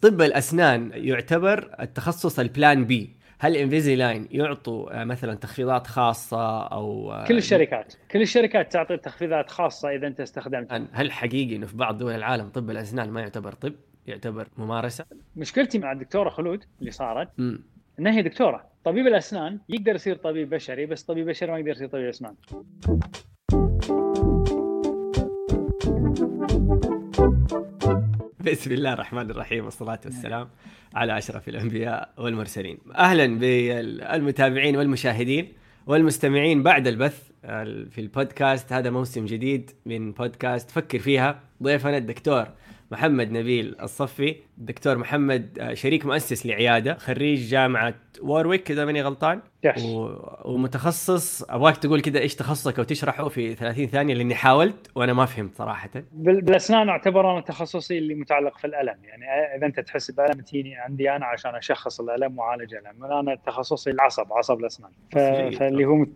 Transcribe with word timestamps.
طب 0.00 0.22
الأسنان 0.22 0.90
يعتبر 0.94 1.74
التخصص 1.80 2.38
ال 2.38 2.47
plan 2.47 2.84
B 2.84 3.16
هل 3.38 3.56
Invisalign 3.56 4.28
يعطوا 4.30 5.00
آه، 5.00 5.04
مثلا 5.04 5.34
تخفيضات 5.34 5.86
خاصة 5.86 6.62
أو 6.62 7.14
كل 7.28 7.36
الشركات 7.36 7.94
كل 8.10 8.22
الشركات 8.22 8.72
تعطي 8.72 8.96
تخفيضات 8.96 9.50
خاصة 9.50 9.88
إذا 9.88 10.06
أنت 10.06 10.20
استخدمت 10.20 10.88
هل 10.92 11.12
حقيقي 11.12 11.56
إنه 11.56 11.66
في 11.66 11.76
بعض 11.76 11.98
دول 11.98 12.12
العالم 12.12 12.48
طب 12.48 12.70
الأسنان 12.70 13.10
ما 13.10 13.20
يعتبر 13.20 13.52
طب 13.52 13.72
يعتبر 14.06 14.48
ممارسة؟ 14.58 15.04
مشكلتي 15.36 15.78
مع 15.78 15.92
الدكتورة 15.92 16.30
خلود 16.30 16.64
اللي 16.80 16.90
صارت. 16.90 17.28
إنها 17.98 18.12
هي 18.12 18.22
دكتورة. 18.22 18.66
طبيب 18.84 19.06
الأسنان 19.06 19.58
يقدر 19.68 19.94
يصير 19.94 20.16
طبيب 20.16 20.50
بشري 20.50 20.86
بس 20.86 21.02
طبيب 21.02 21.26
بشري 21.26 21.52
ما 21.52 21.58
يقدر 21.58 21.70
يصير 21.70 21.88
طبيب 21.88 22.08
أسنان. 22.08 22.34
بسم 28.46 28.72
الله 28.72 28.92
الرحمن 28.92 29.30
الرحيم 29.30 29.64
والصلاة 29.64 30.00
والسلام 30.04 30.48
على 30.94 31.18
أشرف 31.18 31.48
الأنبياء 31.48 32.08
والمرسلين. 32.18 32.78
أهلا 32.94 33.38
بالمتابعين 33.38 34.76
والمشاهدين 34.76 35.52
والمستمعين 35.86 36.62
بعد 36.62 36.86
البث 36.86 37.30
في 37.90 37.98
البودكاست. 37.98 38.72
هذا 38.72 38.90
موسم 38.90 39.24
جديد 39.26 39.70
من 39.86 40.12
بودكاست. 40.12 40.70
فكر 40.70 40.98
فيها 40.98 41.40
ضيفنا 41.62 41.96
الدكتور 41.96 42.46
محمد 42.90 43.32
نبيل 43.32 43.76
الصفي 43.82 44.36
الدكتور 44.58 44.98
محمد 44.98 45.58
آه، 45.58 45.74
شريك 45.74 46.06
مؤسس 46.06 46.46
لعيادة 46.46 46.94
خريج 46.94 47.48
جامعة 47.48 47.94
وورويك 48.22 48.70
إذا 48.70 48.84
ماني 48.84 49.02
غلطان. 49.02 49.40
yes. 49.66 49.82
و... 49.84 50.16
ومتخصص 50.44 51.42
أبغاك 51.42 51.76
تقول 51.76 52.00
كذا 52.00 52.18
إيش 52.18 52.34
تخصصك 52.34 52.78
وتشرحه 52.78 53.28
في 53.28 53.54
30 53.54 53.86
ثانية 53.86 54.14
لأني 54.14 54.34
حاولت 54.34 54.90
وأنا 54.94 55.12
ما 55.12 55.26
فهمت 55.26 55.54
صراحة. 55.54 55.90
بالأسنان 56.12 56.88
أعتبر 56.88 57.32
أنا 57.32 57.40
تخصصي 57.40 57.98
اللي 57.98 58.14
متعلق 58.14 58.58
في 58.58 58.66
الألم. 58.66 58.96
يعني 59.04 59.24
إذا 59.56 59.66
أنت 59.66 59.80
تحس 59.80 60.10
بألم 60.10 60.40
تجيني 60.40 60.76
عندي 60.76 61.10
أنا 61.10 61.26
عشان 61.26 61.54
أشخص 61.54 62.00
الألم 62.00 62.38
وأعالج 62.38 62.74
الألم. 62.74 63.04
أنا 63.04 63.34
تخصصي 63.46 63.90
العصب 63.90 64.32
عصب 64.32 64.60
الأسنان. 64.60 64.90
ف... 65.12 65.18
فاللي 65.58 65.84
هو 65.84 66.06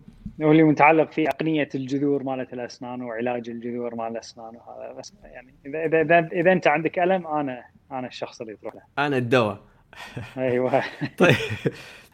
هو 0.42 0.52
اللي 0.52 0.62
متعلق 0.62 1.12
في 1.12 1.28
أقنية 1.28 1.68
الجذور 1.74 2.22
مالت 2.22 2.52
الأسنان 2.52 3.02
وعلاج 3.02 3.48
الجذور 3.48 3.94
مال 3.94 4.12
الأسنان 4.12 4.56
وهذا 4.56 4.92
بس 4.98 5.14
يعني 5.24 5.54
إذا 5.66 5.84
إذا 5.84 6.00
إذا, 6.00 6.28
إذا 6.32 6.52
أنت 6.52 6.66
عندك 6.66 6.98
ألم 6.98 7.26
أنا 7.26 7.64
أنا 7.92 8.06
الشخص 8.06 8.40
اللي 8.40 8.56
تروح 8.56 8.74
له. 8.74 8.82
أنا 8.98 9.16
الدواء. 9.16 9.60
أيوه. 10.38 10.82
طيب 11.18 11.36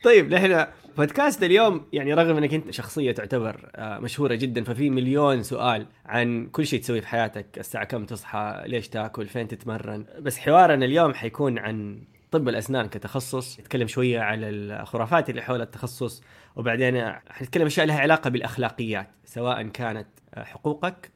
طيب 0.05 0.35
نحن 0.35 0.67
بودكاست 0.97 1.43
اليوم 1.43 1.87
يعني 1.93 2.15
رغم 2.15 2.37
إنك 2.37 2.55
أنت 2.55 2.71
شخصية 2.71 3.13
تعتبر 3.13 3.71
آه، 3.77 3.99
مشهورة 3.99 4.35
جدا 4.35 4.65
ففي 4.65 4.91
مليون 4.91 5.43
سؤال 5.43 5.87
عن 6.07 6.47
كل 6.47 6.67
شيء 6.67 6.81
تسويه 6.81 7.01
في 7.01 7.09
حياتك 7.09 7.59
الساعة 7.59 7.85
كم 7.85 8.05
تصحى 8.05 8.63
ليش 8.67 8.89
تاكل 8.89 9.27
فين 9.27 9.49
تتمرن. 9.49 10.05
بس 10.19 10.39
حوارنا 10.39 10.85
اليوم 10.85 11.15
حيكون 11.15 11.59
عن 11.59 12.03
طب 12.31 12.49
الأسنان 12.49 12.89
كتخصص. 12.89 13.61
نتكلم 13.61 13.87
شوية 13.87 14.21
على 14.21 14.49
الخرافات 14.49 15.31
اللي 15.31 15.43
حول 15.43 15.61
التخصص 15.61 16.23
وبعدين 16.57 17.13
حنتكلم 17.29 17.67
أشياء 17.67 17.87
لها 17.87 18.01
علاقة 18.01 18.31
بالأخلاقيات 18.31 19.09
سواء 19.25 19.63
كانت 19.63 20.07
حقوقك 20.37 21.11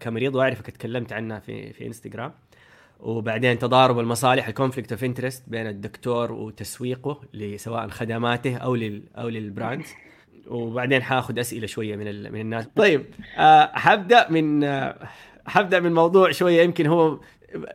كمريض 0.00 0.34
وأعرفك 0.34 0.70
تكلمت 0.70 1.12
عنها 1.12 1.38
في 1.38 1.72
في 1.72 1.86
إنستغرام. 1.86 2.32
وبعدين 3.00 3.58
تضارب 3.58 3.98
المصالح 3.98 4.48
ال 4.48 4.53
conflict 4.53 4.92
of 4.92 5.04
interest 5.04 5.42
بين 5.46 5.66
الدكتور 5.66 6.32
وتسويقه 6.32 7.20
لسواء 7.34 7.88
خدماته 7.88 8.56
أو 8.56 8.74
لل 8.74 9.02
أو 9.18 9.28
لل 9.28 9.42
brands 9.42 9.86
وبعدين 10.46 11.02
حاخذ 11.02 11.38
أسئلة 11.38 11.66
شوية 11.66 11.96
من 11.96 12.32
من 12.32 12.40
الناس. 12.40 12.66
طيب 12.76 13.04
حبدا 13.72 14.30
من 14.30 14.64
حبدا 15.46 15.80
من 15.80 15.92
موضوع 15.92 16.30
شوية 16.30 16.62
يمكن 16.62 16.86
هو 16.86 17.20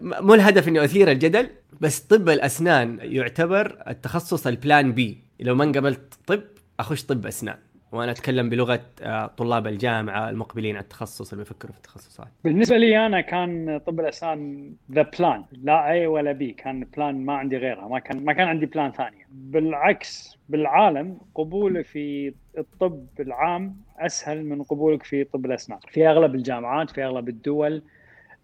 مو 0.01 0.33
الهدف 0.33 0.67
اني 0.67 0.83
اثير 0.83 1.11
الجدل 1.11 1.49
بس 1.81 1.99
طب 1.99 2.29
الأسنان 2.29 2.99
يعتبر 3.01 3.83
التخصص 3.87 4.47
ال 4.47 4.57
plan 4.57 4.93
B 4.93 5.17
لو 5.39 5.55
ما 5.55 5.63
انقبلت 5.63 6.13
طب 6.27 6.41
أخش 6.79 7.03
طب 7.05 7.25
أسنان 7.25 7.57
وأنا 7.91 8.11
أتكلم 8.11 8.49
بلغة 8.49 8.79
آه، 9.01 9.25
طلاب 9.27 9.67
الجامعة 9.67 10.29
المقبلين 10.29 10.75
على 10.75 10.83
التخصص 10.83 11.31
اللي 11.31 11.43
بيفكروا 11.43 11.71
في 11.71 11.77
التخصصات. 11.77 12.27
بالنسبة 12.43 12.77
لي 12.77 13.05
أنا 13.05 13.21
كان 13.21 13.77
طب 13.87 13.99
الأسنان 13.99 14.71
the 14.91 15.01
plan 15.19 15.43
لا 15.51 15.89
A 15.91 16.07
ولا 16.07 16.31
B 16.31 16.51
كان 16.51 16.83
plan 16.97 17.25
ما 17.25 17.33
عندي 17.33 17.57
غيرها 17.57 17.87
ما 17.87 17.99
كان 17.99 18.25
ما 18.25 18.33
كان 18.33 18.47
عندي 18.47 18.65
plan 18.65 18.91
ثانية 18.91 19.25
بالعكس 19.31 20.37
بالعالم 20.49 21.17
قبولي 21.35 21.83
في 21.83 22.33
الطب 22.57 23.05
العام 23.19 23.75
أسهل 23.99 24.45
من 24.45 24.63
قبولك 24.63 25.03
في 25.03 25.23
طب 25.23 25.45
الأسنان. 25.45 25.79
في 25.87 26.07
أغلب 26.07 26.35
الجامعات 26.35 26.89
في 26.89 27.05
أغلب 27.05 27.29
الدول 27.29 27.81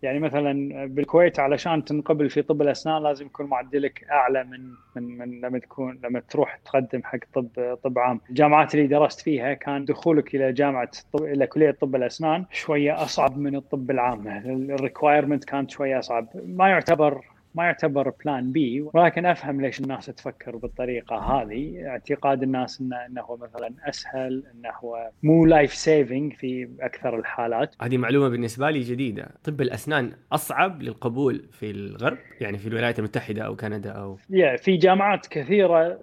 يعني 0.02 0.20
مثلا 0.20 0.86
بالكويت 0.86 1.40
علشان 1.40 1.86
تنقبل 1.86 2.30
في 2.30 2.42
طب 2.42 2.62
الأسنان 2.62 3.04
لازم 3.04 3.26
يكون 3.26 3.46
معدلك 3.46 4.04
أعلى 4.12 4.44
من 4.44 4.76
من 4.96 5.18
من 5.18 5.42
لما 5.42 5.60
تكون 5.60 6.00
لما 6.04 6.20
تروح 6.20 6.56
تقدم 6.66 7.02
حق 7.04 7.20
طب 7.34 7.78
طب 7.84 8.00
عام، 8.00 8.22
الجامعات 8.30 8.76
اللي 8.76 8.88
درست 8.88 9.22
فيها 9.22 9.54
كان 9.54 9.86
دخولك 9.86 10.36
إلى 10.36 10.54
جامعة 10.54 10.90
طب 11.14 11.24
إلى 11.24 11.48
كلية 11.48 11.72
طب 11.72 11.96
الأسنان 11.96 12.46
شوية 12.52 13.04
أصعب 13.04 13.38
من 13.38 13.56
الطب 13.56 13.92
العام، 13.92 14.28
ال 14.72 14.78
requirement 14.78 15.44
كانت 15.46 15.72
شوية 15.72 16.00
أصعب، 16.00 16.30
ما 16.46 16.70
يعتبر 16.70 17.35
ما 17.56 17.64
يعتبر 17.64 18.14
plan 18.26 18.52
B 18.52 18.82
ولكن 18.94 19.26
أفهم 19.26 19.62
ليش 19.62 19.80
الناس 19.80 20.06
تفكر 20.06 20.56
بالطريقة 20.56 21.16
هذه. 21.16 21.88
اعتقاد 21.88 22.44
الناس 22.44 22.82
انه 22.82 23.06
انه 23.06 23.22
هو 23.22 23.38
مثلا 23.38 23.74
أسهل 23.90 24.44
انه 24.54 24.70
هو 24.84 25.10
مو 25.24 25.46
life 25.46 25.74
saving 25.74 26.34
في 26.34 26.70
أكثر 26.82 27.20
الحالات. 27.20 27.76
هذه 27.82 27.98
معلومة 27.98 28.30
بالنسبة 28.30 28.70
لي 28.70 28.80
جديدة. 28.80 29.28
طب 29.44 29.62
الأسنان 29.62 30.12
أصعب 30.32 30.82
للقبول 30.82 31.48
في 31.52 31.72
الغرب؟ 31.72 32.18
يعني 32.42 32.58
في 32.58 32.68
الولايات 32.68 33.00
المتحدة 33.00 33.42
أو 33.42 33.56
كندا 33.56 33.92
أو 33.92 34.18
yeah, 34.18 34.62
في 34.62 34.78
جامعات 34.78 35.28
كثيرة 35.28 36.00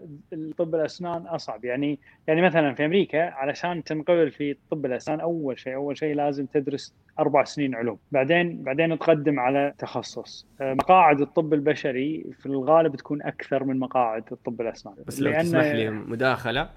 طب 0.59 0.75
الأسنان 0.75 1.27
أصعب. 1.27 1.65
يعني 1.65 1.99
يعني 2.27 2.43
مثلا 2.43 2.75
في 2.75 2.85
أمريكا 2.85 3.23
علشان 3.23 3.85
تنقبل 3.85 4.31
في 4.31 4.57
طب 4.71 4.87
الأسنان 4.87 5.21
أول 5.21 5.59
شيء 5.59 5.75
أول 5.75 5.99
شيء 5.99 6.15
لازم 6.15 6.47
تدرس 6.47 6.95
أربع 7.19 7.45
سنين 7.45 7.75
علوم. 7.75 7.99
بعدين 8.13 8.63
بعدين 8.63 8.99
تقدم 8.99 9.41
على 9.41 9.75
تخصص. 9.79 10.47
آه، 10.61 10.75
مقاعد 10.75 11.21
الطب 11.21 11.55
البشري 11.55 12.27
في 12.41 12.47
الغالب 12.47 12.97
تكون 12.97 13.23
أكثر 13.23 13.65
من 13.65 13.79
مقاعد 13.79 14.25
الطب 14.33 14.61
الأسنان. 14.61 14.95
بس 15.07 15.21
لو 15.21 15.31
لأن... 15.31 15.45
تسمح 15.45 15.65
لي 15.65 15.91
مداخلة 15.91 16.71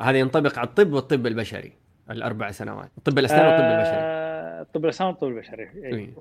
هذا 0.00 0.18
ينطبق 0.18 0.58
على 0.58 0.68
الطب 0.68 0.92
والطب 0.92 1.26
البشري 1.26 1.72
الأربع 2.10 2.50
سنوات. 2.50 2.90
طب 3.04 3.18
الأسنان 3.18 3.46
والطب 3.46 3.64
البشري. 3.64 3.98
آه، 4.00 4.66
طب 4.74 4.84
الأسنان 4.84 5.08
والطب 5.10 5.28
البشري. 5.28 5.66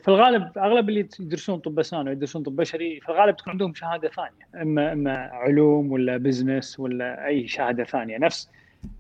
في 0.02 0.08
الغالب 0.08 0.58
أغلب 0.58 0.90
اللي 0.90 1.08
يدرسون 1.20 1.60
طب 1.60 1.80
أسنان 1.80 2.08
ويدرسون 2.08 2.44
طب 2.44 2.56
بشري 2.56 3.00
في 3.00 3.10
الغالب 3.10 3.36
تكون 3.36 3.52
عندهم 3.52 3.74
شهادة 3.74 4.10
ثانية. 4.10 4.62
اما 4.62 4.94
إما 4.94 5.18
علوم 5.18 5.92
ولا 5.92 6.18
بزنس 6.18 6.80
ولا 6.80 7.28
أي 7.28 7.48
شهادة 7.48 7.84
ثانية. 7.84 8.18
نفس 8.18 8.50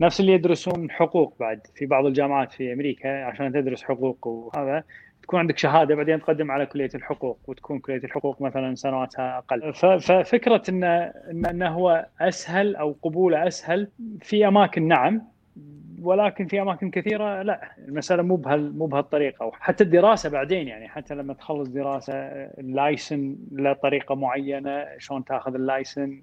نفس 0.01 0.19
اللي 0.19 0.31
يدرسون 0.31 0.91
حقوق 0.91 1.35
بعد 1.39 1.67
في 1.75 1.85
بعض 1.85 2.05
الجامعات 2.05 2.51
في 2.51 2.73
أمريكا 2.73 3.23
عشان 3.25 3.53
تدرس 3.53 3.83
حقوق 3.83 4.27
وهذا 4.27 4.83
تكون 5.23 5.39
عندك 5.39 5.57
شهادة 5.57 5.95
بعدين 5.95 6.19
تقدم 6.19 6.51
على 6.51 6.65
كلية 6.65 6.89
الحقوق 6.95 7.39
وتكون 7.47 7.79
كلية 7.79 8.03
الحقوق 8.03 8.41
مثلا 8.41 8.75
سنواتها 8.75 9.37
أقل. 9.37 9.73
ففكره 9.99 10.63
انه 10.69 10.87
إنه 11.31 11.69
هو 11.69 12.05
أسهل 12.21 12.75
أو 12.75 12.95
قبوله 13.01 13.47
أسهل 13.47 13.87
في 14.21 14.47
أماكن 14.47 14.87
نعم 14.87 15.21
ولكن 16.01 16.47
في 16.47 16.61
أماكن 16.61 16.91
كثيرة 16.91 17.41
لا. 17.41 17.71
المسألة 17.87 18.23
مو 18.23 18.35
بهال 18.35 18.77
مو 18.77 18.85
بهالطريقة. 18.85 19.45
وحتى 19.45 19.83
الدراسة 19.83 20.29
بعدين 20.29 20.67
يعني 20.67 20.87
حتى 20.87 21.15
لما 21.15 21.33
تخلص 21.33 21.69
دراسة 21.69 22.13
اللايسن 22.59 23.35
له 23.51 23.73
طريقه 23.73 24.15
معينة 24.15 24.85
شلون 24.97 25.25
تاخذ 25.25 25.55
اللايسن 25.55 26.21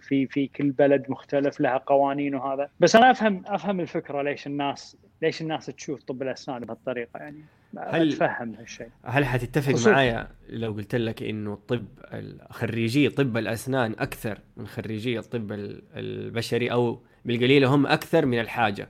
في 0.00 0.26
في 0.26 0.46
كل 0.46 0.70
بلد 0.70 1.04
مختلف 1.08 1.60
لها 1.60 1.76
قوانين 1.76 2.34
وهذا. 2.34 2.70
بس 2.80 2.96
أنا 2.96 3.10
أفهم 3.10 3.42
أفهم 3.46 3.80
الفكرة 3.80 4.22
ليش 4.22 4.46
الناس 4.46 4.96
ليش 5.22 5.42
الناس 5.42 5.66
تشوف 5.66 6.02
طب 6.02 6.22
الأسنان 6.22 6.60
بهالطريقة 6.60 7.18
يعني 7.18 7.44
هل 7.78 8.12
أتفهم 8.12 8.54
هالشيء. 8.54 8.88
هل 9.04 9.24
حتتفق 9.24 9.90
معايا 9.90 10.28
لو 10.48 10.72
قلت 10.72 10.94
لك 10.94 11.22
إنه 11.22 11.58
طب 11.68 11.84
خريجي 12.50 13.08
طب 13.08 13.36
الأسنان 13.36 13.94
أكثر 13.98 14.38
من 14.56 14.66
خريجي 14.66 15.18
الطب 15.18 15.52
البشري 15.96 16.72
أو 16.72 17.02
بالقليل 17.24 17.64
هم 17.64 17.86
أكثر 17.86 18.26
من 18.26 18.40
الحاجة؟ 18.40 18.88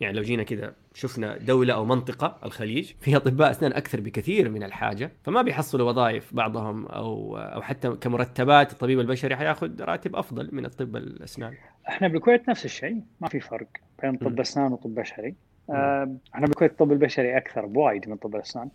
يعني 0.00 0.16
لو 0.16 0.22
جينا 0.22 0.42
كذا 0.42 0.74
شفنا 0.94 1.38
دولة 1.38 1.74
أو 1.74 1.84
منطقة 1.84 2.38
الخليج 2.44 2.92
فيها 3.00 3.16
أطباء 3.16 3.50
أسنان 3.50 3.72
أكثر 3.72 4.00
بكثير 4.00 4.50
من 4.50 4.62
الحاجة 4.62 5.12
فما 5.24 5.42
بيحصلوا 5.42 5.90
وظائف 5.90 6.34
بعضهم 6.34 6.86
أو 6.86 7.36
أو 7.36 7.62
حتى 7.62 7.90
كمرتبات 7.90 8.72
الطبيب 8.72 9.00
البشري 9.00 9.36
حياخذ 9.36 9.82
راتب 9.82 10.16
أفضل 10.16 10.48
من 10.52 10.64
الطب 10.64 10.96
الأسنان. 10.96 11.54
إحنا 11.88 12.08
بالكويت 12.08 12.48
نفس 12.48 12.64
الشيء 12.64 13.00
ما 13.20 13.28
في 13.28 13.40
فرق 13.40 13.68
بين 14.02 14.16
طب 14.16 14.40
أسنان 14.40 14.72
وطب 14.72 14.94
بشري. 14.94 15.34
آه 15.70 16.16
إحنا 16.34 16.46
بالكويت 16.46 16.70
الطب 16.70 16.92
البشري 16.92 17.36
أكثر 17.36 17.66
بوايد 17.66 18.08
من 18.08 18.16
طب 18.16 18.36
الأسنان. 18.36 18.68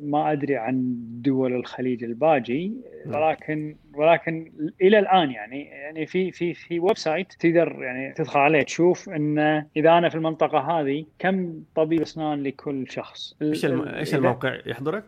ما 0.00 0.32
أدري 0.32 0.56
عن 0.56 0.94
دول 1.22 1.54
الخليج 1.54 2.04
الباجي 2.04 2.72
ولكن 3.06 3.76
ولكن 3.94 4.52
إلى 4.82 4.98
الآن 4.98 5.30
يعني 5.30 5.62
يعني 5.64 6.06
في 6.06 6.32
في 6.32 6.54
في 6.54 6.80
website 6.80 7.32
تقدر 7.32 7.76
يعني 7.82 8.12
تدخل 8.12 8.40
عليه 8.40 8.62
تشوف 8.62 9.08
انه 9.08 9.66
إذا 9.76 9.98
أنا 9.98 10.08
في 10.08 10.14
المنطقة 10.14 10.58
هذه 10.58 11.04
كم 11.18 11.62
طبيب 11.74 12.00
أسنان 12.00 12.42
لكل 12.42 12.90
شخص. 12.90 13.36
إيش 13.42 13.64
الم... 13.64 13.88
إيش 13.88 14.14
الموقع؟ 14.14 14.58
يحضرك؟ 14.66 15.04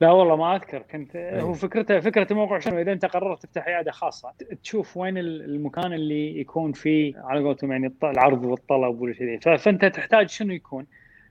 لا 0.00 0.10
والله 0.10 0.36
ما 0.36 0.56
أذكر 0.56 0.82
كنت 0.82 1.16
أيه. 1.16 1.40
هو 1.40 1.52
فكرته 1.52 2.00
فكرة 2.00 2.26
الموقع 2.30 2.58
شنو؟ 2.58 2.80
إذا 2.80 2.92
أنت 2.92 3.04
قررت 3.04 3.42
تفتح 3.42 3.66
عيادة 3.66 3.90
خاصة 3.90 4.32
تشوف 4.62 4.96
وين 4.96 5.18
المكان 5.18 5.92
اللي 5.92 6.40
يكون 6.40 6.72
فيه 6.72 7.14
على 7.16 7.44
قولتهم 7.44 7.72
يعني 7.72 7.92
العرض 8.02 8.44
والطلب 8.44 9.00
والشيء 9.00 9.38
فأنت 9.40 9.84
تحتاج 9.84 10.28
شنو 10.28 10.52
يكون؟ 10.52 10.86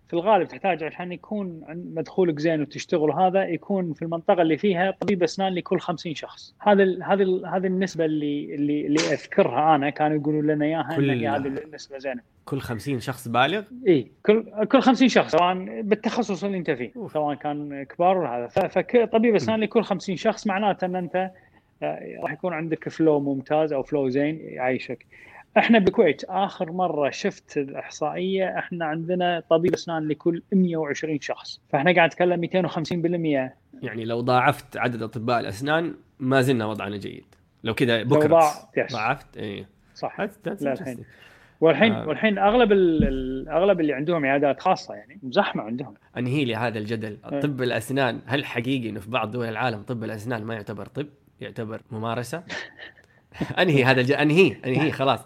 في 0.09 0.13
الغالب 0.13 0.47
تحتاج 0.47 0.83
عشان 0.83 1.11
يكون 1.11 1.61
مدخولك 1.69 2.39
زين 2.39 2.61
وتشتغل 2.61 3.11
هذا 3.11 3.43
يكون 3.43 3.93
في 3.93 4.01
المنطقة 4.01 4.41
اللي 4.41 4.57
فيها 4.57 4.91
طبيب 4.91 5.23
أسنان 5.23 5.53
لكل 5.53 5.79
50 5.79 6.15
شخص. 6.15 6.55
هذا 6.59 6.83
هذه 6.83 7.41
هذه 7.55 7.67
النسبة 7.67 8.05
اللي 8.05 8.55
اللي 8.55 8.87
اللي 8.87 8.99
أذكرها 8.99 9.75
أنا 9.75 9.89
كانوا 9.89 10.17
يقولوا 10.17 10.41
لنا 10.41 10.65
إياها 10.65 10.97
إن 10.97 11.27
هذه 11.27 11.47
النسبة 11.47 11.97
زينة. 11.97 12.21
كل 12.45 12.59
50 12.59 12.99
شخص 12.99 13.27
بالغ؟ 13.27 13.63
إي 13.87 14.11
كل 14.25 14.65
كل 14.65 14.81
50 14.81 15.07
شخص 15.07 15.31
سواء 15.31 15.81
بالتخصص 15.81 16.43
اللي 16.43 16.57
أنت 16.57 16.71
فيه 16.71 16.91
سواء 17.13 17.35
كان 17.35 17.83
كبار 17.83 18.17
ولا 18.17 18.37
هذا. 18.37 18.67
فطبيب 18.67 19.35
أسنان 19.35 19.59
لكل 19.59 19.83
50 19.83 20.15
شخص 20.15 20.47
معناته 20.47 20.85
إن 20.85 20.95
أنت 20.95 21.31
آه، 21.83 22.19
راح 22.23 22.31
يكون 22.31 22.53
عندك 22.53 22.89
فلو 22.89 23.19
ممتاز 23.19 23.73
أو 23.73 23.83
فلو 23.83 24.09
زين 24.09 24.39
يعيشك. 24.41 25.05
إحنا 25.57 25.79
بالكويت 25.79 26.23
آخر 26.23 26.71
مرة 26.71 27.09
شفت 27.09 27.57
الإحصائية 27.57 28.59
إحنا 28.59 28.85
عندنا 28.85 29.43
طبيب 29.49 29.73
أسنان 29.73 30.07
لكل 30.07 30.41
120 30.51 31.19
شخص 31.19 31.61
فإحنا 31.69 31.95
قاعد 31.95 32.09
نتكلم 32.09 32.47
250% 33.49 33.83
يعني 33.83 34.05
لو 34.05 34.21
ضاعفت 34.21 34.77
عدد 34.77 35.01
أطباء 35.01 35.39
الأسنان 35.39 35.95
ما 36.19 36.41
زلنا 36.41 36.65
وضعنا 36.65 36.97
جيد. 36.97 37.25
لو 37.63 37.73
كذا 37.73 38.03
بكرة 38.03 38.27
ضاع... 38.27 38.51
ضاعفت 38.91 39.37
اي 39.37 39.65
صح. 39.95 40.19
الحين. 40.19 41.05
والحين 41.61 41.93
آه. 41.93 42.07
والحين 42.07 42.37
أغلب 42.37 42.71
أغلب 43.49 43.79
اللي 43.79 43.93
عندهم 43.93 44.25
عيادات 44.25 44.59
خاصة 44.59 44.93
يعني 44.93 45.19
زحمة 45.23 45.63
عندهم. 45.63 45.93
انهي 46.17 46.45
لي 46.45 46.55
هذا 46.55 46.79
الجدل. 46.79 47.17
إيه. 47.31 47.39
طب 47.39 47.61
الأسنان 47.61 48.19
هل 48.25 48.45
حقيقي 48.45 48.89
إنه 48.89 48.99
في 48.99 49.09
بعض 49.09 49.31
دول 49.31 49.45
العالم 49.45 49.81
طب 49.81 50.03
الأسنان 50.03 50.43
ما 50.43 50.53
يعتبر 50.53 50.85
طب 50.85 51.07
يعتبر 51.41 51.81
ممارسة؟ 51.91 52.43
انهي 53.61 53.83
هذا 53.83 54.01
الج... 54.01 54.11
أنهي 54.11 54.55
أنهي 54.65 54.91
خلاص. 54.91 55.25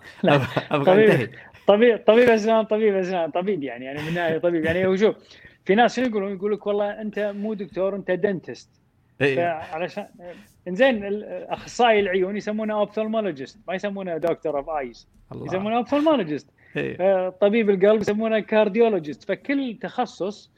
أبغى 0.72 1.04
أنتهي. 1.04 1.30
طبيب 1.68 1.98
طبيب 2.08 2.30
اسنان 2.30 2.66
طبيب 2.66 2.96
اسنان 2.96 3.32
طبيب 3.32 3.64
يعني 3.64 3.86
يعني 3.86 4.02
من 4.02 4.08
النهايه 4.08 4.38
طبيب. 4.38 4.66
يعني 4.66 4.88
هو 4.88 4.96
شوف 4.96 5.16
في 5.66 5.76
ناس 5.76 5.96
شنو 5.96 6.06
يقولون؟ 6.06 6.34
يقول 6.34 6.54
لك 6.54 6.68
والله 6.68 7.02
أنت 7.02 7.34
مو 7.36 7.54
دكتور 7.54 7.96
أنت 7.96 8.12
dentist 8.12 8.70
إيه. 9.22 9.46
علشان 9.46 10.08
إنزين 10.68 11.24
أخصائي 11.50 12.00
العيون 12.00 12.38
يسمونه 12.38 12.74
ophthalmologist 12.74 13.60
ما 13.68 13.74
يسمونه 13.74 14.18
doctor 14.18 14.58
of 14.58 14.70
eyes 14.70 15.08
يسمونه 15.36 15.78
ophthalmologist 15.78 16.50
إيه. 16.78 17.30
طبيب 17.30 17.70
القلب 17.70 18.02
يسمونه 18.02 18.40
cardiologist 18.40 19.24
فكل 19.24 19.78
تخصص 19.82 20.53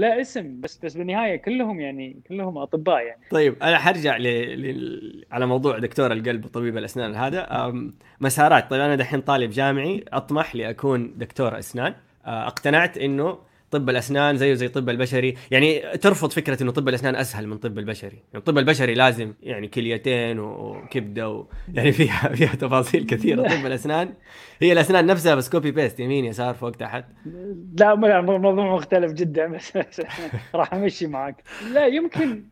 لا 0.00 0.20
اسم 0.20 0.60
بس 0.60 0.78
بس 0.84 0.96
بالنهاية 0.96 1.36
كلهم 1.36 1.80
يعني 1.80 2.16
كلهم 2.28 2.58
أطباء 2.58 3.02
يعني. 3.02 3.20
طيب 3.30 3.56
أنا 3.62 3.78
حرجع 3.78 4.16
ل... 4.16 4.22
ل... 4.62 5.24
على 5.32 5.46
موضوع 5.46 5.78
دكتور 5.78 6.12
القلب 6.12 6.44
وطبيب 6.44 6.76
الأسنان 6.76 7.14
هذا. 7.14 7.72
مسارات. 8.20 8.70
طيب 8.70 8.80
أنا 8.80 8.96
دحين 8.96 9.20
طالب 9.20 9.50
جامعي 9.50 10.04
أطمح 10.12 10.56
لأكون 10.56 11.18
دكتور 11.18 11.58
أسنان. 11.58 11.94
اقتنعت 12.24 12.98
إنه 12.98 13.38
طب 13.70 13.90
الأسنان 13.90 14.36
زيه 14.36 14.54
زي 14.54 14.68
طب 14.68 14.88
البشري. 14.88 15.34
يعني 15.50 15.80
ترفض 15.80 16.30
فكرة 16.30 16.62
إنه 16.62 16.72
طب 16.72 16.88
الأسنان 16.88 17.16
أسهل 17.16 17.46
من 17.46 17.58
طب 17.58 17.78
البشري. 17.78 18.16
يعني 18.16 18.36
الطب 18.36 18.58
البشري 18.58 18.94
لازم 18.94 19.34
يعني 19.42 19.68
كليتين 19.68 20.38
وكبدة 20.38 21.28
و... 21.28 21.46
يعني 21.74 21.92
فيها 21.92 22.28
فيها 22.36 22.54
تفاصيل 22.54 23.06
كثيرة. 23.06 23.42
طب 23.42 23.66
الأسنان 23.66 24.14
هي 24.60 24.72
الأسنان 24.72 25.06
نفسها 25.06 25.34
بس 25.34 25.48
copy 25.50 25.70
paste 25.70 26.00
يمين 26.00 26.24
يسار 26.24 26.54
فوق 26.54 26.70
تحت. 26.70 27.04
لا 27.78 27.92
الموضوع 27.92 28.74
مختلف 28.74 29.12
جدا. 29.12 29.46
بس 29.56 29.72
راح 30.54 30.74
أمشي 30.74 31.06
معك 31.06 31.42
لا 31.72 31.86
يمكن 31.86 32.44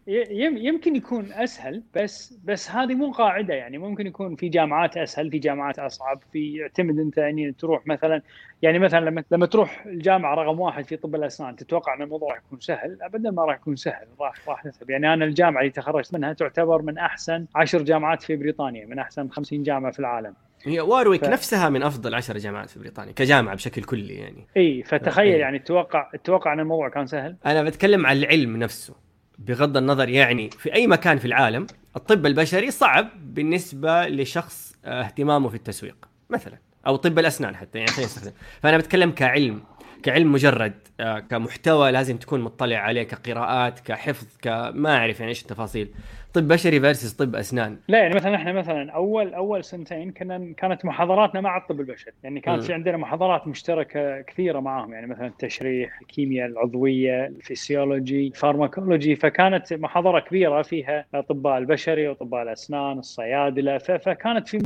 يمكن 0.57 0.97
يكون 0.97 1.33
أسهل 1.33 1.83
بس 1.95 2.39
بس 2.45 2.71
هذه 2.71 2.95
مو 2.95 3.13
قاعدة. 3.13 3.55
يعني 3.55 3.79
ممكن 3.79 4.07
يكون 4.07 4.37
في 4.37 4.49
جامعات 4.49 4.97
أسهل 4.97 5.31
في 5.31 5.39
جامعات 5.39 5.79
أصعب 5.79 6.23
في 6.33 6.55
يعتمد 6.55 6.99
أنت 6.99 7.19
يعني 7.19 7.53
تروح 7.53 7.87
مثلا 7.87 8.23
يعني 8.63 8.79
مثلا 8.79 9.01
لما 9.01 9.25
لما 9.31 9.47
تروح 9.47 9.87
الجامعة 9.87 10.35
رقم 10.35 10.61
واحد 10.61 10.85
في 10.85 10.97
طب 10.97 11.15
الأسنان 11.15 11.57
تتوقع 11.57 11.95
ان 11.95 12.03
الموضوع 12.03 12.29
راح 12.29 12.39
يكون 12.47 12.61
سهل؟ 12.61 12.99
ابدا 13.03 13.31
ما 13.31 13.45
راح 13.45 13.57
يكون 13.57 13.77
سهل 13.77 14.07
راح 14.21 14.49
راح 14.49 14.63
تتعب 14.63 14.91
يعني 14.91 15.15
أنا 15.15 15.25
الجامعة 15.25 15.61
اللي 15.61 15.73
تخرجت 15.73 16.15
منها 16.15 16.33
تعتبر 16.33 16.83
من 16.83 16.99
أحسن 16.99 17.47
عشر 17.55 17.83
جامعات 17.83 18.23
في 18.23 18.37
بريطانيا 18.37 18.87
من 18.87 18.99
أحسن 18.99 19.29
50 19.31 19.63
جامعة 19.63 19.93
في 19.93 19.99
العالم. 19.99 20.35
هي 20.65 20.81
وارويك 20.81 21.25
ف... 21.25 21.29
نفسها 21.29 21.69
من 21.69 21.83
أفضل 21.83 22.15
عشر 22.15 22.39
جامعات 22.39 22.71
في 22.71 22.79
بريطانيا 22.79 23.13
كجامعة 23.13 23.55
بشكل 23.55 23.83
كلي 23.83 24.15
يعني. 24.15 24.47
إي 24.57 24.83
فتخيل 24.83 25.33
إيه. 25.33 25.41
يعني 25.41 25.59
تتوقع 25.59 26.11
تتوقع 26.13 26.53
إن 26.53 26.61
الموضوع 26.61 26.89
كان 26.89 27.07
سهل؟ 27.07 27.37
أنا 27.47 27.63
بتكلم 27.63 28.07
عن 28.07 28.17
العلم 28.17 28.57
نفسه 28.57 28.95
بغض 29.39 29.77
النظر 29.77 30.09
يعني 30.09 30.51
في 30.51 30.75
أي 30.75 30.87
مكان 30.87 31.19
في 31.19 31.25
العالم 31.25 31.67
الطب 31.97 32.27
البشري 32.27 32.71
صعب 32.71 33.09
بالنسبة 33.35 34.09
لشخص 34.09 34.77
آه، 34.85 35.03
اهتمامه 35.03 35.49
في 35.49 35.55
التسويق 35.55 36.09
مثلا. 36.31 36.68
أو 36.89 36.97
طب 36.97 37.19
الأسنان 37.19 37.57
حتى 37.57 37.79
يعني 37.79 37.91
خلينا 37.91 38.07
نستخدم. 38.07 38.33
فأنا 38.63 38.77
بتكلم 38.79 39.11
كعلم 39.11 39.61
كعلم 40.03 40.33
مجرد 40.33 40.75
آه، 41.01 41.19
كمحتوى 41.19 41.91
لازم 41.91 42.17
تكون 42.17 42.41
مطلع 42.41 42.77
عليه 42.77 43.03
كقراءات 43.03 43.81
كحفظ 43.81 44.27
كما 44.43 44.97
أعرف 44.97 45.21
يعني 45.21 45.31
إيش 45.31 45.43
التفاصيل. 45.43 45.89
طب 46.35 46.49
بشري 46.49 46.81
versus 46.81 47.13
طب 47.13 47.37
أسنان. 47.37 47.77
لا 47.89 47.99
يعني 47.99 48.15
مثلا 48.15 48.37
إحنا 48.37 48.53
مثلا 48.53 48.91
أول 48.93 49.35
أول 49.35 49.65
سنتين 49.65 50.13
كنا 50.13 50.55
كانت 50.57 50.85
محاضراتنا 50.85 51.41
مع 51.41 51.57
الطب 51.57 51.81
البشري. 51.81 52.13
يعني 52.23 52.41
كانت. 52.41 52.63
في 52.63 52.73
عندنا 52.75 52.97
محاضرات 52.97 53.47
مشتركة 53.47 54.21
كثيرة 54.21 54.61
معاهم. 54.61 54.93
يعني 54.93 55.07
مثلا 55.07 55.27
التشريح 55.27 56.01
الكيمياء 56.01 56.49
العضوية 56.49 57.27
ال 57.27 57.36
physiology 57.36 58.33
pharmacology 58.35 59.17
فكانت 59.17 59.73
محاضرة 59.73 60.21
كبيرة 60.21 60.63
فيها 60.63 61.05
اطباء 61.15 61.59
البشري 61.59 62.09
واطباء 62.09 62.43
الأسنان 62.43 62.99
الصيادلة. 62.99 63.79
فكانت 63.79 64.49
في 64.49 64.59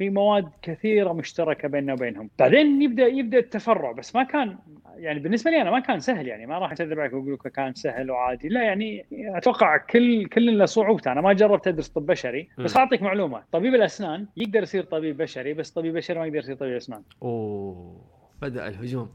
في 0.00 0.10
مواد 0.10 0.50
كثيرة 0.62 1.12
مشتركة 1.12 1.68
بيننا 1.68 1.92
وبينهم. 1.92 2.30
بعدين 2.38 2.82
يبدا 2.82 3.06
يبدأ 3.06 3.38
التفرع 3.38 3.92
بس 3.92 4.16
ما 4.16 4.22
كان 4.22 4.58
يعني 4.96 5.18
بالنسبة 5.18 5.50
لي 5.50 5.60
أنا 5.62 5.70
ما 5.70 5.80
كان 5.80 6.00
سهل 6.00 6.26
يعني 6.28 6.46
ما 6.46 6.58
راح 6.58 6.72
اكذب 6.72 7.00
عليك 7.00 7.12
وأقول 7.12 7.32
لك 7.32 7.52
كان 7.52 7.74
سهل 7.74 8.10
وعادي. 8.10 8.48
لا 8.48 8.62
يعني 8.62 9.06
أتوقع 9.12 9.76
كل 9.76 10.26
كل 10.26 10.58
له 10.58 10.64
صعوبته. 10.64 11.12
أنا 11.12 11.20
ما 11.20 11.32
جربت 11.32 11.68
أدرس 11.68 11.88
طب 11.88 12.06
بشري 12.06 12.48
بس 12.58 12.76
أعطيك 12.76 13.02
معلومة. 13.02 13.42
طبيب 13.52 13.74
الأسنان 13.74 14.26
يقدر 14.36 14.62
يصير 14.62 14.84
طبيب 14.84 15.16
بشري 15.16 15.54
بس 15.54 15.70
طبيب 15.70 15.94
بشري 15.94 16.18
ما 16.18 16.26
يقدر 16.26 16.38
يصير 16.38 16.56
طبيب 16.56 16.76
أسنان. 16.76 17.02
أوه 17.22 18.04
بدأ 18.42 18.68
الهجوم. 18.68 19.12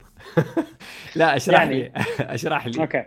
لا 1.15 1.35
اشرح 1.35 1.61
يعني... 1.61 1.79
لي. 1.79 1.91
اشرح 2.35 2.67
لي. 2.67 2.81
أوكي. 2.81 3.03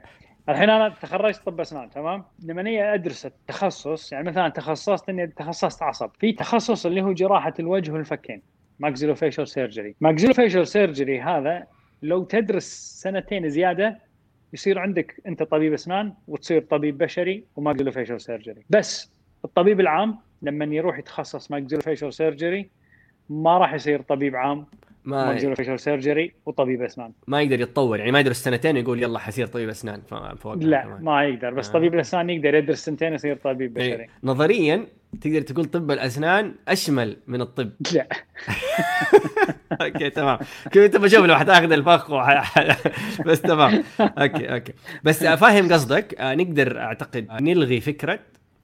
الحين 0.49 0.71
أنا 0.71 0.89
تخرجت 0.89 1.41
طب 1.47 1.61
أسنان 1.61 1.91
تمام؟ 1.91 2.25
لما 2.45 2.61
أني 2.61 2.95
أدرس 2.95 3.27
التخصص 3.27 4.13
يعني 4.13 4.29
مثلا 4.29 4.49
تخصصت 4.49 5.09
إني 5.09 5.27
تخصصت 5.27 5.83
عصب 5.83 6.11
في 6.21 6.33
تخصص 6.33 6.87
اللي 6.87 7.03
هو 7.03 7.13
جراحة 7.13 7.55
الوجه 7.61 7.93
والفكين 7.93 8.43
maxillofacial 8.79 9.49
surgery 9.49 9.95
maxillofacial 10.01 10.67
surgery 10.67 11.21
هذا 11.21 11.67
لو 12.03 12.25
تدرس 12.25 12.65
سنتين 13.03 13.49
زيادة 13.49 13.99
يصير 14.53 14.79
عندك 14.79 15.21
أنت 15.27 15.43
طبيب 15.43 15.73
أسنان 15.73 16.15
وتصير 16.29 16.63
طبيب 16.63 16.99
بشري 16.99 17.45
و 17.57 17.91
maxillofacial 17.91 18.21
surgery 18.21 18.65
بس 18.71 19.13
الطبيب 19.45 19.81
العام 19.81 20.19
لما 20.43 20.65
يروح 20.65 20.99
يتخصص 20.99 21.51
maxillofacial 21.51 22.13
surgery 22.13 22.71
ما 23.31 23.59
راح 23.59 23.75
يصير 23.75 24.03
طبيب 24.03 24.37
عام 24.37 24.67
ما 25.05 25.27
maxillofacial 25.27 25.79
surgery 25.79 26.33
وطبيب 26.47 26.83
أسنان 26.83 27.13
ما 27.27 27.43
يقدر 27.43 27.61
يتطور 27.61 27.99
يعني 27.99 28.13
ما 28.13 28.21
يدرس 28.21 28.45
سنتين 28.45 28.77
ويقول 28.77 29.03
يلا 29.03 29.19
حصير 29.19 29.47
طبيب 29.47 29.69
أسنان 29.69 30.03
فوق 30.37 30.55
لا 30.55 30.83
كمان. 30.83 31.05
ما 31.05 31.25
يقدر 31.25 31.55
بس 31.55 31.69
آه. 31.69 31.73
طبيب 31.73 31.95
الأسنان 31.95 32.31
يقدر 32.31 32.55
يدرس 32.55 32.85
سنتين 32.85 33.15
يصير 33.15 33.37
طبيب 33.37 33.79
إيه. 33.79 33.89
بشري 33.89 34.03
إيه. 34.03 34.09
نظريا 34.25 34.87
تقدر 35.21 35.41
تقول 35.41 35.65
طب 35.65 35.91
الأسنان 35.91 36.55
أشمل 36.69 37.17
من 37.27 37.41
الطب 37.41 37.71
لا 37.95 38.09
okay 39.83 40.11
تمام 40.11 40.39
كنت 40.75 40.97
بشوف 40.97 41.25
لو 41.25 41.37
حتاخذ 41.37 41.73
الفخ 41.73 42.11
وح... 42.11 42.55
بس 43.27 43.41
تمام 43.41 43.85
okay 44.01 44.55
okay 44.55 44.73
بس 45.05 45.25
فاهم 45.25 45.73
قصدك 45.73 46.15
آه، 46.21 46.35
نقدر 46.35 46.81
أعتقد 46.81 47.29
نلغي 47.41 47.81
فكرة 47.81 48.19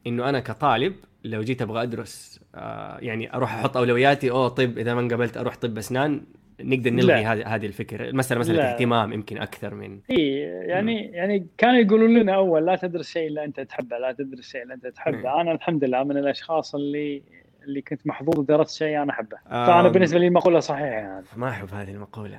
إنه 0.06 0.28
أنا 0.28 0.40
كطالب 0.40 0.94
لو 1.25 1.43
جيت 1.43 1.62
أبغى 1.62 1.83
أدرس 1.83 2.40
آه، 2.54 2.99
يعني 3.00 3.35
أروح 3.35 3.54
أحط 3.54 3.76
أولوياتي 3.76 4.31
أوه 4.31 4.49
طب 4.49 4.78
إذا 4.78 4.95
ما 4.95 5.00
انقبلت 5.00 5.37
أروح 5.37 5.57
طب 5.57 5.78
أسنان 5.78 6.23
نقدر 6.61 6.90
نلغي 6.90 7.25
هذه 7.25 7.54
هذه 7.54 7.66
الفكرة. 7.66 8.09
المسألة 8.09 8.40
مسألة 8.40 8.73
اهتمام 8.73 9.12
يمكن 9.12 9.38
أكثر 9.38 9.75
من 9.75 9.99
إي 10.11 10.38
يعني 10.66 11.09
م. 11.09 11.14
يعني 11.14 11.47
كانوا 11.59 11.81
يقولون 11.81 12.19
لنا 12.19 12.35
أول 12.35 12.66
لا 12.66 12.76
تدرس 12.76 13.09
شيء 13.09 13.28
إلا 13.28 13.45
أنت 13.45 13.61
تحبه 13.61 13.99
لا 13.99 14.12
تدرس 14.12 14.50
شيء 14.50 14.62
إلا 14.62 14.75
أنت 14.75 14.87
تحبه. 14.87 15.40
أنا 15.40 15.52
الحمد 15.52 15.85
لله 15.85 16.04
من 16.04 16.16
الأشخاص 16.16 16.75
اللي 16.75 17.23
اللي 17.64 17.83
كنت 17.83 18.07
محظوظ 18.07 18.38
ودرست 18.38 18.78
شيء 18.78 19.02
أنا 19.02 19.12
أحبه. 19.12 19.37
فأنا 19.50 19.88
بالنسبة 19.88 20.19
لي 20.19 20.26
المقولة 20.26 20.61
صحيحة 20.61 20.87
يعني. 20.87 21.25
ما 21.37 21.49
أحب 21.49 21.75
هذه 21.75 21.90
المقولة. 21.90 22.38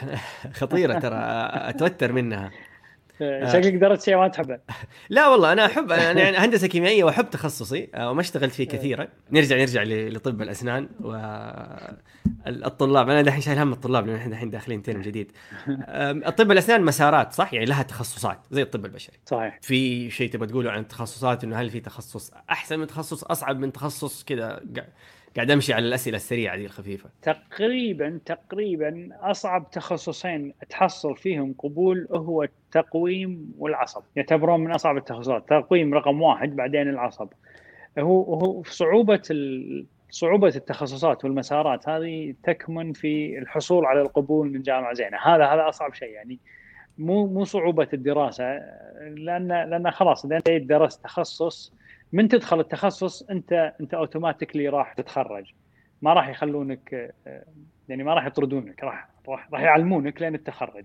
خطيرة 0.60 0.98
ترى 0.98 1.16
أتوتر 1.52 2.12
منها. 2.12 2.46
آه. 2.46 2.50
شكلك 3.20 3.74
درست 3.74 4.04
شيء 4.04 4.16
ما 4.16 4.28
تحبه. 4.28 4.58
لا 5.08 5.28
والله 5.28 5.52
أنا 5.52 5.66
أحب 5.66 5.92
أنا 5.92 6.20
يعني 6.20 6.36
هندسة 6.36 6.66
كيميائية 6.66 7.04
وأحب 7.04 7.30
تخصصي 7.30 7.88
آه، 7.94 8.10
وما 8.10 8.20
اشتغلت 8.20 8.52
فيه 8.52 8.68
كثيرا. 8.68 9.08
نرجع 9.32 9.56
نرجع 9.56 9.82
لطب 9.82 10.42
الأسنان 10.42 10.88
والطلاب 12.46 13.08
أنا 13.08 13.22
دحين 13.22 13.40
شايل 13.40 13.58
هم 13.58 13.72
الطلاب 13.72 14.06
لأن 14.06 14.16
إحنا 14.16 14.32
دحين 14.32 14.50
داخلين 14.50 14.82
ترم 14.82 15.00
جديد. 15.02 15.32
الطب 16.26 16.50
الأسنان 16.50 16.82
مسارات 16.82 17.32
صح؟ 17.32 17.54
يعني 17.54 17.66
لها 17.66 17.82
تخصصات 17.82 18.38
زي 18.50 18.62
الطب 18.62 18.84
البشري. 18.84 19.16
صحيح. 19.26 19.58
في 19.62 20.10
شيء 20.10 20.30
تبغى 20.30 20.46
تقوله 20.46 20.70
عن 20.70 20.80
التخصصات 20.80 21.44
إنه 21.44 21.56
هل 21.56 21.70
في 21.70 21.80
تخصص 21.80 22.32
أحسن 22.50 22.78
من 22.78 22.86
تخصص 22.86 23.24
أصعب 23.24 23.58
من 23.58 23.72
تخصص 23.72 24.24
كذا؟ 24.24 24.60
قاعد 25.36 25.50
أمشي 25.50 25.72
على 25.72 25.88
الأسئلة 25.88 26.16
السريعة 26.16 26.56
دي 26.56 26.64
الخفيفة. 26.64 27.10
تقريبا 27.22 28.20
تقريبا 28.24 29.08
أصعب 29.20 29.70
تخصصين 29.70 30.54
تحصل 30.70 31.16
فيهم 31.16 31.54
قبول 31.58 32.08
هو 32.10 32.42
التقويم 32.42 33.54
والعصب. 33.58 34.02
يعتبرون 34.16 34.60
من 34.60 34.72
أصعب 34.72 34.96
التخصصات. 34.96 35.42
التقويم 35.42 35.94
رقم 35.94 36.22
واحد 36.22 36.56
بعدين 36.56 36.88
العصب. 36.88 37.28
هو 37.98 38.34
هو 38.34 38.62
صعوبة 38.62 39.22
صعوبة 40.10 40.52
التخصصات 40.56 41.24
والمسارات 41.24 41.88
هذه 41.88 42.34
تكمن 42.42 42.92
في 42.92 43.38
الحصول 43.38 43.86
على 43.86 44.00
القبول 44.00 44.52
من 44.52 44.62
جامعة 44.62 44.94
زينة. 44.94 45.16
هذا 45.16 45.44
هذا 45.44 45.68
أصعب 45.68 45.94
شيء 45.94 46.08
يعني. 46.08 46.38
مو 46.98 47.26
مو 47.26 47.44
صعوبة 47.44 47.88
الدراسة 47.92 48.44
لأن 49.16 49.48
لأن 49.48 49.90
خلاص 49.90 50.24
إذا 50.24 50.36
أنت 50.36 50.50
درست 50.50 51.04
تخصص 51.04 51.72
من 52.12 52.28
تدخل 52.28 52.60
التخصص 52.60 53.22
أنت 53.22 53.74
أنت 53.80 53.94
اوتوماتيكلي 53.94 54.68
راح 54.68 54.92
تتخرج. 54.92 55.52
ما 56.02 56.12
راح 56.12 56.28
يخلونك 56.28 57.14
يعني 57.88 58.02
ما 58.04 58.14
راح 58.14 58.26
يطردونك 58.26 58.84
راح 58.84 59.08
راح 59.28 59.48
راح 59.52 59.60
يعلمونك 59.60 60.22
لين 60.22 60.42
تتخرج 60.42 60.84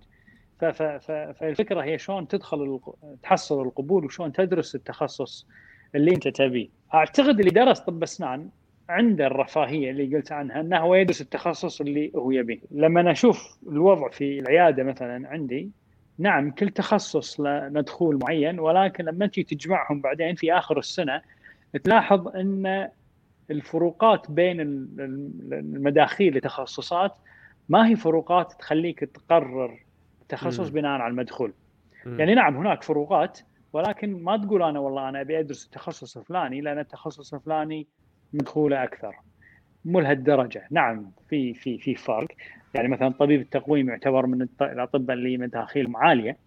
فالفكرة 0.71 1.83
هي 1.83 1.97
شلون 1.97 2.27
تدخل 2.27 2.79
تحصل 3.23 3.61
القبول 3.61 4.05
وشلون 4.05 4.31
تدرس 4.31 4.75
التخصص 4.75 5.47
اللي 5.95 6.11
أنت 6.11 6.27
تبيه. 6.27 6.69
أعتقد 6.93 7.39
اللي 7.39 7.51
درس 7.51 7.79
طب 7.79 8.03
أسنان 8.03 8.49
عنده 8.89 9.27
الرفاهية 9.27 9.91
اللي 9.91 10.15
قلت 10.15 10.31
عنها 10.31 10.61
إنه 10.61 10.77
هو 10.77 10.95
يدرس 10.95 11.21
التخصص 11.21 11.81
اللي 11.81 12.11
هو 12.15 12.31
يبيه. 12.31 12.59
لما 12.71 13.01
أنا 13.01 13.11
أشوف 13.11 13.57
الوضع 13.67 14.09
في 14.09 14.39
العيادة 14.39 14.83
مثلا 14.83 15.27
عندي 15.27 15.71
نعم 16.21 16.51
كل 16.51 16.69
تخصص 16.69 17.39
له 17.39 17.69
مدخول 17.69 18.19
معين 18.23 18.59
ولكن 18.59 19.05
لما 19.05 19.27
تجي 19.27 19.43
تجمعهم 19.43 20.01
بعدين 20.01 20.35
في 20.35 20.53
آخر 20.53 20.79
السنة 20.79 21.21
تلاحظ 21.83 22.27
إن 22.27 22.89
الفروقات 23.51 24.31
بين 24.31 24.61
المداخيل 25.51 26.37
لتخصصات 26.37 27.15
ما 27.69 27.87
هي 27.87 27.95
فروقات 27.95 28.53
تخليك 28.59 28.99
تقرر 28.99 29.79
تخصص 30.29 30.69
بناء 30.69 30.91
على 30.91 31.11
المدخول. 31.11 31.53
م. 32.05 32.19
يعني 32.19 32.35
نعم 32.35 32.57
هناك 32.57 32.83
فروقات 32.83 33.39
ولكن 33.73 34.23
ما 34.23 34.37
تقول 34.37 34.63
أنا 34.63 34.79
والله 34.79 35.09
أنا 35.09 35.21
أبي 35.21 35.39
أدرس 35.39 35.65
التخصص 35.65 36.17
الفلاني 36.17 36.61
لأن 36.61 36.79
التخصص 36.79 37.33
الفلاني 37.33 37.87
مدخوله 38.33 38.83
أكثر. 38.83 39.15
مو 39.85 39.99
لهالدرجه 39.99 40.67
نعم 40.71 41.11
في 41.29 41.53
في 41.53 41.77
في 41.77 41.95
فرق. 41.95 42.27
يعني 42.73 42.87
مثلا 42.87 43.09
طبيب 43.09 43.41
التقويم 43.41 43.89
يعتبر 43.89 44.25
من 44.25 44.47
الاطباء 44.61 45.17
اللي 45.17 45.37
مداخيلهم 45.37 45.97
عالية. 45.97 46.37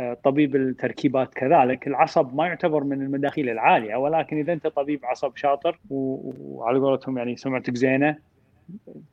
آه، 0.00 0.14
طبيب 0.14 0.56
التركيبات 0.56 1.34
كذلك. 1.34 1.86
العصب 1.86 2.34
ما 2.34 2.46
يعتبر 2.46 2.84
من 2.84 3.02
المداخيل 3.02 3.48
العالية 3.48 3.96
ولكن 3.96 4.38
إذا 4.38 4.52
أنت 4.52 4.66
طبيب 4.66 5.00
عصب 5.04 5.36
شاطر 5.36 5.78
وعلى 5.90 6.78
قولتهم 6.78 7.18
يعني 7.18 7.36
سمعتك 7.36 7.76
زينة 7.76 8.16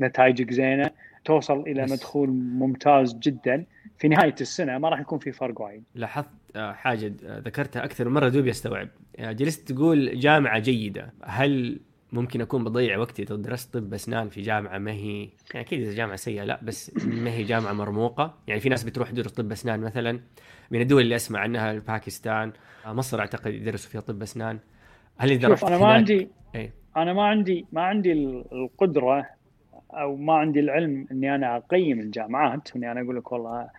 نتائجك 0.02 0.54
زينة 0.54 0.90
توصل 1.26 1.60
إلى 1.60 1.84
مدخول 1.84 2.30
ممتاز 2.30 3.14
جدا 3.14 3.66
في 3.98 4.08
نهاية 4.08 4.36
السنة 4.42 4.78
ما 4.78 4.90
راح 4.90 5.00
يكون 5.00 5.20
في 5.20 5.32
فرق 5.32 5.62
وايد. 5.62 5.84
لاحظت 5.96 6.30
آه، 6.56 6.72
حاجة 6.74 7.14
آه، 7.26 7.40
ذكرتها 7.40 7.86
أكثر 7.86 8.10
من 8.10 8.14
مرة. 8.14 8.30
دوبي 8.30 8.50
استوعب 8.50 8.88
جلست 9.20 9.72
تقول 9.72 10.20
جامعة 10.20 10.60
جيدة. 10.60 11.14
هل 11.24 11.80
ممكن 12.12 12.42
أكون 12.42 12.64
بضيع 12.64 12.98
وقتي 12.98 13.24
إذا 13.24 13.36
درست 13.36 13.78
طب 13.78 13.94
أسنان 13.94 14.30
في 14.30 14.42
جامعة 14.42 14.78
ما 14.78 14.92
هي 14.92 15.20
يعني 15.54 15.66
أكيد 15.66 15.82
إذا 15.82 15.94
جامعة 15.94 16.16
سيئة 16.16 16.44
لا 16.44 16.60
بس 16.64 17.06
ما 17.06 17.30
هي 17.32 17.44
جامعة 17.44 17.74
مرموقة. 17.74 18.34
يعني 18.48 18.60
في 18.60 18.70
ناس 18.70 18.84
بتروح 18.84 19.12
تدرس 19.12 19.32
طب 19.32 19.52
أسنان 19.52 19.80
مثلا. 19.80 20.20
من 20.72 20.82
الدول 20.82 21.02
اللي 21.02 21.16
أسمع 21.16 21.40
عنها 21.40 21.74
باكستان 21.74 22.52
مصر 22.86 23.20
أعتقد 23.20 23.54
يدرسوا 23.54 23.92
فيها 23.92 24.02
طب 24.02 24.22
أسنان. 24.22 24.60
هل 25.18 25.32
إذا 25.32 25.48
رحت 25.48 25.64
أنا 25.64 25.78
ما 25.78 25.88
عندي 25.88 26.30
أي. 26.56 26.72
أنا 26.98 27.14
ما 27.14 27.24
عندي 27.24 27.66
ما 27.72 27.82
عندي 27.82 28.12
القدرة 28.52 29.26
أو 29.92 30.16
ما 30.16 30.34
عندي 30.34 30.60
العلم 30.60 31.08
إني 31.12 31.36
أنا 31.36 31.58
أقيم 31.58 32.00
الجامعات 32.00 32.76
اني 32.76 32.92
أنا 32.92 33.02
أقول 33.02 33.18
لك 33.18 33.32
والله 33.32 33.70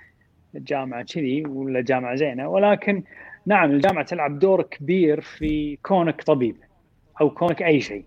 جامعة 0.54 1.02
كذي 1.02 1.46
ولا 1.46 1.80
جامعة 1.80 2.14
زينة. 2.14 2.48
ولكن 2.48 3.02
نعم 3.46 3.70
الجامعة 3.70 4.04
تلعب 4.04 4.38
دور 4.38 4.62
كبير 4.62 5.20
في 5.20 5.76
كونك 5.82 6.22
طبيب 6.22 6.56
أو 7.20 7.30
كونك 7.30 7.62
أي 7.62 7.80
شيء. 7.80 8.04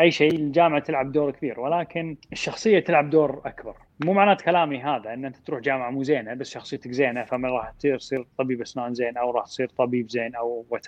أي 0.00 0.10
شيء 0.10 0.34
الجامعة 0.34 0.80
تلعب 0.80 1.12
دور 1.12 1.30
كبير 1.30 1.60
ولكن 1.60 2.16
الشخصية 2.32 2.80
تلعب 2.80 3.10
دور 3.10 3.42
أكبر. 3.44 3.76
مو 4.04 4.12
معنات 4.12 4.42
كلامي 4.42 4.82
هذا 4.82 5.14
إن 5.14 5.24
أنت 5.24 5.36
تروح 5.36 5.60
جامعة 5.60 5.90
مو 5.90 6.02
زينة 6.02 6.34
بس 6.34 6.50
شخصيتك 6.50 6.90
زينة 6.90 7.24
فما 7.24 7.48
راح 7.48 7.70
تصير 7.70 8.26
طبيب 8.38 8.60
أسنان 8.60 8.94
زين 8.94 9.16
أو 9.16 9.30
راح 9.30 9.44
تصير 9.44 9.68
طبيب 9.68 10.10
زين 10.10 10.34
أو 10.34 10.66
وات 10.70 10.86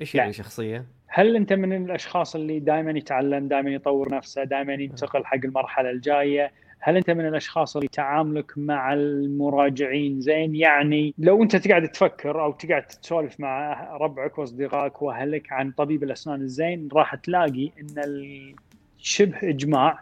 إيش 0.00 0.14
يعني 0.14 0.32
شخصية؟ 0.32 0.86
هل 1.06 1.36
أنت 1.36 1.52
من 1.52 1.84
الأشخاص 1.84 2.34
اللي 2.34 2.60
دائما 2.60 2.90
يتعلم 2.90 3.48
دائما 3.48 3.70
يطور 3.70 4.14
نفسه 4.14 4.44
دائما 4.44 4.72
ينتقل 4.72 5.24
حق 5.24 5.40
المرحلة 5.44 5.90
الجاية؟ 5.90 6.52
هل 6.80 6.96
أنت 6.96 7.10
من 7.10 7.26
الأشخاص 7.26 7.76
اللي 7.76 7.88
تعاملك 7.88 8.52
مع 8.56 8.92
المراجعين؟ 8.92 10.20
زين 10.20 10.56
يعني 10.56 11.14
لو 11.18 11.42
أنت 11.42 11.56
تقعد 11.56 11.88
تفكر 11.88 12.44
أو 12.44 12.52
تقعد 12.52 12.86
تسولف 12.86 13.40
مع 13.40 13.88
ربعك 13.96 14.38
وأصدقائك 14.38 15.02
وأهلك 15.02 15.52
عن 15.52 15.70
طبيب 15.70 16.02
الأسنان 16.02 16.40
الزين 16.40 16.88
راح 16.92 17.14
تلاقي 17.14 17.70
إن 17.80 17.94
شبه 18.98 19.38
إجماع 19.42 20.00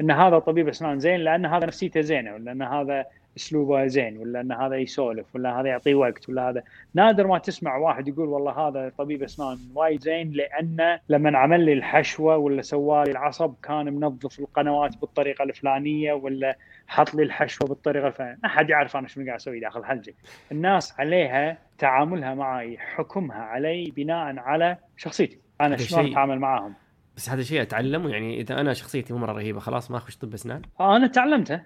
إن 0.00 0.10
هذا 0.10 0.38
طبيب 0.38 0.68
أسنان 0.68 0.98
زين 0.98 1.20
لأن 1.20 1.46
هذا 1.46 1.66
نفسيته 1.66 2.00
زينة 2.00 2.34
ولا 2.34 2.52
ان 2.52 2.62
هذا 2.62 3.04
أسلوبه 3.36 3.86
زين 3.86 4.16
ولا 4.16 4.40
إن 4.40 4.52
هذا 4.52 4.76
يسولف 4.76 5.26
ولا 5.34 5.60
هذا 5.60 5.68
يعطيه 5.68 5.94
وقت 5.94 6.28
ولا 6.28 6.48
هذا. 6.48 6.62
نادر 6.94 7.26
ما 7.26 7.38
تسمع 7.38 7.76
واحد 7.76 8.08
يقول 8.08 8.28
والله 8.28 8.52
هذا 8.52 8.92
طبيب 8.98 9.22
أسنان 9.22 9.58
وايد 9.74 10.00
زين 10.00 10.32
لأنه 10.32 11.00
لما 11.08 11.38
عمل 11.38 11.64
لي 11.64 11.72
الحشوة 11.72 12.36
ولا 12.36 12.62
سوى 12.62 13.04
لي 13.04 13.10
العصب 13.10 13.54
كان 13.62 13.94
منظف 13.94 14.40
القنوات 14.40 15.00
بالطريقة 15.00 15.42
الفلانية 15.42 16.12
ولا 16.12 16.56
حط 16.86 17.14
لي 17.14 17.22
الحشوة 17.22 17.68
بالطريقة 17.68 18.06
الفلانية. 18.06 18.38
ما 18.42 18.48
حد 18.48 18.70
يعرف 18.70 18.96
أنا 18.96 19.08
شنو 19.08 19.24
قاعد 19.24 19.36
أسوي 19.36 19.60
داخل 19.60 19.84
حلجي 19.84 20.14
الناس 20.52 21.00
عليها 21.00 21.58
تعاملها 21.78 22.34
معي 22.34 22.78
حكمها 22.78 23.42
علي 23.42 23.92
بناء 23.96 24.38
على 24.38 24.76
شخصيتي. 24.96 25.38
أنا 25.60 25.76
شلون 25.76 26.10
أتعامل 26.10 26.38
معاهم؟ 26.38 26.74
بس 27.16 27.30
هذا 27.30 27.42
شيء 27.42 27.62
أتعلمه 27.62 28.10
يعني 28.10 28.40
إذا 28.40 28.60
أنا 28.60 28.72
شخصيتي 28.72 29.12
مو 29.12 29.18
مرة 29.18 29.32
رهيبة 29.32 29.60
خلاص 29.60 29.90
ما 29.90 29.96
أخش 29.96 30.16
طب 30.16 30.34
أسنان؟ 30.34 30.62
أنا 30.80 31.06
تعلمته. 31.06 31.60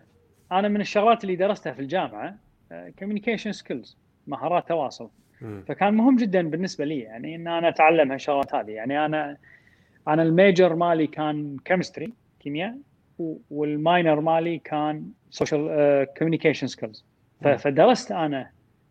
أنا 0.52 0.68
من 0.68 0.80
الشغلات 0.80 1.24
اللي 1.24 1.36
درستها 1.36 1.72
في 1.72 1.80
الجامعة 1.80 2.34
communication 2.98 3.52
skills 3.52 3.96
مهارات 4.26 4.68
تواصل. 4.68 5.10
فكان 5.68 5.94
مهم 5.94 6.16
جدا 6.16 6.50
بالنسبة 6.50 6.84
لي 6.84 6.98
يعني 6.98 7.36
إن 7.36 7.48
أنا 7.48 7.68
أتعلم 7.68 8.12
هالشغلات 8.12 8.54
هذه. 8.54 8.70
يعني 8.70 9.06
أنا 9.06 9.36
أنا 10.08 10.22
ال 10.22 10.31
major 10.31 10.74
مالي 10.74 11.06
كان 11.06 11.56
chemistry 11.64 12.12
كيمياء 12.40 12.78
وال 13.50 13.70
minor 13.70 14.20
مالي 14.20 14.58
كان 14.58 15.10
social 15.30 16.06
communication 16.18 16.66
skills 16.66 17.04
فدرست 17.58 18.12
أنا 18.12 18.50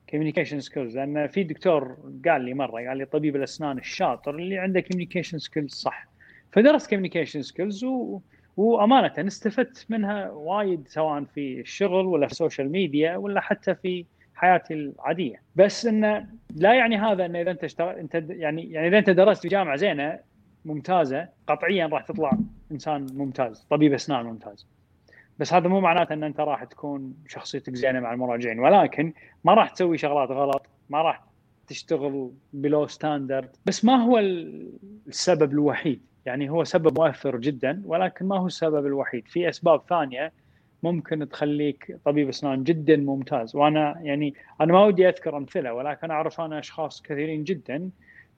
communication 0.10 0.60
skills 0.60 0.98
لأن 0.98 1.28
في 1.28 1.44
دكتور 1.44 1.98
قال 2.28 2.42
لي 2.42 2.54
مرة 2.54 2.88
قال 2.88 2.98
لي 2.98 3.06
طبيب 3.06 3.36
الأسنان 3.36 3.78
الشاطر 3.78 4.36
اللي 4.36 4.58
عنده 4.58 4.80
communication 4.80 5.38
skills 5.38 5.74
صح. 5.74 6.08
فدرست 6.52 6.90
communication 6.90 7.42
skills 7.42 7.84
و 7.84 8.20
وأمانة 8.58 9.14
استفدت 9.28 9.86
منها 9.90 10.30
وايد 10.30 10.88
سواء 10.88 11.24
في 11.24 11.60
الشغل 11.60 12.06
ولا 12.06 12.28
في 12.28 12.32
ال 12.32 12.37
social 12.37 12.72
media 12.72 13.18
ولا 13.18 13.42
حتى 13.42 13.76
في 13.76 14.06
حياتي 14.36 14.74
العادية. 14.74 15.42
بس 15.56 15.86
انه 15.86 16.28
لا 16.56 16.74
يعني 16.74 16.98
هذا 16.98 17.26
انه 17.26 17.42
إذا 17.42 17.52
أنت 17.52 17.64
اشتغل 17.64 17.96
أنت 17.96 18.16
يعني 18.30 18.72
يعني 18.72 18.88
إذا 18.88 18.98
أنت 18.98 19.10
درست 19.10 19.42
في 19.42 19.48
جامعة 19.48 19.76
زينة 19.76 20.20
ممتازة 20.66 21.28
قطعيا 21.48 21.88
راح 21.88 22.02
تطلع 22.04 22.32
إنسان 22.72 23.08
ممتاز 23.14 23.68
طبيب 23.70 23.94
أسنان 23.94 24.26
ممتاز. 24.26 24.68
بس 25.40 25.54
هذا 25.54 25.68
مو 25.68 25.80
معناته 25.80 26.14
إن 26.14 26.24
أنت 26.24 26.40
راح 26.40 26.64
تكون 26.64 27.14
شخصيتك 27.28 27.76
زينة 27.76 28.00
مع 28.00 28.14
المراجعين 28.14 28.60
ولكن 28.60 29.14
ما 29.44 29.54
راح 29.54 29.70
تسوي 29.70 29.98
شغلات 29.98 30.30
غلط 30.30 30.66
ما 30.90 31.02
راح 31.02 31.24
تشتغل 31.68 32.32
below 32.54 32.88
standard 32.88 33.50
بس 33.66 33.86
ما 33.86 34.04
هو 34.04 34.20
السبب 35.08 35.52
الوحيد. 35.52 36.02
يعني 36.26 36.50
هو 36.50 36.64
سبب 36.64 37.00
مؤثر 37.00 37.38
جدا 37.38 37.82
ولكن 37.86 38.26
ما 38.26 38.40
هو 38.40 38.48
السبب 38.48 38.86
الوحيد. 38.86 39.28
في 39.28 39.50
أسباب 39.50 39.82
ثانية 39.90 40.32
ممكن 40.84 41.30
تخليك 41.30 41.98
طبيب 42.06 42.30
أسنان 42.30 42.64
جدا 42.64 42.98
ممتاز. 42.98 43.56
وأنا 43.56 44.00
يعني 44.02 44.34
أنا 44.62 44.74
ما 44.74 44.86
ودي 44.86 45.10
أذكر 45.10 45.38
أمثلة 45.38 45.74
ولكن 45.74 46.12
أعرف 46.12 46.42
أنا 46.42 46.60
أشخاص 46.60 47.02
كثيرين 47.02 47.44
جدا 47.44 47.90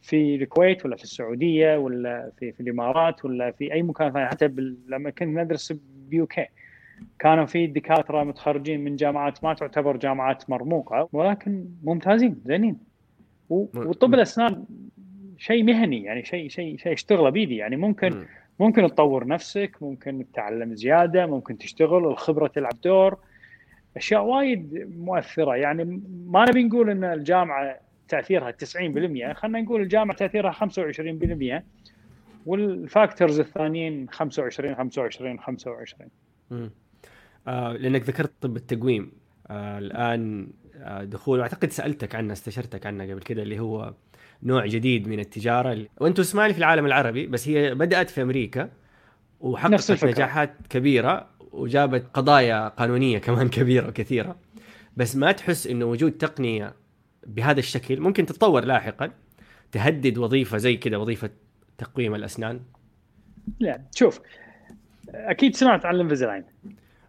في 0.01 0.36
الكويت 0.36 0.86
ولا 0.86 0.96
في 0.96 1.03
السعودية 1.03 1.77
ولا 1.77 2.32
في, 2.39 2.51
في 2.51 2.60
الإمارات 2.60 3.25
ولا 3.25 3.51
في 3.51 3.74
أي 3.74 3.84
مكان 3.84 4.12
ثاني. 4.12 4.27
حتى 4.27 4.48
لما 4.88 5.10
كنت 5.10 5.24
ندرس 5.24 5.74
بيو 6.10 6.27
كي 6.27 6.46
كانوا 7.20 7.46
في 7.46 7.67
دكاترة 7.67 8.24
متخرجين 8.24 8.84
من 8.84 8.96
جامعات 8.96 9.44
ما 9.44 9.53
تعتبر 9.53 9.98
جامعات 9.98 10.50
مرموقة 10.50 11.10
ولكن 11.13 11.65
ممتازين 11.84 12.41
زينين. 12.46 12.77
وطب 13.50 14.13
الأسنان 14.13 14.65
شيء 15.38 15.63
مهني 15.63 16.03
يعني 16.03 16.25
شيء 16.25 16.50
شيء 16.50 16.77
شيء 16.77 16.94
اشتغله 16.94 17.29
بيدي. 17.29 17.56
يعني 17.56 17.75
ممكن 17.75 18.25
ممكن 18.60 18.88
تطور 18.88 19.27
نفسك 19.27 19.77
ممكن 19.82 20.25
تتعلم 20.32 20.75
زيادة 20.75 21.25
ممكن 21.25 21.58
تشتغل 21.58 22.06
الخبرة 22.06 22.48
تلعب 22.48 22.82
دور. 22.84 23.17
أشياء 23.98 24.24
وايد 24.24 24.89
مؤثرة. 24.98 25.56
يعني 25.56 26.01
ما 26.25 26.46
نبي 26.50 26.63
نقول 26.63 26.89
إن 26.89 27.03
الجامعة 27.03 27.79
تأثيرها 28.08 28.51
90% 28.51 29.34
خلينا 29.34 29.62
نقول 29.62 29.82
الجامعة 29.82 30.17
تأثيرها 30.17 30.51
25% 30.51 31.63
والفاكتورز 32.46 33.39
الثانيين 33.39 34.10
25 34.10 34.75
25 34.75 35.39
25 35.39 36.10
امم 36.51 36.72
آه 37.48 37.74
لأنك 37.74 38.01
ذكرت 38.01 38.32
طب 38.41 38.56
التقويم. 38.56 39.12
آه 39.48 39.77
الآن 39.77 40.48
آه 40.75 41.03
دخول 41.03 41.41
أعتقد 41.41 41.70
سألتك 41.72 42.15
عنه 42.15 42.34
استشرتك 42.34 42.86
عنه 42.86 43.12
قبل 43.12 43.22
كده 43.22 43.44
اللي 43.44 43.60
هو 43.60 43.94
نوع 44.44 44.65
جديد 44.65 45.08
من 45.08 45.20
التجارة. 45.20 45.86
وأنتم 45.98 46.22
اسمعني 46.22 46.53
في 46.53 46.60
العالم 46.60 46.86
العربي 46.86 47.27
بس 47.27 47.48
هي 47.48 47.75
بدأت 47.75 48.10
في 48.10 48.22
أمريكا 48.22 48.70
وحققت 49.39 50.06
نجاحات 50.06 50.56
كبيرة 50.70 51.27
وجابت 51.51 52.06
قضايا 52.13 52.67
قانونية 52.67 53.17
كمان 53.17 53.50
كبيرة 53.50 53.88
وكثيرة. 53.88 54.36
بس 54.98 55.15
ما 55.15 55.32
تحس 55.32 55.67
إنه 55.67 55.86
وجود 55.86 56.12
تقنية 56.12 56.74
بهذا 57.27 57.60
الشكل؟ 57.60 58.00
ممكن 58.00 58.25
تتطور 58.25 58.65
لاحقا 58.65 59.12
تهدد 59.72 60.17
وظيفة 60.17 60.58
زي 60.58 60.77
كذا 60.77 60.98
وظيفة 60.98 61.29
تقويم 61.77 62.15
الأسنان؟ 62.15 62.60
لا 63.60 63.82
شوف 63.96 64.22
أكيد 65.10 65.56
سمعت 65.56 65.86
عن 65.86 65.96
الانفيزلاين 65.96 66.44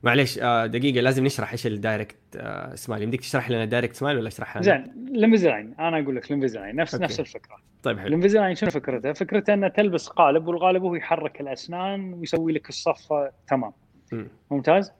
معليش 0.03 0.39
آه، 0.39 0.67
دقيقة 0.67 1.01
لازم 1.01 1.25
نشرح 1.25 1.53
إيش 1.53 1.67
ال 1.67 1.74
Direct 1.74 2.17
آه، 2.37 2.75
Smile 2.75 3.03
يمديك 3.03 3.21
تشرح 3.21 3.51
لنا 3.51 3.65
Direct 3.65 3.97
Smile 3.97 4.19
ولا 4.19 4.29
اشرحها 4.29 4.63
زين 4.63 5.09
ال 5.15 5.20
Invisalign 5.20 5.75
أنا 5.79 5.99
أقول 5.99 6.17
لك 6.17 6.27
ال 6.27 6.31
Invisalign 6.31 6.77
نفس 6.77 6.95
okay. 6.95 7.05
نفس 7.05 7.21
الفكرة. 7.21 7.57
طيب 7.83 7.99
حلو. 7.99 8.09
ال 8.09 8.13
Invisalign 8.13 8.55
شنو 8.55 8.71
فكرته؟ 8.71 9.13
فكرته 9.13 9.55
إنه 9.55 9.69
تلبس 9.69 10.09
قالب 10.09 10.49
والقالب 10.49 10.83
هو 10.83 10.95
يحرك 10.95 11.41
الأسنان 11.41 12.13
ويسوي 12.15 12.53
لك 12.53 12.69
الصفة. 12.69 13.33
تمام. 13.49 13.73
م. 14.13 14.25
ممتاز؟ 14.51 14.93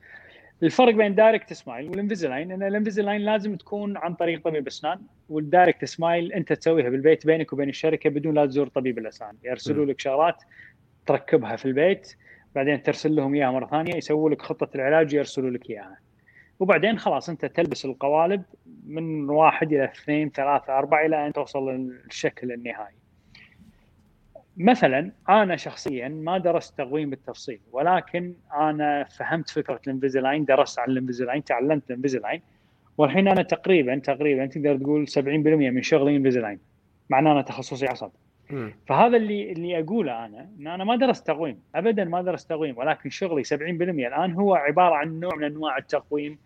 الفرق 0.63 0.95
بين 0.95 1.15
Direct 1.15 1.53
Smile 1.53 1.91
وال 1.91 2.01
Invisalign 2.01 2.53
ان 2.53 2.63
ال 2.63 2.68
Invisalign 2.68 3.21
لازم 3.21 3.57
تكون 3.57 3.97
عن 3.97 4.15
طريق 4.15 4.45
طبيب 4.45 4.67
أسنان 4.67 5.01
وال 5.29 5.43
Direct 5.43 5.85
Smile 5.85 6.33
أنت 6.33 6.53
تسويها 6.53 6.89
بالبيت 6.89 7.27
بينك 7.27 7.53
وبين 7.53 7.69
الشركة 7.69 8.11
بدون 8.11 8.35
لا 8.35 8.47
تزور 8.47 8.69
طبيب 8.69 8.99
الأسنان. 8.99 9.37
يرسلوا 9.45 9.87
لك 9.87 10.01
شغلات 10.01 10.43
تركبها 11.07 11.57
في 11.57 11.65
البيت. 11.65 12.17
بعدين 12.59 12.83
ترسل 12.83 13.17
لهم 13.17 13.35
إياها 13.35 13.51
مرة 13.51 13.67
ثانية 13.67 13.95
يسووا 13.95 14.31
لك 14.31 14.43
خطة 14.43 14.69
العلاج 14.75 15.15
ويرسلوا 15.15 15.51
لك 15.51 15.71
إياها. 15.71 15.99
وبعدين 16.61 16.99
خلاص 16.99 17.29
أنت 17.29 17.45
تلبس 17.45 17.85
القوالب 17.85 18.43
من 18.87 19.31
واحد 19.31 19.73
إلى 19.73 19.85
اثنين 19.85 20.31
ثلاثة 20.31 20.79
أربعة 20.79 21.07
إلى 21.07 21.27
أن 21.27 21.33
توصل 21.33 21.71
للشكل 21.71 22.53
النهائي. 22.53 22.95
مثلا 24.57 25.13
أنا 25.29 25.57
شخصيا 25.57 26.09
ما 26.09 26.39
درست 26.39 26.79
تقويم 26.79 27.11
بالتفصيل 27.11 27.61
ولكن 27.73 28.35
أنا 28.55 29.05
فهمت 29.05 29.51
فكرة 29.51 29.81
ال 29.87 29.92
Invisalign 29.92 30.45
درست 30.45 30.79
عن 30.79 30.91
ال 30.91 30.96
Invisalign 30.96 31.45
تعلمت 31.45 31.91
ال 31.91 31.96
Invisalign 31.96 32.43
والحين 32.99 33.29
أنا 33.29 33.43
تقريبا 33.43 33.99
تقريبا 33.99 34.47
تقدر 34.47 34.77
تقول 34.77 35.09
70% 35.09 35.19
من 35.27 35.83
شغلي 35.83 36.17
Invisalign 36.17 36.59
مع 37.11 37.19
إن 37.19 37.27
أنا 37.27 37.43
تخصصي 37.43 37.87
عصب. 37.87 38.11
فهذا 38.87 39.17
اللي 39.17 39.53
اللي 39.53 39.79
أقوله 39.79 40.27
أنا 40.27 40.49
إن 40.61 40.67
أنا 40.67 40.85
ما 40.85 40.97
درست 40.97 41.27
تقويم 41.27 41.59
ابدا 41.75 42.05
ما 42.05 42.23
درست 42.23 42.49
تقويم 42.51 42.79
ولكن 42.79 43.11
شغلي 43.11 43.45
70% 43.45 43.51
الآن 43.61 44.33
هو 44.33 44.55
عبارة 44.55 44.95
عن 44.95 45.21
نوع 45.21 45.35
من 45.37 45.45
أنواع 45.45 45.79
التقويم 45.79 46.39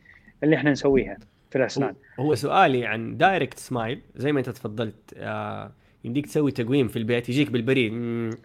اللي 0.45 0.57
إحنا 0.57 0.71
نسويها 0.71 1.17
في 1.51 1.59
الأسنان 1.59 1.95
هو 2.21 2.35
سؤالي 2.35 2.87
عن 2.87 3.17
Direct 3.17 3.59
Smile 3.59 4.01
زي 4.17 4.33
ما 4.33 4.39
أنت 4.39 4.51
تفضلت 4.51 5.15
آه 5.17 5.73
يمديك 6.05 6.27
تسوي 6.27 6.51
تقويم 6.51 6.89
في 6.89 6.97
البيت 6.99 7.29
يجيك 7.29 7.51
بالبريد 7.51 7.93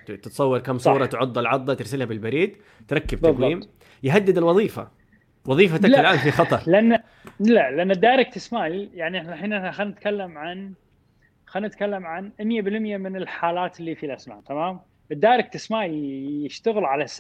تتصور 0.05 0.59
كم 0.59 0.77
صورة 0.77 1.03
صح. 1.05 1.11
تعض 1.11 1.37
العضة 1.37 1.73
ترسلها 1.73 2.05
بالبريد 2.05 2.55
تركب 2.87 3.21
بالضبط. 3.21 3.37
تقويم 3.39 3.59
يهدد 4.03 4.37
الوظيفة 4.37 4.87
وظيفتك 5.45 5.89
لا. 5.89 5.99
الآن 5.99 6.17
في 6.17 6.31
خطر 6.31 6.59
لأن 6.71 6.99
لا 7.39 7.71
لأن 7.71 7.91
ال 7.91 7.98
Direct 7.98 8.37
Smile 8.37 8.89
يعني 8.93 9.17
إحنا 9.17 9.33
الحين 9.33 9.71
خلينا 9.71 9.91
نتكلم 9.91 10.37
عن 10.37 10.71
خلينا 11.47 11.67
نتكلم 11.67 12.05
عن 12.05 12.31
100% 12.39 12.43
من 12.43 13.15
الحالات 13.15 13.79
اللي 13.79 13.95
في 13.95 14.05
الأسنان 14.05 14.43
تمام؟ 14.43 14.79
ال 15.11 15.18
Direct 15.18 15.57
Smile 15.57 15.93
يشتغل 16.45 16.85
على 16.85 17.07
7% 17.07 17.17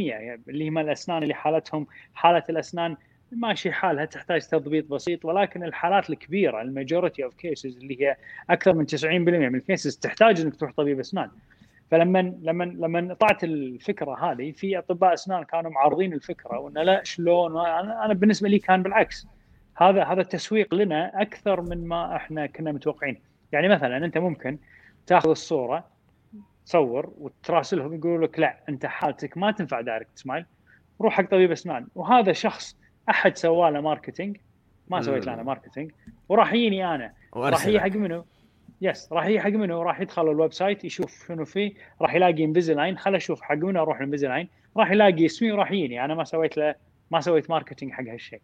يعني 0.00 0.40
اللي 0.48 0.68
هم 0.68 0.78
الأسنان 0.78 1.22
اللي 1.22 1.34
حالتهم 1.34 1.86
حالة 2.14 2.42
الأسنان 2.50 2.96
ماشي 3.32 3.72
حالها 3.72 4.04
تحتاج 4.04 4.46
تضبيط 4.46 4.86
بسيط 4.86 5.24
ولكن 5.24 5.64
الحالات 5.64 6.10
الكبيرة 6.10 6.62
ال 6.62 6.69
majority 6.69 7.24
of 7.24 7.34
cases 7.34 7.76
اللي 7.76 8.02
هي 8.02 8.16
أكثر 8.50 8.72
من 8.72 8.86
90% 8.86 9.04
من 9.04 9.54
ال 9.54 9.61
cases 9.61 9.96
تحتاج 9.96 10.40
إنك 10.40 10.56
تروح 10.56 10.72
طبيب 10.72 11.00
أسنان. 11.00 11.30
فلما 11.90 12.34
لما 12.42 12.64
لما 12.64 13.14
طلعت 13.14 13.44
الفكرة 13.44 14.32
هذه 14.32 14.52
في 14.52 14.78
أطباء 14.78 15.14
أسنان 15.14 15.44
كانوا 15.44 15.70
معارضين 15.70 16.12
الفكرة 16.12 16.58
وان 16.58 16.78
لا 16.78 17.04
شلون؟ 17.04 17.66
أنا 17.66 18.14
بالنسبة 18.14 18.48
لي 18.48 18.58
كان 18.58 18.82
بالعكس. 18.82 19.26
هذا 19.76 20.04
هذا 20.04 20.20
التسويق 20.20 20.74
لنا 20.74 21.22
أكثر 21.22 21.60
من 21.60 21.88
ما 21.88 22.16
إحنا 22.16 22.46
كنا 22.46 22.72
متوقعين. 22.72 23.31
يعني 23.52 23.68
مثلا 23.68 23.96
أنت 23.96 24.18
ممكن 24.18 24.58
تأخذ 25.06 25.30
الصورة 25.30 25.84
تصور 26.66 27.12
وتراسلهم 27.18 27.94
يقولوا 27.94 28.26
لك 28.26 28.38
لا 28.38 28.56
أنت 28.68 28.86
حالتك 28.86 29.38
ما 29.38 29.50
تنفع 29.50 29.80
Direct 29.80 30.18
Smile 30.18 30.46
روح 31.00 31.14
حق 31.14 31.30
طبيب 31.30 31.52
أسنان. 31.52 31.86
وهذا 31.94 32.32
شخص 32.32 32.76
أحد 33.08 33.36
سوى 33.36 33.70
له 33.70 33.80
marketing 33.80 34.36
ما 34.88 35.02
سويت 35.02 35.26
له 35.26 35.34
أنا 35.34 35.42
ماركتينج 35.42 35.92
وراح 36.28 36.52
يجيني 36.52 36.94
أنا. 36.94 37.12
راح 37.34 37.66
يجي 37.66 37.80
حق 37.80 37.88
منه 37.88 38.24
yes 38.80 39.12
راح 39.12 39.26
يجي 39.26 39.40
حق 39.40 39.50
منه 39.50 39.82
راح 39.82 40.00
يدخل 40.00 40.30
ال 40.30 40.52
website 40.52 40.84
يشوف 40.84 41.28
شنو 41.28 41.44
فيه 41.44 41.72
راح 42.00 42.14
يلاقي 42.14 42.44
Invisalign 42.44 42.98
خل 42.98 43.14
أشوف 43.14 43.42
حق 43.42 43.54
منه 43.54 43.80
أروح 43.80 44.00
Invisalign 44.00 44.48
راح 44.76 44.90
يلاقي 44.90 45.26
اسمي 45.26 45.52
وراح 45.52 45.72
يجيني. 45.72 46.04
أنا 46.04 46.14
ما 46.14 46.24
سويت 46.24 46.56
له 46.56 46.74
ما 47.10 47.20
سويت 47.20 47.50
marketing 47.50 47.92
حق 47.92 48.04
هالشيء. 48.04 48.40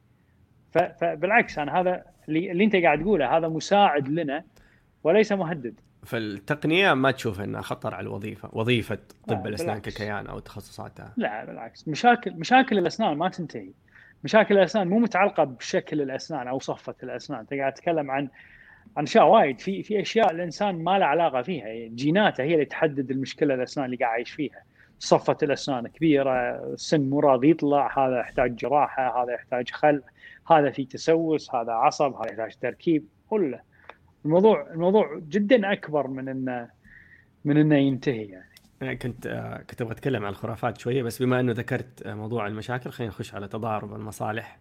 فبالعكس 0.73 1.59
أنا 1.59 1.81
هذا 1.81 2.05
اللي, 2.29 2.51
اللي 2.51 2.65
أنت 2.65 2.77
قاعد 2.77 3.03
تقوله 3.03 3.37
هذا 3.37 3.49
مساعد 3.49 4.09
لنا 4.09 4.45
وليس 5.09 5.33
مهدد. 5.33 5.81
فالتقنية 6.07 6.95
ما 6.95 7.11
تشوف 7.11 7.41
إنها 7.41 7.61
خطر 7.61 7.95
على 7.95 8.07
الوظيفة 8.07 8.49
وظيفة 8.53 8.99
طب 9.29 9.47
الأسنان 9.47 9.79
ككيان 9.79 10.27
أو 10.27 10.39
تخصصاتها. 10.39 11.13
لا 11.17 11.45
بالعكس. 11.45 11.89
مشاكل 11.89 12.33
مشاكل 12.33 12.79
الأسنان 12.79 13.17
ما 13.17 13.29
تنتهي. 13.29 13.71
مشاكل 14.25 14.59
الأسنان 14.59 14.89
مو 14.89 14.99
متعلقة 14.99 15.45
بشكل 15.45 16.03
الأسنان 16.03 16.49
أو 16.49 16.59
صفة 16.59 16.95
الأسنان. 17.03 17.41
انت 17.41 17.55
قاعد 17.55 17.73
تتكلم 17.73 18.11
عن 18.11 18.29
عن 18.97 19.05
أشياء 19.05 19.27
وايد. 19.29 19.61
في 19.61 19.83
في 19.83 20.01
أشياء 20.01 20.31
الإنسان 20.31 20.85
ما 20.85 20.99
له 20.99 21.07
علاقة 21.07 21.43
فيها. 21.43 21.89
جيناته 21.95 22.45
هي 22.45 22.55
اللي 22.55 22.65
تحدد 22.65 23.11
المشكلة 23.11 23.55
الأسنان 23.55 23.87
اللي 23.87 23.97
قاعد 23.97 24.13
يعيش 24.13 24.31
فيها. 24.31 24.63
صفة 24.99 25.37
الأسنان 25.43 25.89
كبيرة 25.89 26.33
السن 26.73 27.11
مو 27.11 27.21
راضي 27.21 27.51
يطلع 27.51 28.07
هذا 28.07 28.21
يحتاج 28.21 28.57
جراحة 28.57 29.23
هذا 29.23 29.33
يحتاج 29.33 29.71
خلع 29.71 30.01
هذا 30.51 30.71
في 30.71 30.85
تسوس 30.85 31.55
هذا 31.55 31.73
عصب 31.73 32.15
هذا 32.15 32.31
يحتاج 32.31 32.57
تركيب 32.57 33.05
كله. 33.31 33.69
الموضوع 34.25 34.71
الموضوع 34.71 35.21
جدا 35.29 35.73
أكبر 35.73 36.07
من 36.07 36.29
إنه 36.29 36.69
من 37.45 37.57
إنه 37.57 37.77
ينتهي 37.77 38.25
يعني 38.25 38.49
يعني 38.81 38.97
كنت 38.97 39.27
آه، 39.27 39.63
كنت 39.71 39.81
أبغى 39.81 39.93
أتكلم 39.93 40.25
عن 40.25 40.31
الخرافات 40.31 40.79
شوية 40.79 41.03
بس 41.03 41.23
بما 41.23 41.41
إنه 41.41 41.53
ذكرت 41.53 42.07
آه، 42.07 42.15
موضوع 42.15 42.47
المشاكل 42.47 42.91
خلينا 42.91 43.13
نخش 43.13 43.35
على 43.35 43.49
تضارب 43.49 43.95
المصالح 43.95 44.59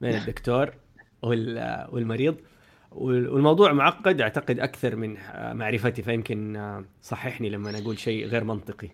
بين 0.00 0.14
الدكتور 0.20 0.68
آه، 1.24 1.88
والمريض 1.92 2.36
والموضوع 2.90 3.72
معقد 3.72 4.20
أعتقد 4.20 4.60
أكثر 4.60 4.96
من 4.96 5.16
معرفتي 5.52 6.02
فيمكن 6.02 6.58
صححني 7.02 7.50
لما 7.50 7.78
أقول 7.78 7.98
شيء 7.98 8.26
غير 8.26 8.44
منطقي. 8.44 8.88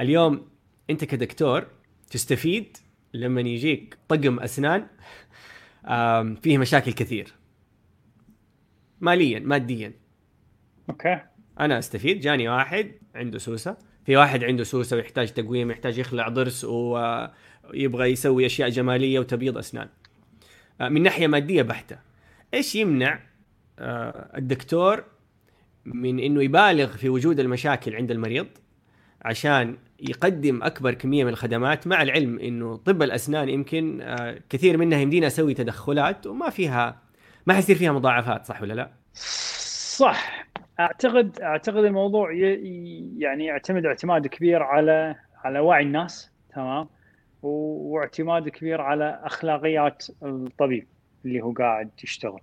اليوم 0.00 0.48
أنت 0.90 1.04
كدكتور 1.04 1.66
تستفيد 2.10 2.76
لما 3.14 3.40
يجيك 3.40 3.98
طقم 4.08 4.40
أسنان 4.40 4.86
فيه 6.42 6.58
مشاكل 6.58 6.92
كثير. 6.92 7.34
ماليا 9.04 9.38
ماديا. 9.38 9.92
أوكي. 10.90 11.20
أنا 11.60 11.78
أستفيد 11.78 12.20
جاني 12.20 12.48
واحد 12.48 12.92
عنده 13.14 13.38
سوسة 13.38 13.76
في 14.06 14.16
واحد 14.16 14.44
عنده 14.44 14.64
سوسة 14.64 14.96
ويحتاج 14.96 15.32
تقويم 15.32 15.70
يحتاج 15.70 15.98
يخلع 15.98 16.28
ضرس 16.28 16.64
ويبغى 16.64 18.10
يسوي 18.12 18.46
أشياء 18.46 18.68
جمالية 18.68 19.18
وتبييض 19.18 19.58
أسنان 19.58 19.88
آه، 20.80 20.88
من 20.88 21.02
ناحية 21.02 21.26
مادية 21.26 21.62
بحتة 21.62 21.98
إيش 22.54 22.74
يمنع 22.74 23.20
آه، 23.78 24.38
الدكتور 24.38 25.04
من 25.84 26.18
إنه 26.18 26.42
يبالغ 26.42 26.86
في 26.86 27.08
وجود 27.08 27.40
المشاكل 27.40 27.96
عند 27.96 28.10
المريض 28.10 28.46
عشان 29.22 29.76
يقدم 30.00 30.62
أكبر 30.62 30.94
كمية 30.94 31.24
من 31.24 31.30
الخدمات 31.30 31.86
مع 31.86 32.02
العلم 32.02 32.38
إنه 32.38 32.76
طب 32.76 33.02
الأسنان 33.02 33.48
يمكن 33.48 34.00
آه، 34.00 34.40
كثير 34.50 34.76
منها 34.76 34.98
يمدينا 34.98 35.26
أسوي 35.26 35.54
تدخلات 35.54 36.26
وما 36.26 36.50
فيها 36.50 37.03
ما 37.46 37.54
حيصير 37.54 37.76
فيها 37.76 37.92
مضاعفات 37.92 38.46
صح 38.46 38.62
ولا 38.62 38.72
لا؟ 38.72 38.90
صح. 39.96 40.44
أعتقد 40.80 41.40
أعتقد 41.40 41.84
الموضوع 41.84 42.32
يعني 43.18 43.44
يعتمد 43.44 43.86
اعتماد 43.86 44.26
كبير 44.26 44.62
على 44.62 45.14
على 45.44 45.58
وعي 45.58 45.82
الناس 45.82 46.30
تمام؟ 46.54 46.88
واعتماد 47.42 48.48
كبير 48.48 48.80
على 48.80 49.20
أخلاقيات 49.24 50.06
الطبيب 50.22 50.86
اللي 51.24 51.40
هو 51.42 51.52
قاعد 51.52 51.90
يشتغل. 52.04 52.40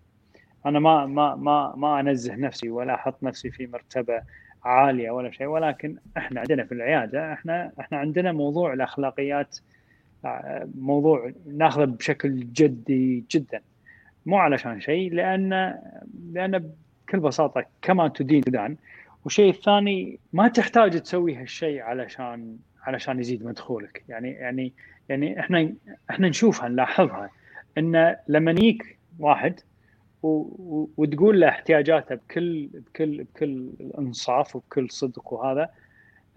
أنا 0.66 0.80
ما 0.80 1.06
ما 1.06 1.36
ما 1.36 1.74
ما 1.76 2.00
أنزه 2.00 2.36
نفسي 2.36 2.70
ولا 2.70 2.94
أحط 2.96 3.24
نفسي 3.24 3.52
في 3.52 3.68
مرتبة 3.68 4.22
عالية 4.64 5.12
ولا 5.12 5.32
شيء 5.32 5.48
ولكن 5.48 5.98
إحنا 6.18 6.40
عندنا 6.40 6.64
في 6.64 6.72
العيادة 6.72 7.34
إحنا 7.34 7.72
إحنا 7.80 7.98
عندنا 7.98 8.32
موضوع 8.32 8.74
الأخلاقيات 8.74 9.58
موضوع 10.76 11.32
ناخذه 11.46 11.86
بشكل 11.86 12.40
جدي 12.54 13.26
جدا. 13.32 13.62
مو 14.26 14.38
علشان 14.38 14.82
شيء 14.82 15.14
لأن 15.14 15.80
لأن 16.32 16.72
بكل 17.08 17.20
بساطة 17.20 17.66
كما 17.82 18.08
تدين 18.08 18.42
تدان 18.42 18.78
والشيء 19.24 19.50
الثاني 19.50 20.20
ما 20.34 20.48
تحتاج 20.48 21.02
تسوي 21.02 21.36
هالشيء 21.36 21.82
علشان 21.82 22.58
علشان 22.84 23.20
يزيد 23.20 23.46
مدخولك. 23.46 24.04
يعني 24.10 24.32
يعني 24.32 24.74
يعني 25.10 25.40
إحنا 25.40 25.74
إحنا 26.10 26.30
نشوفها 26.30 26.70
نلاحظها. 26.70 27.30
إن 27.78 28.16
لما 28.28 28.52
يجيك 28.52 28.98
واحد 29.20 29.60
وتقول 30.24 31.40
له 31.42 31.50
احتياجاته 31.50 32.16
بكل 32.16 32.68
بكل 32.68 33.24
بكل 33.24 33.70
انصاف 33.98 34.56
وبكل 34.56 34.92
صدق 34.92 35.34
وهذا 35.34 35.70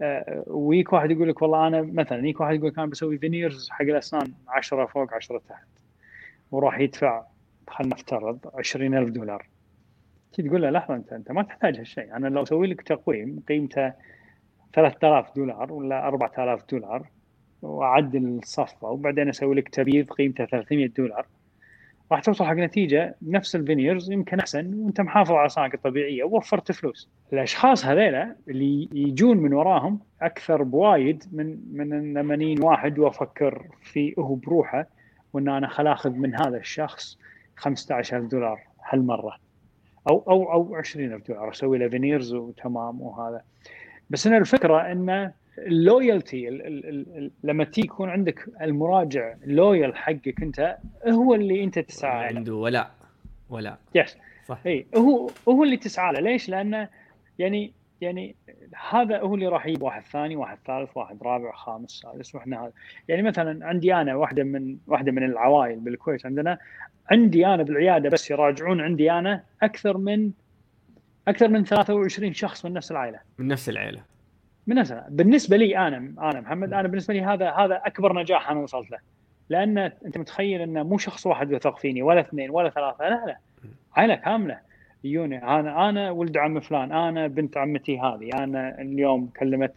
آه، 0.01 0.43
وييك 0.47 0.93
واحد 0.93 1.11
يقول 1.11 1.29
لك 1.29 1.41
والله 1.41 1.67
أنا 1.67 1.81
مثلا 1.81 2.27
ييك 2.27 2.39
واحد 2.41 2.55
يقول 2.55 2.67
لك 2.67 2.79
أنا 2.79 2.87
بسوي 2.87 3.17
veneers 3.17 3.69
حق 3.69 3.81
الأسنان 3.81 4.33
10 4.47 4.85
فوق 4.85 5.13
10 5.13 5.41
تحت 5.49 5.67
وراح 6.51 6.79
يدفع 6.79 7.23
خلينا 7.67 7.95
نفترض 7.95 8.39
20000 8.55 9.09
دولار. 9.09 9.47
تقول 10.33 10.61
له 10.61 10.69
لحظة 10.69 10.95
انت 10.95 11.13
أنت 11.13 11.31
ما 11.31 11.43
تحتاج 11.43 11.77
هالشيء. 11.77 12.15
أنا 12.15 12.27
لو 12.27 12.43
أسوي 12.43 12.67
لك 12.67 12.81
تقويم 12.81 13.43
قيمته 13.47 13.93
3000 14.73 15.35
دولار 15.35 15.73
ولا 15.73 16.07
4000 16.07 16.63
دولار 16.71 17.07
واعدل 17.61 18.25
الصفه 18.25 18.87
وبعدين 18.89 19.29
أسوي 19.29 19.55
لك 19.55 19.69
تبييض 19.69 20.09
قيمته 20.09 20.45
300 20.45 20.87
دولار 20.87 21.25
راح 22.11 22.21
توصل 22.21 22.45
حق 22.45 22.53
نتيجة 22.53 23.15
نفس 23.21 23.55
ال 23.55 23.62
veneers 23.62 24.11
يمكن 24.11 24.39
أحسن 24.39 24.73
وأنت 24.73 25.01
محافظ 25.01 25.31
على 25.31 25.45
اسنانك 25.45 25.73
الطبيعية 25.73 26.23
ووفرت 26.23 26.71
فلوس. 26.71 27.09
الأشخاص 27.33 27.85
هذيلا 27.85 28.35
اللي 28.47 28.89
يجون 28.93 29.37
من 29.37 29.53
وراهم 29.53 29.99
أكثر 30.21 30.63
بوايد 30.63 31.23
من 31.31 31.59
من 31.73 32.13
لما 32.13 32.55
واحد 32.59 32.99
وأفكر 32.99 33.65
فيه 33.81 34.13
هو 34.19 34.35
بروحه 34.35 34.87
وأن 35.33 35.49
أنا 35.49 35.67
خل 35.67 35.87
اخذ 35.87 36.09
من 36.09 36.35
هذا 36.35 36.57
الشخص. 36.57 37.17
15000 37.55 38.23
دولار 38.31 38.59
هالمرة. 38.89 39.37
أو 40.09 40.23
أو 40.29 40.51
أو 40.51 40.75
20000 40.75 41.27
دولار. 41.27 41.49
أسوي 41.49 41.77
له 41.77 41.89
veneers 41.89 42.33
وتمام 42.33 43.01
وهذا. 43.01 43.41
بس 44.09 44.27
أنا 44.27 44.37
الفكرة 44.37 44.91
انه 44.91 45.31
ال 45.57 45.68
loyalty 45.68 46.49
لما 47.43 47.63
تيجي 47.63 47.87
يكون 47.87 48.09
عندك 48.09 48.45
المراجع 48.61 49.35
loyal 49.45 49.95
حقك 49.95 50.43
أنت 50.43 50.77
هو 51.07 51.35
اللي 51.35 51.63
أنت 51.63 51.79
تسعى 51.79 52.31
له. 52.31 52.37
عنده 52.37 52.55
ولاء. 52.55 52.91
ولاء. 53.49 53.79
yes 53.95 54.17
صح. 54.47 54.59
اي 54.65 54.85
هو 54.95 55.29
هو 55.49 55.63
اللي 55.63 55.77
تسعى 55.77 56.13
له. 56.13 56.19
ليش؟ 56.19 56.49
لأنه 56.49 56.89
يعني 57.39 57.73
يعني 58.05 58.35
هذا 58.89 59.19
هو 59.19 59.35
اللي 59.35 59.47
راح 59.47 59.65
يجيب 59.65 59.81
واحد 59.81 60.01
ثاني 60.01 60.35
واحد 60.35 60.57
ثالث 60.65 60.97
واحد 60.97 61.23
رابع 61.23 61.51
خامس 61.51 61.89
سادس 61.89 62.35
وإحنا 62.35 62.63
هذا. 62.63 62.71
يعني 63.07 63.21
مثلا 63.21 63.67
عندي 63.67 63.93
أنا 63.93 64.15
واحدة 64.15 64.43
من 64.43 64.77
واحدة 64.87 65.11
من 65.11 65.23
العوائل 65.23 65.79
بالكويت 65.79 66.25
عندنا 66.25 66.57
عندي 67.11 67.47
أنا 67.47 67.63
بالعيادة 67.63 68.09
بس 68.09 68.31
يراجعون 68.31 68.81
عندي 68.81 69.11
أنا 69.11 69.43
أكثر 69.63 69.97
من 69.97 70.31
أكثر 71.27 71.47
من 71.47 71.65
23 71.65 72.33
شخص 72.33 72.65
من 72.65 72.73
نفس 72.73 72.91
العائلة. 72.91 73.19
من 73.37 73.47
نفس 73.47 73.69
العائلة. 73.69 74.03
من 74.67 74.75
نفس 74.75 74.93
بالنسبة 75.09 75.57
لي 75.57 75.77
أنا 75.77 75.97
أنا 75.97 76.41
محمد 76.41 76.73
أنا 76.73 76.87
بالنسبة 76.87 77.13
لي 77.13 77.21
هذا 77.21 77.51
هذا 77.51 77.81
أكبر 77.85 78.13
نجاح 78.13 78.51
أنا 78.51 78.59
وصلت 78.59 78.91
له. 78.91 78.97
لأن 79.49 79.77
أنت 79.77 80.17
متخيل 80.17 80.61
إنه 80.61 80.83
مو 80.83 80.97
شخص 80.97 81.27
واحد 81.27 81.51
يثق 81.51 81.77
فيني 81.77 82.01
ولا 82.01 82.19
اثنين 82.19 82.49
ولا 82.49 82.69
ثلاثة. 82.69 83.09
لا 83.09 83.25
لا. 83.25 83.37
عائلة 83.95 84.15
كاملة. 84.15 84.59
يجوني 85.05 85.43
أنا 85.43 85.89
أنا 85.89 86.11
ولد 86.11 86.37
عم 86.37 86.59
فلان 86.59 86.91
أنا 86.91 87.27
بنت 87.27 87.57
عمتي 87.57 87.99
هذه 87.99 88.29
أنا 88.33 88.81
اليوم 88.81 89.27
كلمت. 89.27 89.73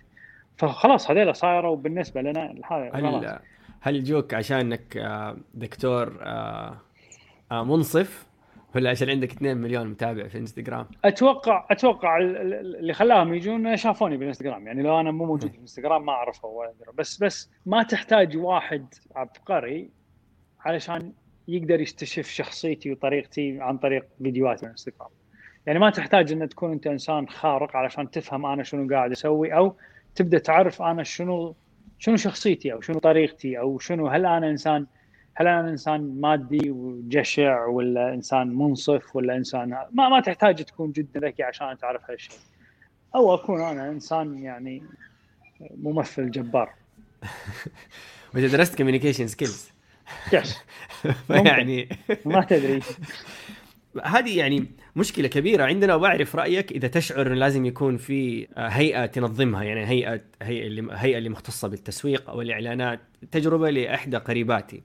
فخلاص 0.56 1.10
هذيلا 1.10 1.32
صايروا 1.32 1.76
بالنسبة 1.76 2.22
لنا 2.22 2.54
هذا 2.70 2.90
هل 2.94 3.38
هل 3.80 4.04
جوك 4.04 4.34
عشانك 4.34 4.96
آه، 4.96 5.36
دكتور 5.54 6.18
آه، 6.22 6.76
آه، 7.52 7.64
منصف؟ 7.64 8.28
ولا 8.74 8.90
عشان 8.90 9.10
عندك 9.10 9.30
2 9.32 9.56
مليون 9.56 9.86
متابع 9.86 10.28
في 10.28 10.38
إنستغرام؟ 10.38 10.86
أتوقع 11.04 11.66
أتوقع 11.70 12.18
اللي 12.18 12.92
خلاهم 12.92 13.34
يجون 13.34 13.76
شافوني 13.76 14.16
بالإنستغرام 14.16 14.66
يعني 14.66 14.82
لو 14.82 15.00
أنا 15.00 15.10
مو 15.10 15.24
موجود 15.24 15.50
في 15.50 15.56
الانستغرام 15.56 16.06
ما 16.06 16.12
أعرفه 16.12 16.48
ولا 16.48 16.72
بس 16.94 17.22
بس 17.22 17.50
ما 17.66 17.82
تحتاج 17.82 18.36
واحد 18.36 18.94
عبقري 19.16 19.90
علشان 20.60 21.12
يقدر 21.48 21.80
يستشف 21.80 22.28
شخصيتي 22.28 22.92
وطريقتي 22.92 23.60
عن 23.60 23.78
طريق 23.78 24.06
فيديوهات 24.22 24.62
الانستغرام 24.62 25.10
يعني 25.68 25.80
ما 25.80 25.90
تحتاج 25.90 26.32
إن 26.32 26.48
تكون 26.48 26.72
أنت 26.72 26.86
إنسان 26.86 27.28
خارق 27.28 27.76
علشان 27.76 28.10
تفهم 28.10 28.46
أنا 28.46 28.62
شنو 28.62 28.94
قاعد 28.94 29.12
أسوي 29.12 29.54
أو 29.54 29.76
تبدأ 30.14 30.38
تعرف 30.38 30.82
أنا 30.82 31.02
شنو 31.02 31.54
شنو 31.98 32.16
شخصيتي 32.16 32.72
أو 32.72 32.80
شنو 32.80 32.98
طريقتي 32.98 33.58
أو 33.58 33.78
شنو 33.78 34.06
هل 34.06 34.26
أنا 34.26 34.50
إنسان 34.50 34.86
هل 35.34 35.46
أنا 35.46 35.70
إنسان 35.70 36.20
مادي 36.20 36.70
وجشع 36.70 37.66
ولا 37.66 38.14
إنسان 38.14 38.48
منصف 38.48 39.16
ولا 39.16 39.36
إنسان 39.36 39.68
ما 39.92 40.08
ما 40.08 40.20
تحتاج 40.20 40.64
تكون 40.64 40.92
جدا 40.92 41.20
ذكي 41.20 41.42
عشان 41.42 41.78
تعرف 41.78 42.10
هالشيء. 42.10 42.38
أو 43.14 43.34
أكون 43.34 43.60
أنا 43.60 43.88
إنسان 43.88 44.38
يعني 44.38 44.82
ممثل 45.60 46.30
جبار. 46.30 46.70
وانت 48.34 48.54
درست 48.54 48.78
communication 48.78 49.26
skills 49.26 49.70
yes 50.32 50.58
يعني 51.30 51.88
ما 52.24 52.44
تدري. 52.44 52.80
هذه 54.04 54.38
يعني 54.38 54.66
مشكلة 54.96 55.28
كبيرة 55.28 55.64
عندنا 55.64 55.94
وبعرف 55.94 56.36
رأيك 56.36 56.72
إذا 56.72 56.88
تشعر 56.88 57.26
إنه 57.26 57.34
لازم 57.34 57.66
يكون 57.66 57.96
في 57.96 58.48
هيئة 58.56 59.06
تنظمها 59.06 59.62
يعني 59.62 59.86
هيئة 59.86 60.20
هيئة 60.42 60.66
اللي 60.66 60.88
هيئة 60.92 61.18
اللي 61.18 61.28
مختصة 61.28 61.68
بالتسويق 61.68 62.30
أو 62.30 62.42
الإعلانات 62.42 63.00
تجربة 63.30 63.70
لإحدى 63.70 64.16
قريباتي. 64.16 64.82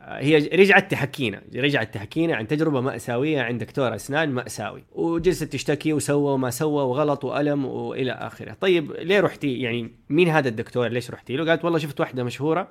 هي 0.00 0.36
رجعت 0.36 0.90
تحكينا 0.90 1.42
رجعت 1.54 1.94
تحكينا 1.94 2.36
عن 2.36 2.46
تجربة 2.46 2.80
مأساوية 2.80 3.40
عند 3.40 3.60
دكتور 3.64 3.94
أسنان 3.94 4.32
مأساوي. 4.32 4.84
وجلست 4.92 5.44
تشتكي 5.44 5.92
وسوى 5.92 6.32
وما 6.32 6.50
سوى 6.50 6.82
وغلط 6.82 7.24
وألم 7.24 7.64
وإلى 7.64 8.12
آخره. 8.12 8.56
طيب 8.60 8.92
ليه 8.92 9.20
رحتي 9.20 9.58
يعني 9.58 9.90
مين 10.08 10.28
هذا 10.28 10.48
الدكتور؟ 10.48 10.88
ليش 10.88 11.10
رحتي 11.10 11.36
له؟ 11.36 11.50
قالت 11.50 11.64
والله 11.64 11.78
شفت 11.78 12.00
واحدة 12.00 12.24
مشهورة 12.24 12.68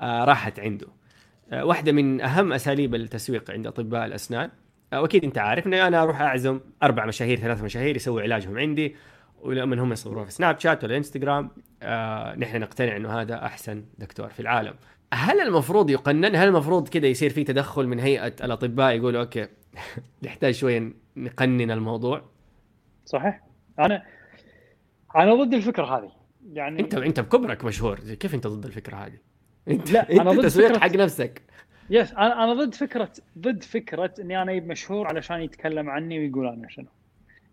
آه 0.00 0.24
راحت 0.24 0.60
عنده. 0.60 0.86
آه 1.52 1.64
واحدة 1.64 1.92
من 1.92 2.20
أهم 2.20 2.52
أساليب 2.52 2.94
التسويق 2.94 3.50
عند 3.50 3.66
أطباء 3.66 4.06
الأسنان. 4.06 4.44
آه 4.44 4.65
وأكيد 4.92 5.24
أنت 5.24 5.38
عارف 5.38 5.66
اني 5.66 5.86
أنا 5.86 6.02
أروح 6.02 6.20
أعزم 6.20 6.60
أربع 6.82 7.06
مشاهير 7.06 7.38
ثلاث 7.38 7.62
مشاهير 7.62 7.96
يسوي 7.96 8.22
علاجهم 8.22 8.58
عندي 8.58 8.96
ولما 9.40 9.82
هم 9.82 9.92
يصوروها 9.92 10.24
في 10.24 10.30
Snapchat 10.30 10.84
ولا 10.84 10.96
انستغرام 10.96 11.50
آه 11.82 12.34
نحن 12.34 12.60
نقتنع 12.60 12.96
إنه 12.96 13.20
هذا 13.20 13.44
أحسن 13.44 13.84
دكتور 13.98 14.28
في 14.28 14.40
العالم. 14.40 14.74
هل 15.14 15.40
المفروض 15.40 15.90
يقنن؟ 15.90 16.36
هل 16.36 16.48
المفروض 16.48 16.88
كذا 16.88 17.06
يصير 17.06 17.30
في 17.30 17.44
تدخل 17.44 17.86
من 17.86 18.00
هيئة 18.00 18.26
الأطباء 18.26 18.94
يقولوا 18.94 19.20
okay 19.20 19.48
نحتاج 20.24 20.54
شوية 20.54 20.92
نقنن 21.16 21.70
الموضوع 21.70 22.22
صحيح. 23.04 23.42
أنا 23.78 24.02
أنا 25.16 25.34
ضد 25.34 25.54
الفكرة 25.54 25.98
هذه. 25.98 26.12
يعني 26.52 26.80
أنت 26.80 26.94
أنت 26.94 27.20
بكبرك 27.20 27.64
مشهور. 27.64 27.98
كيف 27.98 28.34
أنت 28.34 28.46
ضد 28.46 28.64
الفكرة 28.66 28.96
هذه؟ 28.96 29.18
أنت 29.68 29.90
لا 29.90 30.12
أنا 30.12 30.32
ضد 30.32 30.42
تسويق. 30.42 30.76
حق 30.76 30.96
نفسك. 30.96 31.42
yes 31.90 32.12
أنا 32.12 32.44
أنا 32.44 32.54
ضد 32.54 32.74
فكره 32.74 33.10
ضد 33.38 33.62
فكرة 33.62 34.14
إني 34.20 34.42
أنا 34.42 34.52
أجيب 34.52 34.68
مشهور 34.68 35.06
علشان 35.06 35.40
يتكلم 35.40 35.90
عني 35.90 36.18
ويقول 36.18 36.46
أنا 36.46 36.68
شنو. 36.68 36.86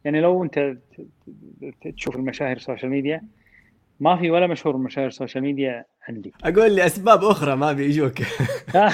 يعني 0.06 0.22
لو 0.22 0.44
أنت 0.44 0.78
تشوف 1.98 2.16
المشاهير 2.16 2.56
ال 2.58 2.62
social 2.62 2.92
media 2.92 3.22
ما 4.00 4.18
في 4.18 4.32
ولا 4.32 4.48
مشهور 4.48 4.78
من 4.78 4.84
مشاهير 4.84 5.08
ال 5.08 5.13
social 5.13 5.44
media 5.44 5.86
عندي. 6.10 6.34
أقول 6.44 6.76
لي 6.76 6.86
أسباب 6.86 7.24
أخرى 7.24 7.56
ما 7.56 7.74
بيجوك. 7.74 8.20
لا 8.74 8.92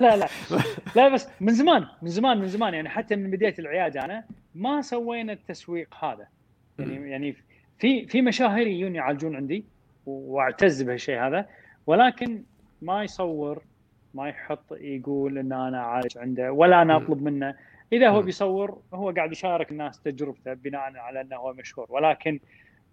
لا 0.00 0.16
لا 0.16 0.28
لا. 0.96 1.08
بس 1.08 1.28
من 1.40 1.52
زمان 1.52 1.86
من 2.02 2.08
زمان 2.08 2.38
من 2.38 2.48
زمان. 2.48 2.74
يعني 2.74 2.88
حتى 2.88 3.16
من 3.16 3.30
بداية 3.30 3.54
العيادة 3.58 4.04
أنا 4.04 4.24
ما 4.54 4.82
سوينا 4.82 5.32
التسويق 5.32 5.94
هذا. 6.04 6.26
يعني 6.78 7.10
يعني 7.10 7.36
في 7.78 8.06
في 8.06 8.22
مشاهير 8.22 8.66
يجون 8.66 8.94
يعالجون 8.94 9.36
عندي 9.36 9.64
واعتز 10.06 10.82
بهالشيء 10.82 11.18
هذا 11.18 11.46
ولكن 11.86 12.42
ما 12.82 13.04
يصور 13.04 13.62
ما 14.16 14.28
يحط 14.28 14.72
يقول 14.72 15.38
إن 15.38 15.52
أنا 15.52 15.82
عالج 15.82 16.18
عنده 16.18 16.52
ولا 16.52 16.82
أنا 16.82 16.96
أطلب 16.96 17.22
منه. 17.22 17.54
إذا 17.92 18.08
هو 18.08 18.22
بيصور 18.22 18.82
هو 18.94 19.10
قاعد 19.10 19.32
يشارك 19.32 19.70
الناس 19.70 20.00
تجربته 20.00 20.54
بناء 20.54 20.80
على 20.96 21.20
إنه 21.20 21.36
هو 21.36 21.52
مشهور. 21.52 21.86
ولكن 21.88 22.40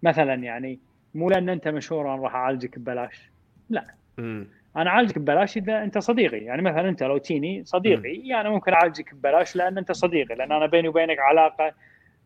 مثلا 0.02 0.34
يعني 0.34 0.80
مو 1.14 1.30
لأن 1.30 1.48
أنت 1.48 1.68
مشهور 1.68 2.14
أنا 2.14 2.22
راح 2.22 2.34
أعالجك 2.34 2.78
ببلاش. 2.78 3.32
لا. 3.70 3.84
م. 4.18 4.44
أنا 4.76 4.90
أعالجك 4.90 5.18
ببلاش 5.18 5.56
إذا 5.56 5.82
أنت 5.82 5.98
صديقي. 5.98 6.38
يعني 6.38 6.62
مثلا 6.62 6.88
أنت 6.88 7.02
لو 7.02 7.18
تيني 7.18 7.64
صديقي 7.64 8.14
يعني 8.14 8.40
أنا 8.40 8.50
ممكن 8.50 8.72
أعالجك 8.72 9.14
ببلاش 9.14 9.56
لأن 9.56 9.78
أنت 9.78 9.92
صديقي 9.92 10.34
لأن 10.34 10.52
أنا 10.52 10.66
بيني 10.66 10.88
وبينك 10.88 11.18
علاقة 11.18 11.74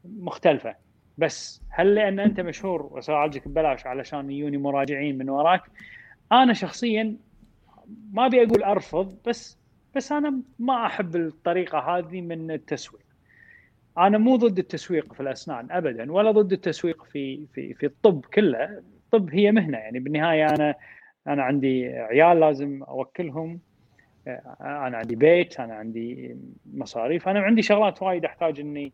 مختلفة. 0.05 0.75
بس 1.19 1.63
هل 1.71 1.95
لأن 1.95 2.21
أنت 2.21 2.41
مشهور 2.41 2.83
وساعالجك 2.83 3.49
ببلاش 3.49 3.87
علشان 3.87 4.31
يجوني 4.31 4.59
مراجعين 4.59 5.19
من 5.19 5.31
وراك؟ 5.31 5.63
أنا 6.33 6.53
شخصيا 6.53 7.17
ما 8.13 8.27
أبي 8.27 8.43
أقول 8.43 8.63
أرفض 8.63 9.19
بس 9.27 9.59
بس 9.97 10.13
أنا 10.13 10.43
ما 10.59 10.87
أحب 10.87 11.17
الطريقة 11.17 11.79
هذه 11.79 12.21
من 12.21 12.51
التسويق. 12.51 13.03
أنا 13.99 14.19
مو 14.19 14.37
ضد 14.37 14.59
التسويق 14.59 15.13
في 15.13 15.21
الأسنان 15.21 15.69
ابدا 15.71 16.13
ولا 16.13 16.31
ضد 16.31 16.53
التسويق 16.53 17.05
في 17.05 17.47
في 17.55 17.75
في 17.75 17.87
الطب 17.87 18.25
كله. 18.35 18.83
الطب 19.05 19.31
هي 19.31 19.53
مهنة 19.53 19.79
يعني 19.79 19.99
بالنهاية 19.99 20.47
أنا 20.47 20.75
أنا 21.27 21.43
عندي 21.43 21.89
عيال 21.89 22.41
لازم 22.41 22.83
أوكلهم 22.83 23.61
أنا 24.61 24.97
عندي 24.97 25.17
بيت 25.17 25.61
أنا 25.61 25.75
عندي 25.75 26.37
مصاريف 26.75 27.29
أنا 27.29 27.41
عندي 27.41 27.63
شغلات 27.63 28.03
وايد 28.03 28.25
أحتاج 28.25 28.61
إني 28.61 28.93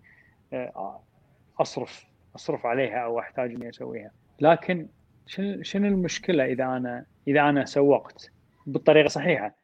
أصرف 1.61 2.07
أصرف 2.37 2.67
عليها 2.67 2.99
أو 2.99 3.19
أحتاج 3.19 3.51
إني 3.51 3.69
أسويها. 3.69 4.11
لكن 4.41 4.87
شنو 5.27 5.63
شنو 5.63 5.87
المشكلة 5.87 6.45
إذا 6.45 6.65
أنا 6.65 7.05
إذا 7.29 7.41
أنا 7.41 7.65
سوقت؟ 7.65 8.34
بالطريقة 8.67 9.07
الصحيحه 9.07 9.57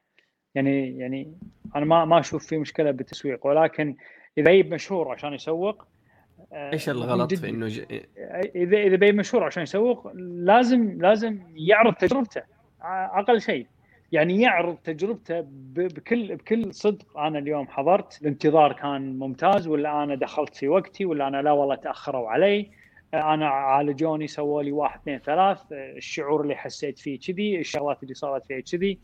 يعني 0.55 0.99
يعني 0.99 1.35
أنا 1.77 1.85
ما 1.85 2.05
ما 2.05 2.21
أشوف 2.21 2.47
في 2.47 2.59
مشكلة 2.59 2.91
بالتسويق 2.91 3.47
ولكن 3.47 3.97
إذا 4.39 4.51
يجيب 4.51 4.75
مشهور 4.75 5.13
عشان 5.13 5.33
يسوق 5.33 5.87
آه، 6.53 6.73
إيش 6.73 6.89
الغلط 6.89 7.35
في 7.35 7.49
إنه 7.49 7.69
ج... 7.69 7.85
إذا 8.55 8.77
إذا 8.77 8.97
بي 8.97 9.13
مشهور 9.13 9.45
عشان 9.45 9.63
يسوق 9.63 10.13
لازم 10.15 11.03
لازم 11.03 11.41
يعرض 11.55 11.95
تجربته 11.95 12.43
أقل 12.83 13.41
شيء. 13.41 13.67
يعني 14.13 14.41
يعرض 14.41 14.77
تجربته 14.77 15.45
بكل 15.47 16.37
بكل 16.37 16.75
صدق. 16.75 17.19
أنا 17.19 17.39
اليوم 17.39 17.69
حضرت 17.69 18.23
الانتظار 18.23 18.73
كان 18.73 19.19
ممتاز 19.19 19.69
ولا 19.69 20.03
أنا 20.03 20.15
دخلت 20.15 20.57
في 20.57 20.69
وقتي 20.69 21.05
ولا 21.05 21.29
أنا 21.29 21.43
لا 21.43 21.53
والله 21.53 21.75
تأخروا 21.75 22.31
علي. 22.31 22.71
أنا 23.15 23.49
عالجوني 23.49 24.27
سووا 24.27 24.63
لي 24.63 24.73
واحد 24.73 25.01
اثنين 25.01 25.19
ثلاث. 25.19 25.59
الشعور 25.73 26.41
اللي 26.41 26.55
حسيت 26.57 26.99
فيه 26.99 27.19
كذي 27.19 27.59
الشغلات 27.59 28.03
اللي 28.03 28.15
صارت 28.15 28.47
فيها 28.47 28.61
كذي. 28.61 28.99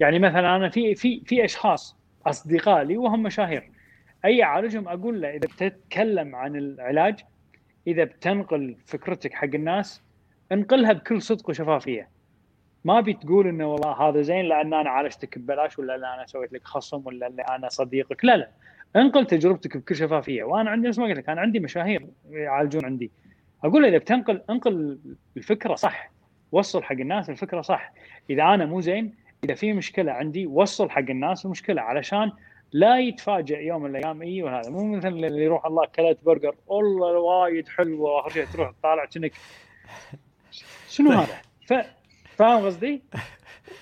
يعني 0.00 0.18
مثلا 0.18 0.56
أنا 0.56 0.68
في 0.68 0.94
في 0.94 1.22
في 1.26 1.44
أشخاص 1.44 1.96
اصدقاء 2.26 2.82
لي 2.82 2.96
وهم 2.96 3.22
مشاهير. 3.22 3.70
أي 4.24 4.42
اعالجهم 4.42 4.88
أقول 4.88 5.20
له 5.20 5.30
إذا 5.30 5.38
بتتكلم 5.38 6.36
عن 6.36 6.56
العلاج 6.56 7.20
إذا 7.86 8.04
بتنقل 8.04 8.76
فكرتك 8.86 9.34
حق 9.34 9.54
الناس 9.54 10.02
انقلها 10.52 10.92
بكل 10.92 11.22
صدق 11.22 11.50
وشفافية. 11.50 12.08
ما 12.84 13.00
بتقول 13.00 13.46
إنه 13.48 13.72
والله 13.72 13.92
هذا 13.92 14.22
زين 14.22 14.44
لأن 14.44 14.74
أنا 14.74 14.90
عالجتك 14.90 15.38
ببلاش 15.38 15.78
ولا 15.78 15.96
لا 15.96 16.14
أنا 16.14 16.26
سويت 16.26 16.52
لك 16.52 16.64
خصم 16.64 17.02
ولا 17.06 17.28
لا 17.28 17.56
أنا 17.56 17.68
صديقك. 17.68 18.24
لا 18.24 18.36
لا. 18.36 18.50
انقل 18.96 19.26
تجربتك 19.26 19.76
بكل 19.76 19.96
شفافية. 19.96 20.44
وأنا 20.44 20.70
عندي 20.70 20.88
نفس 20.88 20.98
ما 20.98 21.04
قلت 21.04 21.18
لك 21.18 21.28
أنا 21.28 21.40
عندي 21.40 21.60
مشاهير 21.60 22.06
يعالجون 22.30 22.84
عندي. 22.84 23.10
أقول 23.64 23.84
إذا 23.84 23.98
بتنقل 23.98 24.42
انقل 24.50 24.98
الفكرة 25.36 25.74
صح 25.74 26.10
وصل 26.52 26.82
حق 26.82 26.92
الناس 26.92 27.30
الفكرة 27.30 27.60
صح 27.60 27.92
إذا 28.30 28.42
أنا 28.42 28.66
مو 28.66 28.80
زين 28.80 29.14
إذا 29.44 29.54
في 29.54 29.72
مشكلة 29.72 30.12
عندي 30.12 30.46
وصل 30.46 30.90
حق 30.90 30.98
الناس 31.10 31.44
المشكلة 31.44 31.82
علشان 31.82 32.32
لا 32.72 32.98
يتفاجئ 32.98 33.66
يوم 33.66 33.82
من 33.82 33.96
الأيام 33.96 34.22
إي 34.22 34.42
وهذا 34.42 34.70
مو 34.70 34.96
مثل 34.96 35.08
اللي 35.08 35.44
يروح 35.44 35.66
الله 35.66 35.86
كلت 35.86 36.18
برجر 36.24 36.54
والله 36.66 37.18
وايد 37.18 37.68
حلوة 37.68 38.10
واخر 38.10 38.30
شيء 38.30 38.44
تروح 38.44 38.70
تطالع 38.70 39.04
كأنك 39.04 39.32
شنو 40.88 41.10
طيب. 41.10 41.18
هذا؟ 41.18 41.40
ف... 41.66 41.86
فاهم 42.36 42.66
قصدي؟ 42.66 43.02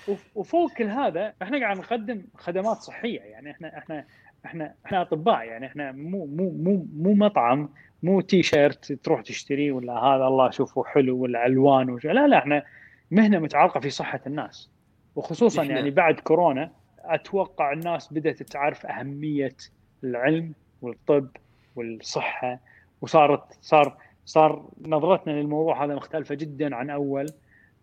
وفوق 0.35 0.73
كل 0.73 0.87
هذا 0.87 1.33
إحنا 1.41 1.59
قاعد 1.59 1.77
نقدم 1.77 2.23
خدمات 2.37 2.77
صحية 2.77 3.19
يعني 3.19 3.51
إحنا 3.51 3.77
إحنا 3.77 4.05
إحنا 4.45 4.73
إحنا 4.85 5.01
اطباء 5.01 5.43
يعني 5.43 5.65
إحنا 5.65 5.91
مو 5.91 6.25
مو 6.25 6.49
مو 6.49 6.87
مو 6.95 7.13
مطعم 7.13 7.69
مو 8.03 8.21
تي 8.21 8.43
شيرت 8.43 8.91
تروح 8.91 9.21
تشتريه 9.21 9.71
ولا 9.71 9.93
هذا 9.93 10.23
الله 10.27 10.49
شوفه 10.49 10.83
حلو 10.83 11.17
ولا 11.17 11.45
الوان 11.45 11.89
وش 11.89 12.05
لا 12.05 12.27
لا 12.27 12.37
إحنا 12.37 12.63
مهنة 13.11 13.39
متعلقة 13.39 13.79
في 13.79 13.89
صحة 13.89 14.21
الناس. 14.27 14.69
وخصوصا 15.15 15.63
يعني 15.63 15.91
بعد 15.91 16.19
كورونا 16.19 16.71
أتوقع 17.03 17.73
الناس 17.73 18.13
بدأت 18.13 18.43
تعرف 18.43 18.85
أهمية 18.85 19.55
العلم 20.03 20.53
والطب 20.81 21.27
والصحة 21.75 22.59
وصارت 23.01 23.43
صار 23.61 23.97
صار 24.25 24.69
نظرتنا 24.81 25.31
للموضوع 25.31 25.85
هذا 25.85 25.95
مختلفة 25.95 26.35
جدا 26.35 26.75
عن 26.75 26.89
أول. 26.89 27.25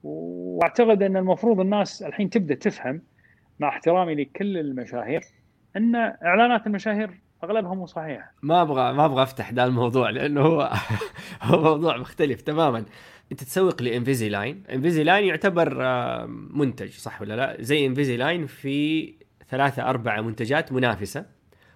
وأعتقد 0.04 1.02
أن 1.02 1.16
المفروض 1.16 1.60
الناس 1.60 2.02
الحين 2.02 2.30
تبدأ 2.30 2.54
تفهم 2.54 3.02
مع 3.60 3.68
احترامي 3.68 4.14
لكل 4.14 4.58
المشاهير 4.58 5.20
إن 5.76 5.94
إعلانات 5.96 6.66
المشاهير 6.66 7.20
أغلبها 7.44 7.74
مو 7.74 7.86
صحيحه 7.86 8.32
ما 8.42 8.62
أبغى 8.62 8.92
ما 8.92 9.04
أبغى 9.04 9.22
أفتح 9.22 9.52
ذا 9.52 9.64
الموضوع 9.64 10.10
لأنه 10.10 10.40
هو 10.40 10.72
هو 11.42 11.62
موضوع 11.62 11.96
مختلف 11.96 12.40
تماما. 12.40 12.84
أنت 13.32 13.44
تسوق 13.44 13.82
ل 13.82 13.86
Invisalign 13.86 14.28
Invisalign 14.28 15.24
يعتبر 15.24 15.76
منتج 16.26 16.90
صح 16.90 17.22
ولا 17.22 17.36
لا؟ 17.36 17.56
زي 17.60 17.86
Invisalign 17.86 18.46
في 18.46 19.14
ثلاثة 19.48 19.90
أربعة 19.90 20.20
منتجات 20.20 20.72
منافسة 20.72 21.26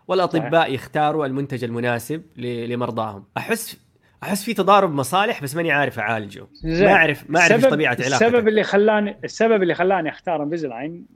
والأطباء 0.09 0.75
يختاروا 0.75 1.27
المنتج 1.27 1.65
المناسب 1.65 2.23
لمرضاهم. 2.37 3.25
أحس 3.37 3.85
أحس 4.23 4.45
في 4.45 4.55
تضارب 4.55 4.95
مصالح 4.95 5.43
بس 5.43 5.57
ماني 5.57 5.73
عارف 5.73 5.99
أعالجه. 5.99 6.47
ما 6.65 6.93
اعرف 6.93 7.31
ما 7.31 7.41
أعرف 7.41 7.67
طبيعة 7.67 7.97
علاقته 8.01 8.27
السبب 8.27 8.49
اللي 8.49 8.63
خلاني 8.63 9.17
السبب 9.25 9.63
اللي 9.63 9.75
خلاني 9.75 10.09
أختار 10.09 10.43
Invisalign 10.43 11.07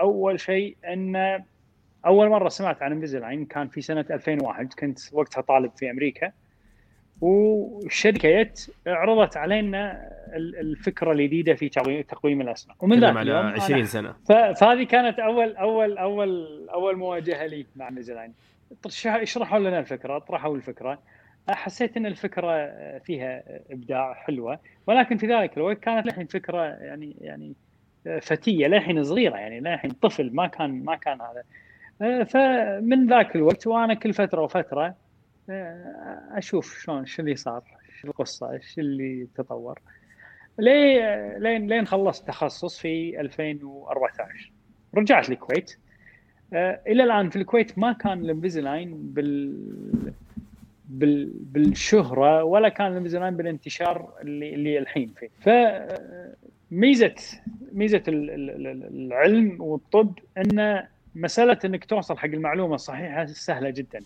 أول 0.00 0.40
شيء 0.40 0.76
إن 0.92 1.42
أول 2.06 2.28
مرة 2.28 2.48
سمعت 2.48 2.82
عن 2.82 2.92
Invisalign 2.92 3.44
كان 3.44 3.68
في 3.68 3.80
سنة 3.80 4.04
2001 4.10 4.74
كنت 4.74 4.98
وقتها 5.12 5.40
طالب 5.40 5.70
في 5.76 5.90
أمريكا. 5.90 6.32
والشركة 7.20 8.42
جت 8.42 8.74
عرضت 8.86 9.36
علينا 9.36 10.08
الفكرة 10.36 11.12
الجديدة 11.12 11.54
في 11.54 11.68
تقويم 12.08 12.40
الاسنان 12.40 12.76
ومن 12.80 13.00
ذاك 13.00 13.16
على 13.16 13.32
20 13.32 13.84
سنة. 13.84 14.14
فهذه 14.28 14.82
كانت 14.82 15.18
اول 15.18 15.56
اول 15.56 15.98
اول 15.98 16.46
أول 16.68 16.96
مواجهة 16.96 17.46
لي 17.46 17.66
مع 17.76 17.88
Invisalign 17.88 18.32
اشرحوا 19.06 19.58
لنا 19.58 19.78
الفكرة 19.78 20.16
اطرحوا 20.16 20.56
الفكرة. 20.56 20.98
حسيت 21.48 21.96
إن 21.96 22.06
الفكرة 22.06 22.68
فيها 22.98 23.42
إبداع 23.70 24.14
حلوة 24.14 24.58
ولكن 24.86 25.16
في 25.16 25.26
ذلك 25.26 25.56
الوقت 25.56 25.78
كانت 25.78 26.06
للحين 26.06 26.26
فكرة 26.26 26.62
يعني 26.62 27.16
يعني 27.20 27.54
فتية 28.22 28.66
للحين 28.66 29.04
صغيرة 29.04 29.36
يعني 29.36 29.60
للحين 29.60 29.90
طفل 29.90 30.30
ما 30.34 30.46
كان 30.46 30.84
ما 30.84 30.96
كان 30.96 31.20
هذا. 31.20 31.42
فمن 32.26 33.06
ذاك 33.06 33.36
الوقت 33.36 33.66
وأنا 33.66 33.94
كل 33.94 34.12
فترة 34.12 34.42
وفترة 34.42 34.94
أشوف 36.30 36.82
شلون 36.82 37.06
شو 37.06 37.22
اللي 37.22 37.36
صار 37.36 37.62
شو 38.00 38.08
القصة 38.08 38.58
شو 38.58 38.80
اللي 38.80 39.28
تطور. 39.34 39.78
لين 40.58 41.68
لين 41.68 41.86
خلصت 41.86 42.26
تخصص 42.28 42.78
في 42.78 43.20
2014 43.20 44.52
رجعت 44.94 45.30
الكويت 45.30 45.78
إلى 46.86 47.04
الآن 47.04 47.30
في 47.30 47.36
الكويت 47.36 47.78
ما 47.78 47.92
كان 47.92 48.20
ال 48.24 48.32
Invisalign 48.32 49.12
بال 49.12 49.56
بالشهرة 51.34 52.44
ولا 52.44 52.68
كان 52.68 53.08
زمان 53.08 53.36
بالانتشار 53.36 54.12
اللي 54.22 54.54
اللي 54.54 54.78
الحين 54.78 55.14
فيه. 55.18 55.28
فميزه 55.40 57.14
ميزه 57.72 58.02
العلم 58.08 59.62
والطب 59.62 60.18
أن 60.38 60.86
مسألة 61.14 61.58
إنك 61.64 61.84
توصل 61.84 62.18
حق 62.18 62.24
المعلومة 62.24 62.74
الصحيحه 62.74 63.26
سهلة 63.26 63.70
جدا. 63.70 64.00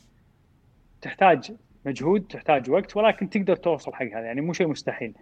تحتاج 1.01 1.53
مجهود 1.87 2.27
تحتاج 2.27 2.71
وقت 2.71 2.97
ولكن 2.97 3.31
تقدر 3.31 3.57
توصل 3.57 3.95
حق 3.95 4.07
هذا 4.07 4.21
يعني 4.21 4.41
مو 4.41 4.53
شيء 4.53 4.67
مستحيل. 4.67 5.13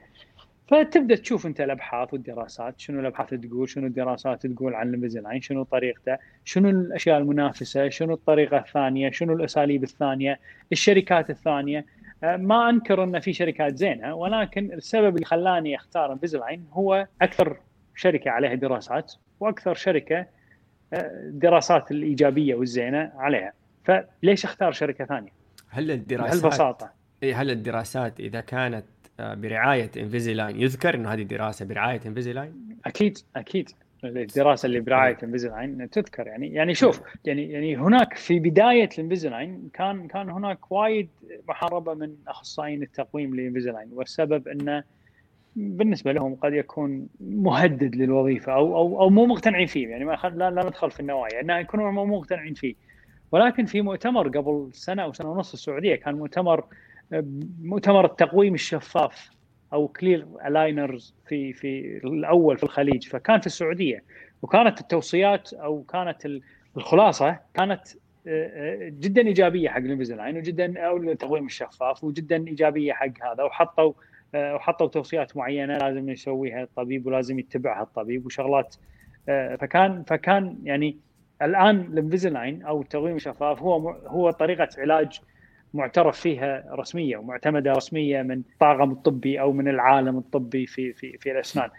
فتبدأ 0.68 1.16
تشوف 1.16 1.46
أنت 1.46 1.60
الأبحاث 1.60 2.12
والدراسات 2.12 2.80
شنو 2.80 3.00
الأبحاث 3.00 3.34
تقول 3.34 3.68
شنو 3.68 3.86
الدراسات 3.86 4.46
تقول 4.46 4.74
عن 4.74 4.88
الانفيزلاين 4.88 5.40
شنو 5.40 5.62
طريقته 5.62 6.18
شنو 6.44 6.68
الأشياء 6.68 7.18
المنافسة 7.18 7.88
شنو 7.88 8.14
الطريقة 8.14 8.58
الثانية 8.58 9.10
شنو 9.10 9.32
الأساليب 9.32 9.82
الثانية 9.82 10.40
الشركات 10.72 11.30
الثانية. 11.30 11.86
آه، 12.24 12.36
ما 12.36 12.70
أنكر 12.70 13.04
أن 13.04 13.20
في 13.20 13.32
شركات 13.32 13.76
زينة 13.76 14.14
ولكن 14.14 14.72
السبب 14.72 15.14
اللي 15.14 15.26
خلاني 15.26 15.76
أختار 15.76 16.12
Invisalign 16.12 16.66
هو 16.72 17.06
أكثر 17.22 17.56
شركة 17.94 18.30
عليها 18.30 18.54
دراسات 18.54 19.12
وأكثر 19.40 19.74
شركة 19.74 20.26
الدراسات 21.00 21.90
الإيجابية 21.90 22.54
والزينة 22.54 23.12
عليها. 23.16 23.52
فليش 23.84 24.44
أختار 24.44 24.72
شركة 24.72 25.04
ثانية؟ 25.04 25.30
هل 25.68 25.90
الدراسات 25.90 26.40
بهالبساطة. 26.40 26.90
هل 27.34 27.50
الدراسات 27.50 28.20
إذا 28.20 28.40
كانت 28.40 28.84
آه، 29.20 29.34
برعاية 29.34 29.90
Invisalign 29.96 30.60
يذكر 30.60 30.94
إنه 30.94 31.08
هذه 31.08 31.22
دراسه 31.22 31.64
برعاية 31.64 32.00
Invisalign؟ 32.06 32.78
أكيد 32.86 33.18
أكيد. 33.36 33.70
الدراسة 34.04 34.66
اللي 34.66 34.80
برعاية 34.80 35.18
Invisalign 35.22 35.90
تذكر. 35.90 36.26
يعني 36.26 36.54
يعني 36.54 36.74
شوف 36.74 37.00
يعني 37.24 37.50
يعني 37.50 37.76
هناك 37.76 38.14
في 38.14 38.38
بداية 38.38 38.88
ال 38.98 39.05
Invisalign 39.05 39.68
كان 39.72 40.08
كان 40.08 40.30
هناك 40.30 40.72
وايد 40.72 41.08
محاربة 41.48 41.94
من 41.94 42.14
أخصائيين 42.28 42.82
التقويم 42.82 43.34
ل 43.34 43.39
Invisalign 43.39 43.88
والسبب 43.92 44.48
إنه 44.48 44.84
بالنسبة 45.56 46.12
لهم 46.12 46.34
قد 46.34 46.52
يكون 46.52 47.08
مهدد 47.20 47.96
للوظيفة 47.96 48.52
أو 48.52 48.76
أو 48.76 49.00
أو 49.00 49.10
مو 49.10 49.26
مقتنعين 49.26 49.66
فيه 49.66 49.88
يعني 49.88 50.04
ما 50.04 50.18
لا, 50.34 50.50
لا 50.50 50.66
ندخل 50.66 50.90
في 50.90 51.00
النوايا 51.00 51.40
إنه 51.40 51.58
يكونوا 51.58 51.90
مو 51.90 52.04
مقتنعين 52.04 52.54
فيه. 52.54 52.74
ولكن 53.32 53.64
في 53.64 53.82
مؤتمر 53.82 54.28
قبل 54.28 54.68
سنة 54.72 55.02
أو 55.02 55.12
سنة 55.12 55.30
ونص 55.30 55.52
السعودية 55.52 55.94
كان 55.94 56.14
مؤتمر 56.14 56.64
مؤتمر 57.62 58.04
التقويم 58.04 58.54
الشفاف 58.54 59.30
أو 59.72 59.88
clear 59.88 60.26
aligners 60.46 61.14
في 61.26 61.52
في 61.52 62.00
الأول 62.04 62.56
في 62.56 62.62
الخليج 62.62 63.08
فكان 63.08 63.40
في 63.40 63.46
السعودية. 63.46 64.04
وكانت 64.42 64.80
التوصيات 64.80 65.52
أو 65.52 65.82
كانت 65.82 66.40
الخلاصة 66.76 67.38
كانت 67.54 67.88
جدا 68.88 69.26
إيجابية 69.26 69.68
حق 69.68 69.78
ال 69.78 69.84
Invisalign 69.84 70.36
وجدا 70.36 70.80
أو 70.80 70.96
التقويم 70.96 71.46
الشفاف 71.46 72.04
وجدا 72.04 72.48
إيجابية 72.48 72.92
حق 72.92 73.24
هذا 73.32 73.42
وحطوا 73.42 73.92
وحطوا 74.34 74.86
توصيات 74.86 75.36
معينة 75.36 75.76
لازم 75.76 76.08
يسويها 76.08 76.62
الطبيب 76.62 77.06
ولازم 77.06 77.38
يتبعها 77.38 77.82
الطبيب 77.82 78.26
وشغلات. 78.26 78.76
فكان 79.60 80.02
فكان 80.02 80.58
يعني 80.62 80.96
الآن 81.42 81.80
ال 81.80 81.88
Invisalign 81.88 82.62
أو 82.62 82.82
التقويم 82.82 83.16
الشفاف 83.16 83.62
هو 83.62 83.90
هو 83.90 84.30
طريقة 84.30 84.68
علاج 84.78 85.20
معترف 85.74 86.20
فيها 86.20 86.64
رسمية 86.70 87.16
ومعتمدة 87.16 87.72
رسمية 87.72 88.22
من 88.22 88.42
الطاقم 88.52 88.92
الطبي 88.92 89.40
أو 89.40 89.52
من 89.52 89.68
العالم 89.68 90.18
الطبي 90.18 90.66
في 90.66 90.92
في 90.92 91.18
في 91.18 91.32
الأسنان. 91.32 91.70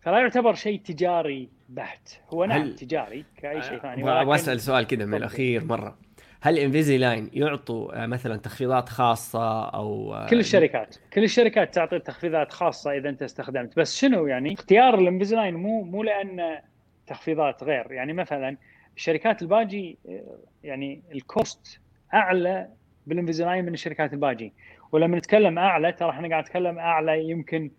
فلا 0.00 0.18
يعتبر 0.18 0.54
شيء 0.54 0.80
تجاري 0.80 1.48
بحت. 1.68 2.08
هو 2.30 2.44
نعم 2.44 2.62
هل... 2.62 2.74
تجاري 2.74 3.24
كأي 3.36 3.62
شيء 3.62 3.78
ثاني 3.78 4.20
أبغى 4.22 4.34
أسأل 4.34 4.60
سؤال 4.60 4.86
كذا 4.86 5.04
من 5.04 5.14
الأخير 5.14 5.64
مرة. 5.64 5.98
هل 6.44 6.58
Invisalign 6.58 7.30
يعطوا 7.32 8.02
آه، 8.02 8.06
مثلا 8.06 8.36
تخفيضات 8.36 8.88
خاصة 8.88 9.64
أو 9.64 10.14
آه، 10.14 10.26
كل 10.26 10.38
الشركات 10.38 10.96
كل 11.12 11.24
الشركات 11.24 11.74
تعطي 11.74 11.98
تخفيضات 11.98 12.52
خاصة 12.52 12.92
إذا 12.92 13.08
أنت 13.08 13.22
استخدمت. 13.22 13.78
بس 13.78 13.96
شنو 13.96 14.26
يعني؟ 14.26 14.54
اختيار 14.54 14.98
ال 14.98 15.03
Invisalign 15.03 15.54
مو 15.54 15.82
مو 15.82 16.02
لأن 16.02 16.58
تخفيضات 17.06 17.64
غير. 17.64 17.92
يعني 17.92 18.12
مثلا 18.12 18.56
الشركات 18.96 19.42
الباجي 19.42 19.98
آه، 20.08 20.38
يعني 20.64 21.02
ال 21.12 21.26
cost 21.26 21.80
أعلى 22.14 22.68
بال 23.06 23.16
Invisalign 23.16 23.64
من 23.64 23.74
الشركات 23.74 24.12
الباجي. 24.12 24.52
ولما 24.92 25.18
نتكلم 25.18 25.58
أعلى 25.58 25.92
ترى 25.92 26.10
إحنا 26.10 26.28
قاعد 26.28 26.42
نتكلم 26.42 26.78
أعلى 26.78 27.30
يمكن 27.30 27.70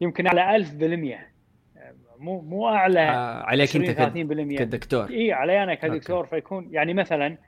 يمكن 0.00 0.26
أعلى 0.26 0.64
1000% 0.64 1.18
مو 2.18 2.40
مو 2.40 2.68
أعلى 2.68 3.00
آه 3.00 3.42
عليك 3.42 3.76
أنت 3.76 3.90
كدكتور. 4.58 5.10
إي 5.10 5.32
علي 5.32 5.62
أنا 5.62 5.74
كدكتور. 5.74 6.18
أوكي. 6.18 6.30
فيكون 6.30 6.68
يعني 6.70 6.94
مثلا 6.94 7.38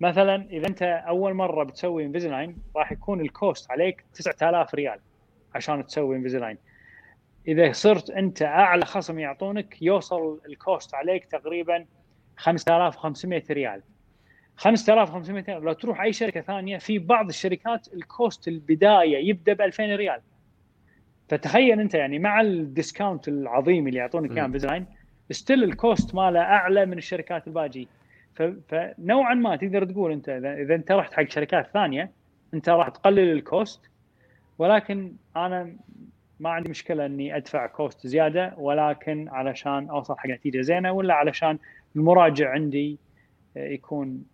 مثلا 0.00 0.46
إذا 0.50 0.66
أنت 0.66 0.82
أول 0.82 1.34
مرة 1.34 1.64
بتسوي 1.64 2.04
Invisalign 2.04 2.56
راح 2.76 2.92
يكون 2.92 3.20
ال 3.20 3.30
cost 3.30 3.70
عليك 3.70 4.04
9000 4.14 4.74
ريال 4.74 4.98
عشان 5.54 5.86
تسوي 5.86 6.16
Invisalign 6.16 6.58
إذا 7.48 7.72
صرت 7.72 8.10
أنت 8.10 8.42
أعلى 8.42 8.84
خصم 8.84 9.18
يعطونك 9.18 9.82
يوصل 9.82 10.40
ال 10.48 10.57
cost 10.57 10.94
عليك 10.94 11.24
تقريبا 11.24 11.84
5500 12.36 13.42
ريال. 13.50 13.82
5500 14.56 15.44
ريال 15.48 15.62
لو 15.62 15.72
تروح 15.72 16.00
أي 16.00 16.12
شركة 16.12 16.40
ثانية 16.40 16.78
في 16.78 16.98
بعض 16.98 17.28
الشركات 17.28 17.94
ال 17.94 18.05
cost 18.05 18.48
البداية 18.48 19.28
يبدأ 19.28 19.52
ب 19.52 19.60
2000 19.60 19.96
ريال. 19.96 20.20
فتخيل 21.28 21.80
أنت 21.80 21.94
يعني 21.94 22.18
مع 22.18 22.40
ال 22.40 22.50
discount 22.50 23.28
العظيم 23.28 23.88
اللي 23.88 23.98
يعطونك 23.98 24.36
إياه 24.36 24.44
Invisalign 24.44 24.86
still 25.30 25.64
ال 25.64 25.74
cost 25.74 26.14
ماله 26.14 26.40
أعلى 26.40 26.86
من 26.86 26.98
الشركات 26.98 27.46
الباجي 27.46 27.88
فنوعا 28.68 29.34
ما 29.34 29.56
تقدر 29.56 29.84
تقول 29.84 30.12
أنت 30.12 30.28
اذا 30.28 30.74
أنت 30.74 30.92
رحت 30.92 31.14
حق 31.14 31.28
شركات 31.28 31.70
ثانية 31.74 32.10
أنت 32.54 32.68
راح 32.68 32.88
تقلل 32.88 33.32
ال 33.32 33.42
cost 33.42 33.80
ولكن 34.58 35.12
أنا 35.36 35.76
ما 36.40 36.50
عندي 36.50 36.70
مشكلة 36.70 37.06
إني 37.06 37.36
أدفع 37.36 37.66
cost 37.66 38.06
زيادة 38.06 38.54
ولكن 38.58 39.28
علشان 39.28 39.88
أوصل 39.90 40.18
حق 40.18 40.26
نتيجة 40.26 40.60
زينة 40.60 40.92
ولا 40.92 41.14
علشان 41.14 41.58
المراجع 41.96 42.50
عندي 42.50 42.98
يكون 43.56 44.24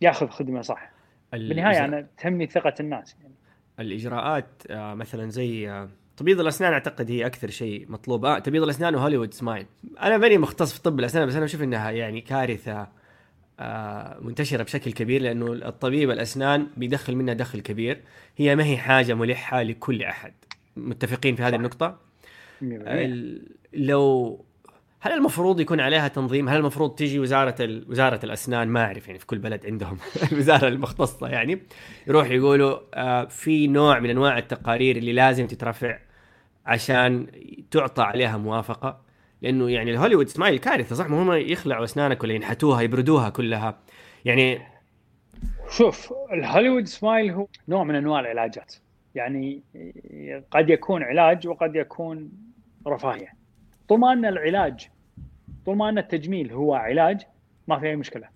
ياخذ 0.00 0.28
خدمة 0.28 0.60
صح. 0.60 0.90
بالنهاية 1.32 1.84
أنا 1.84 2.06
تهمني 2.18 2.46
ثقة 2.46 2.74
الناس. 2.80 3.16
يعني. 3.22 3.34
الإجراءات 3.80 4.46
آه، 4.70 4.94
مثلا 4.94 5.30
زي 5.30 5.70
آه، 5.70 5.88
تبييض 6.16 6.40
الأسنان 6.40 6.72
أعتقد 6.72 7.10
هي 7.10 7.26
أكثر 7.26 7.50
شيء 7.50 7.86
مطلوب. 7.88 8.24
آه 8.24 8.38
تبييض 8.38 8.62
الأسنان 8.62 8.94
وهوليوود 8.94 9.34
سمايل 9.34 9.66
أنا 10.02 10.16
ماني 10.16 10.38
مختص 10.38 10.72
في 10.74 10.82
طب 10.82 11.00
الأسنان 11.00 11.26
بس 11.26 11.36
أنا 11.36 11.44
أشوف 11.44 11.62
إنها 11.62 11.90
يعني 11.90 12.20
كارثة. 12.20 12.88
آه 13.60 14.18
منتشرة 14.20 14.62
بشكل 14.62 14.92
كبير 14.92 15.22
لأنه 15.22 15.52
الطبيب 15.52 16.10
الأسنان 16.10 16.66
بيدخل 16.76 17.16
منها 17.16 17.34
دخل 17.34 17.60
كبير. 17.60 18.00
هي 18.36 18.56
ما 18.56 18.64
هي 18.64 18.76
حاجة 18.76 19.14
ملحة 19.14 19.62
لكل 19.62 20.02
أحد. 20.02 20.32
متفقين 20.76 21.36
في 21.36 21.42
هذه 21.42 21.54
النقطة؟ 21.54 21.98
لو 23.72 24.44
هل 25.00 25.12
المفروض 25.12 25.60
يكون 25.60 25.80
عليها 25.80 26.08
تنظيم؟ 26.08 26.48
هل 26.48 26.56
المفروض 26.56 26.94
تيجي 26.94 27.18
وزارة 27.18 27.82
وزارة 27.88 28.20
الأسنان؟ 28.24 28.68
ما 28.68 28.84
أعرف 28.84 29.06
يعني 29.06 29.18
في 29.18 29.26
كل 29.26 29.38
بلد 29.38 29.66
عندهم 29.66 29.98
الوزارة 30.32 30.68
المختصة 30.68 31.28
يعني. 31.28 31.62
يروح 32.06 32.30
يقولوا 32.30 32.78
آه 32.94 33.24
في 33.24 33.66
نوع 33.66 33.98
من 34.00 34.10
أنواع 34.10 34.38
التقارير 34.38 34.96
اللي 34.96 35.12
لازم 35.12 35.46
تترفع 35.46 35.98
عشان 36.66 37.26
تعطى 37.70 38.02
عليها 38.02 38.36
موافقة. 38.36 39.03
لأنه 39.44 39.70
يعني 39.70 39.90
الهوليوود 39.90 40.28
سمايل 40.28 40.58
كارثة 40.58 40.96
صح؟ 40.96 41.06
ما 41.06 41.22
هم 41.22 41.32
يخلعوا 41.32 41.84
أسنانك 41.84 42.22
ولا 42.22 42.32
ينحتوها 42.32 42.80
يبردوها 42.80 43.30
كلها. 43.30 43.78
يعني 44.24 44.58
شوف 45.70 46.12
الهوليوود 46.32 46.84
سمايل 46.86 47.30
هو 47.30 47.46
نوع 47.68 47.84
من 47.84 47.94
أنواع 47.94 48.20
العلاجات. 48.20 48.74
يعني 49.14 49.62
قد 50.50 50.70
يكون 50.70 51.02
علاج 51.02 51.48
وقد 51.48 51.76
يكون 51.76 52.32
رفاهية. 52.86 53.32
طول 53.88 53.98
ما 53.98 54.12
أن 54.12 54.24
العلاج 54.24 54.88
طول 55.66 55.76
ما 55.76 55.88
أن 55.88 55.98
التجميل 55.98 56.52
هو 56.52 56.74
علاج 56.74 57.20
ما 57.68 57.78
في 57.78 57.86
أي 57.86 57.96
مشكلة. 57.96 58.28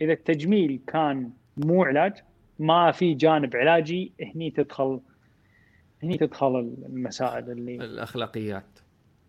إذا 0.00 0.12
التجميل 0.12 0.80
كان 0.86 1.30
مو 1.56 1.84
علاج 1.84 2.12
ما 2.58 2.92
في 2.92 3.14
جانب 3.14 3.56
علاجي 3.56 4.12
هني 4.20 4.50
تدخل 4.50 5.00
هني 6.02 6.18
تدخل 6.18 6.58
المسائل 6.58 7.50
اللي 7.50 7.74
الأخلاقيات. 7.74 8.78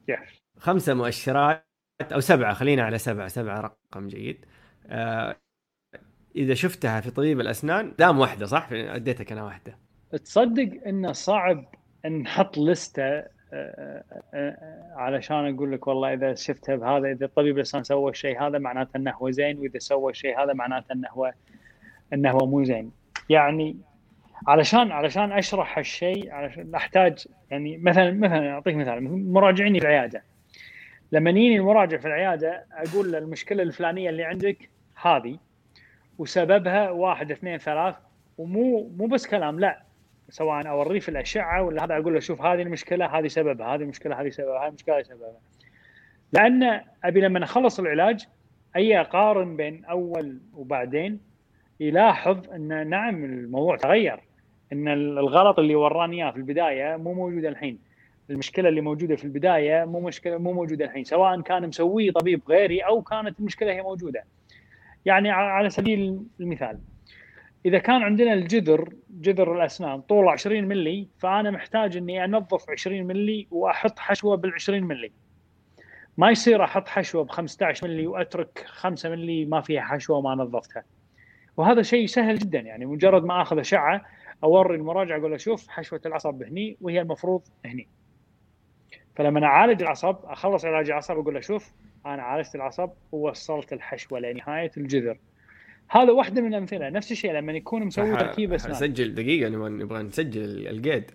يس. 0.08 0.43
خمسة 0.64 0.94
مؤشرات 0.94 1.66
أو 2.14 2.20
سبعة 2.20 2.54
خلينا 2.54 2.84
على 2.84 2.98
سبعة 2.98 3.28
سبعة 3.28 3.62
رقم 3.62 4.08
جيد. 4.08 4.46
آه 4.88 5.36
إذا 6.36 6.54
شفتها 6.54 7.02
في 7.02 7.12
طبيب 7.12 7.40
الأسنان 7.40 7.94
دام 8.00 8.20
واحدة 8.20 8.46
صح؟ 8.46 8.68
أديتك 8.72 9.32
أنا 9.32 9.44
واحدة. 9.44 9.78
تصدق 10.12 10.88
إنه 10.88 11.12
صعب 11.12 11.66
نحط 12.22 12.58
لستة 12.58 13.24
علشان 14.96 15.56
أقول 15.56 15.72
لك 15.72 15.88
والله 15.88 16.14
إذا 16.14 16.36
شفتها 16.36 16.76
بهذا 16.76 17.12
إذا 17.12 17.26
الطبيب 17.26 17.56
الأسنان 17.56 17.84
سوى 17.84 18.12
الشيء 18.12 18.42
هذا 18.42 18.58
معناته 18.58 18.98
إنه 18.98 19.12
هو 19.12 19.32
زين 19.32 19.60
وإذا 19.60 19.80
سوى 19.80 20.12
الشيء 20.12 20.44
هذا 20.44 20.54
معناته 20.54 20.94
إنه 20.94 21.10
هو 21.10 21.34
إنه 22.14 22.32
هو 22.32 22.46
مو 22.46 22.64
زين. 22.64 22.92
يعني 23.30 23.78
علشان 24.48 24.92
علشان 24.92 25.32
أشرح 25.32 25.78
هالشيء 25.78 26.32
علشان 26.32 26.76
أحتاج 26.76 27.28
يعني 27.52 27.78
مثلا 27.78 28.12
مثلا 28.12 28.50
أعطيك 28.50 28.76
مثال 28.76 29.32
مراجعيني 29.34 29.80
في 29.80 29.86
العياده 29.86 30.24
لما 31.14 31.30
يجيني 31.30 31.56
المراجع 31.56 31.98
في 31.98 32.08
العيادة 32.08 32.66
أقول 32.72 33.12
له 33.12 33.18
المشكلة 33.18 33.64
الفلانية 33.64 34.10
اللي 34.10 34.24
عندك 34.24 34.70
هذه 35.02 35.38
وسببها 36.18 36.90
واحد 36.92 37.32
اثنين 37.32 37.58
ثلاث 37.58 37.96
ومو 38.38 38.92
مو 38.98 39.06
بس 39.06 39.28
كلام 39.28 39.60
لا 39.60 39.84
سواء 40.30 40.68
اوريه 40.68 41.00
في 41.00 41.10
الأشعة 41.10 41.64
ولا 41.64 41.84
هذا 41.84 41.98
أقول 41.98 42.14
له 42.14 42.20
شوف 42.20 42.42
هذه 42.42 42.62
المشكلة 42.62 43.06
هذه 43.20 43.28
سببها 43.28 43.76
هذه 43.76 43.82
المشكلة 43.82 44.22
هذه 44.22 44.30
سببها 44.30 44.60
هذه 44.60 44.68
المشكلة 44.68 44.98
هذه 44.98 45.04
سببها. 45.04 45.40
لأن 46.34 46.82
أبي 47.04 47.22
لما 47.22 47.44
اخلص 47.44 47.80
العلاج 47.80 48.26
أي 48.76 49.02
أقارن 49.02 49.56
بين 49.56 49.86
أول 49.86 50.40
وبعدين 50.54 51.20
يلاحظ 51.80 52.50
إن 52.50 52.90
نعم 52.90 53.26
الموضوع 53.26 53.78
تغير 53.78 54.20
إن 54.74 54.88
الغلط 54.88 55.60
اللي 55.60 55.76
وراني 55.76 56.24
إياه 56.24 56.32
في 56.32 56.38
البداية 56.38 56.96
مو 56.96 57.14
موجود 57.14 57.46
الحين. 57.46 57.93
المشكلة 58.30 58.70
اللي 58.70 58.82
موجودة 58.82 59.16
في 59.16 59.24
البداية 59.24 59.86
مو 59.86 60.00
مشكله 60.00 60.38
مو 60.38 60.54
موجودة 60.54 60.86
الحين 60.86 61.04
سواء 61.04 61.42
كان 61.42 61.68
مسويه 61.68 62.12
طبيب 62.12 62.42
غيري 62.50 62.80
أو 62.80 63.02
كانت 63.02 63.40
المشكلة 63.40 63.72
هي 63.72 63.82
موجودة. 63.82 64.24
يعني 65.06 65.32
على 65.32 65.70
سبيل 65.70 66.20
المثال 66.40 66.80
إذا 67.66 67.78
كان 67.78 68.02
عندنا 68.02 68.34
الجذر 68.34 68.94
جذر 69.10 69.56
الأسنان 69.56 70.02
طوله 70.02 70.32
20 70.32 70.64
ملي 70.64 71.08
فأنا 71.18 71.52
محتاج 71.52 71.98
إني 71.98 72.26
أنظف 72.26 72.70
20 72.70 73.04
ملي 73.04 73.48
وأحط 73.52 74.00
حشوة 74.00 74.38
بال 74.38 74.54
20 74.54 74.84
ملي 74.84 75.12
ما 76.18 76.32
يصير 76.32 76.64
أحط 76.64 76.88
حشوة 76.88 77.24
ب 77.24 77.30
15 77.30 77.88
ملي 77.88 78.08
وأترك 78.08 78.66
5 78.68 79.10
ملي 79.10 79.46
ما 79.46 79.62
فيها 79.62 79.82
حشوة 79.82 80.18
وما 80.18 80.36
نظفتها. 80.36 80.84
وهذا 81.58 81.82
شيء 81.82 82.06
سهل 82.06 82.38
جدا 82.38 82.60
يعني 82.60 82.86
مجرد 82.86 83.24
ما 83.24 83.42
آخذ 83.42 83.60
أشعة 83.60 84.06
أوري 84.44 84.76
المراجع 84.76 85.18
أقول 85.18 85.32
له 85.32 85.38
شوف 85.38 85.68
حشوة 85.68 86.02
العصب 86.06 86.44
هني 86.44 86.78
وهي 86.82 87.02
المفروض 87.02 87.42
هني. 87.66 87.88
فلما 89.16 89.46
أعالج 89.46 89.82
العصب 89.82 90.16
أخلص 90.24 90.66
علاج 90.66 90.90
العصب 90.90 91.18
أقول 91.18 91.34
له 91.34 91.40
شوف 91.40 91.72
أنا 92.06 92.24
عالجت 92.24 92.56
العصب 92.56 92.90
ووصلت 93.12 93.74
الحشوه 93.74 94.20
لنهايه 94.20 94.72
الجذر 94.78 95.18
هذا 95.90 96.12
واحدة 96.12 96.42
من 96.42 96.48
الأمثلة 96.48 96.90
نفس 96.90 97.12
الشيء 97.12 97.32
لما 97.32 97.54
يكون 97.54 97.86
مسوي 97.86 98.18
تركيب 98.18 98.54
اسنان 98.54 98.74
سجل 98.74 99.16
دقيقة 99.16 99.50
نبغى 99.50 100.04
نسجل 100.04 100.68
القيد 100.68 101.12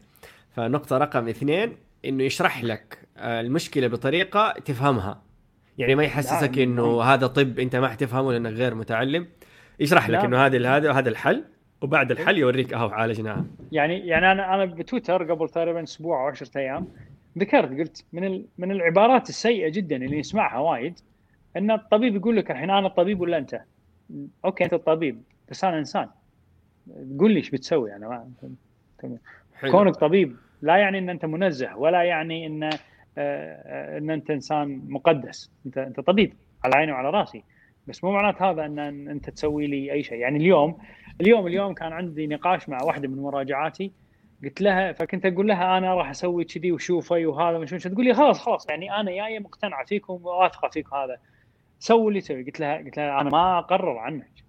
فنقطة 0.56 0.98
رقم 0.98 1.28
اثنين 1.28 1.76
إنه 2.04 2.24
يشرح 2.24 2.64
لك 2.64 2.98
آه، 3.16 3.40
المشكلة 3.40 3.86
بطريقة 3.86 4.52
تفهمها 4.64 5.22
يعني 5.78 5.94
ما 5.94 6.04
يحسسك. 6.04 6.58
إنه 6.58 7.02
هذا 7.02 7.26
طب 7.26 7.58
أنت 7.58 7.76
ما 7.76 7.88
حتفهمه 7.88 8.32
لانك 8.32 8.52
غير 8.52 8.74
متعلم 8.74 9.26
يشرح 9.80 10.08
لك. 10.08 10.24
إنه 10.24 10.46
هذا 10.46 10.76
هذا 10.76 10.92
هذا 10.92 11.08
الحل 11.08 11.44
وبعد 11.82 12.10
الحل 12.10 12.38
يوريك 12.38 12.74
أهو 12.74 12.88
عالجناها 12.88 13.44
يعني 13.72 14.06
يعني 14.06 14.32
أنا 14.32 14.54
أنا 14.54 14.64
بتويتر 14.64 15.32
قبل 15.32 15.48
تقريبا 15.48 15.82
أسبوع 15.82 16.22
أو 16.22 16.26
10 16.26 16.58
أيام 16.58 16.88
ذكرت 17.38 17.68
قلت 17.78 18.04
من 18.12 18.44
من 18.58 18.70
العبارات 18.70 19.28
السيئة 19.28 19.68
جدا 19.68 19.96
اللي 19.96 20.20
نسمعها 20.20 20.58
وايد 20.58 21.00
إن 21.56 21.70
الطبيب 21.70 22.16
يقول 22.16 22.36
لك 22.36 22.50
الحين 22.50 22.70
أنا 22.70 22.86
الطبيب 22.86 23.20
ولا 23.20 23.38
أنت؟ 23.38 23.60
أوكي 24.44 24.64
أنت 24.64 24.72
الطبيب 24.72 25.22
بس 25.50 25.64
أنا 25.64 25.78
إنسان 25.78 26.08
قول 27.18 27.30
لي 27.30 27.36
إيش 27.36 27.50
بتسوي 27.50 27.96
أنا 27.96 28.08
ما 28.08 28.30
حلو. 29.54 29.72
كونك 29.72 29.96
طبيب 29.96 30.36
لا 30.62 30.76
يعني 30.76 30.98
إن 30.98 31.10
أنت 31.10 31.24
منزه 31.24 31.76
ولا 31.76 32.02
يعني 32.02 32.46
إن 32.46 32.62
آه، 32.62 32.70
آه، 33.18 33.98
إن 33.98 34.10
أنت 34.10 34.30
إنسان 34.30 34.82
مقدس 34.88 35.50
أنت 35.66 35.78
أنت 35.78 36.00
طبيب 36.00 36.34
على 36.64 36.76
عيني 36.76 36.92
وعلى 36.92 37.10
راسي 37.10 37.44
بس 37.86 38.04
مو 38.04 38.12
معنات 38.12 38.42
هذا 38.42 38.66
إن 38.66 39.08
أنت 39.08 39.30
تسوي 39.30 39.66
لي 39.66 39.92
أي 39.92 40.02
شيء 40.02 40.18
يعني 40.18 40.36
اليوم 40.38 40.78
اليوم 41.20 41.46
اليوم 41.46 41.74
كان 41.74 41.92
عندي 41.92 42.26
نقاش 42.26 42.68
مع 42.68 42.78
واحدة 42.82 43.08
من 43.08 43.22
مراجعاتي 43.22 43.92
قلت 44.44 44.60
لها 44.60 44.92
فكنت 44.92 45.26
أقول 45.26 45.48
لها 45.48 45.78
أنا 45.78 45.94
راح 45.94 46.10
أسوي 46.10 46.44
كذي 46.44 46.72
وشوفي 46.72 47.26
وهذا 47.26 47.58
مش 47.58 47.70
تقول 47.70 48.04
لي 48.04 48.14
خلاص 48.14 48.38
خلاص 48.38 48.68
يعني 48.68 48.94
أنا 48.94 49.10
جاية 49.10 49.38
مقتنعة 49.38 49.84
فيكم 49.84 50.26
واثقه 50.26 50.68
فيك 50.68 50.92
هذا. 50.94 51.18
سوي 51.78 52.08
اللي 52.08 52.20
تسوي 52.20 52.42
قلت 52.42 52.60
لها 52.60 52.76
قلت 52.76 52.96
لها 52.96 53.20
أنا 53.20 53.30
ما 53.30 53.58
أقرر 53.58 53.98
عنك. 53.98 54.44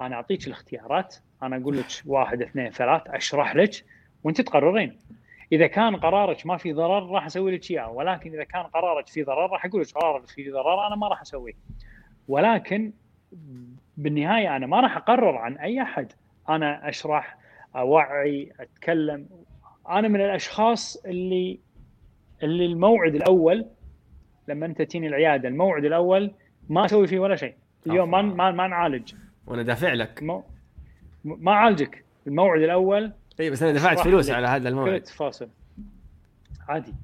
أنا 0.00 0.16
أعطيك 0.16 0.46
الاختيارات. 0.46 1.16
أنا 1.42 1.56
أقول 1.56 1.78
لك 1.78 1.86
واحد 2.06 2.42
اثنين 2.42 2.70
ثلاث 2.70 3.02
أشرح 3.06 3.56
لك 3.56 3.84
وأنت 4.24 4.40
تقررين. 4.40 4.98
إذا 5.52 5.66
كان 5.66 5.96
قرارك 5.96 6.46
ما 6.46 6.56
في 6.56 6.72
ضرر 6.72 7.10
راح 7.10 7.26
أسوي 7.26 7.56
لك 7.56 7.70
اياه 7.70 7.90
ولكن 7.90 8.32
إذا 8.32 8.44
كان 8.44 8.62
قرارك 8.62 9.08
في 9.08 9.22
ضرر 9.22 9.50
راح 9.50 9.64
أقول 9.64 9.80
لك 9.82 9.90
قرارك 9.92 10.26
في 10.26 10.50
ضرر 10.50 10.86
أنا 10.86 10.96
ما 10.96 11.08
راح 11.08 11.20
أسويه. 11.20 11.52
ولكن 12.28 12.92
بالنهاية 13.96 14.56
أنا 14.56 14.66
ما 14.66 14.80
راح 14.80 14.96
أقرر 14.96 15.36
عن 15.36 15.56
أي 15.56 15.82
أحد. 15.82 16.12
أنا 16.48 16.88
أشرح 16.88 17.36
أوعي 17.76 18.52
أتكلم. 18.60 19.28
أنا 19.88 20.08
من 20.08 20.20
الأشخاص 20.20 20.96
اللي 20.96 21.60
اللي 22.42 22.66
الموعد 22.66 23.14
الأول 23.14 23.66
لما 24.48 24.66
أنت 24.66 24.82
تجيني 24.82 25.06
العيادة 25.06 25.48
الموعد 25.48 25.84
الأول 25.84 26.34
ما 26.68 26.84
أسوي 26.84 27.06
فيه 27.06 27.18
ولا 27.18 27.36
شيء. 27.36 27.54
اليوم 27.86 28.10
ما 28.10 28.22
ما, 28.22 28.50
ما 28.50 28.66
نعالج. 28.66 29.14
وأنا 29.46 29.62
دافع 29.62 29.92
لك. 29.92 30.22
مو... 30.22 30.44
ما 31.24 31.52
أعالجك. 31.52 32.04
الموعد 32.26 32.60
الأول 32.60 33.12
اي 33.40 33.50
بس 33.50 33.62
أنا 33.62 33.72
دفعت 33.72 34.00
فلوس 34.00 34.30
على 34.30 34.46
هذا 34.46 34.68
الموعد. 34.68 35.06
فاصل. 35.06 35.48
عادي. 36.68 36.94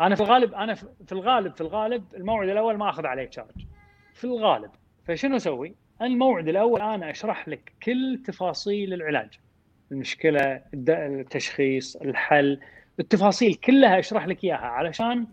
أنا 0.00 0.14
في 0.14 0.20
الغالب 0.20 0.54
أنا 0.54 0.74
في 0.74 1.12
الغالب 1.12 1.54
في 1.54 1.60
الغالب 1.60 2.04
الموعد 2.14 2.48
الأول 2.48 2.76
ما 2.76 2.90
أخذ 2.90 3.06
عليه 3.06 3.24
تشارج 3.24 3.66
في 4.14 4.24
الغالب. 4.24 4.70
فشنو 5.04 5.36
أسوي؟ 5.36 5.74
الموعد 6.02 6.48
الأول 6.48 6.80
أنا 6.80 7.10
أشرح 7.10 7.48
لك 7.48 7.72
كل 7.82 8.22
تفاصيل 8.26 8.94
العلاج. 8.94 9.38
المشكلة 9.92 10.60
التشخيص 10.74 11.96
الحل 11.96 12.60
التفاصيل 13.00 13.54
كلها 13.54 13.98
أشرح 13.98 14.26
لك 14.26 14.44
إياها. 14.44 14.56
علشان 14.56 15.26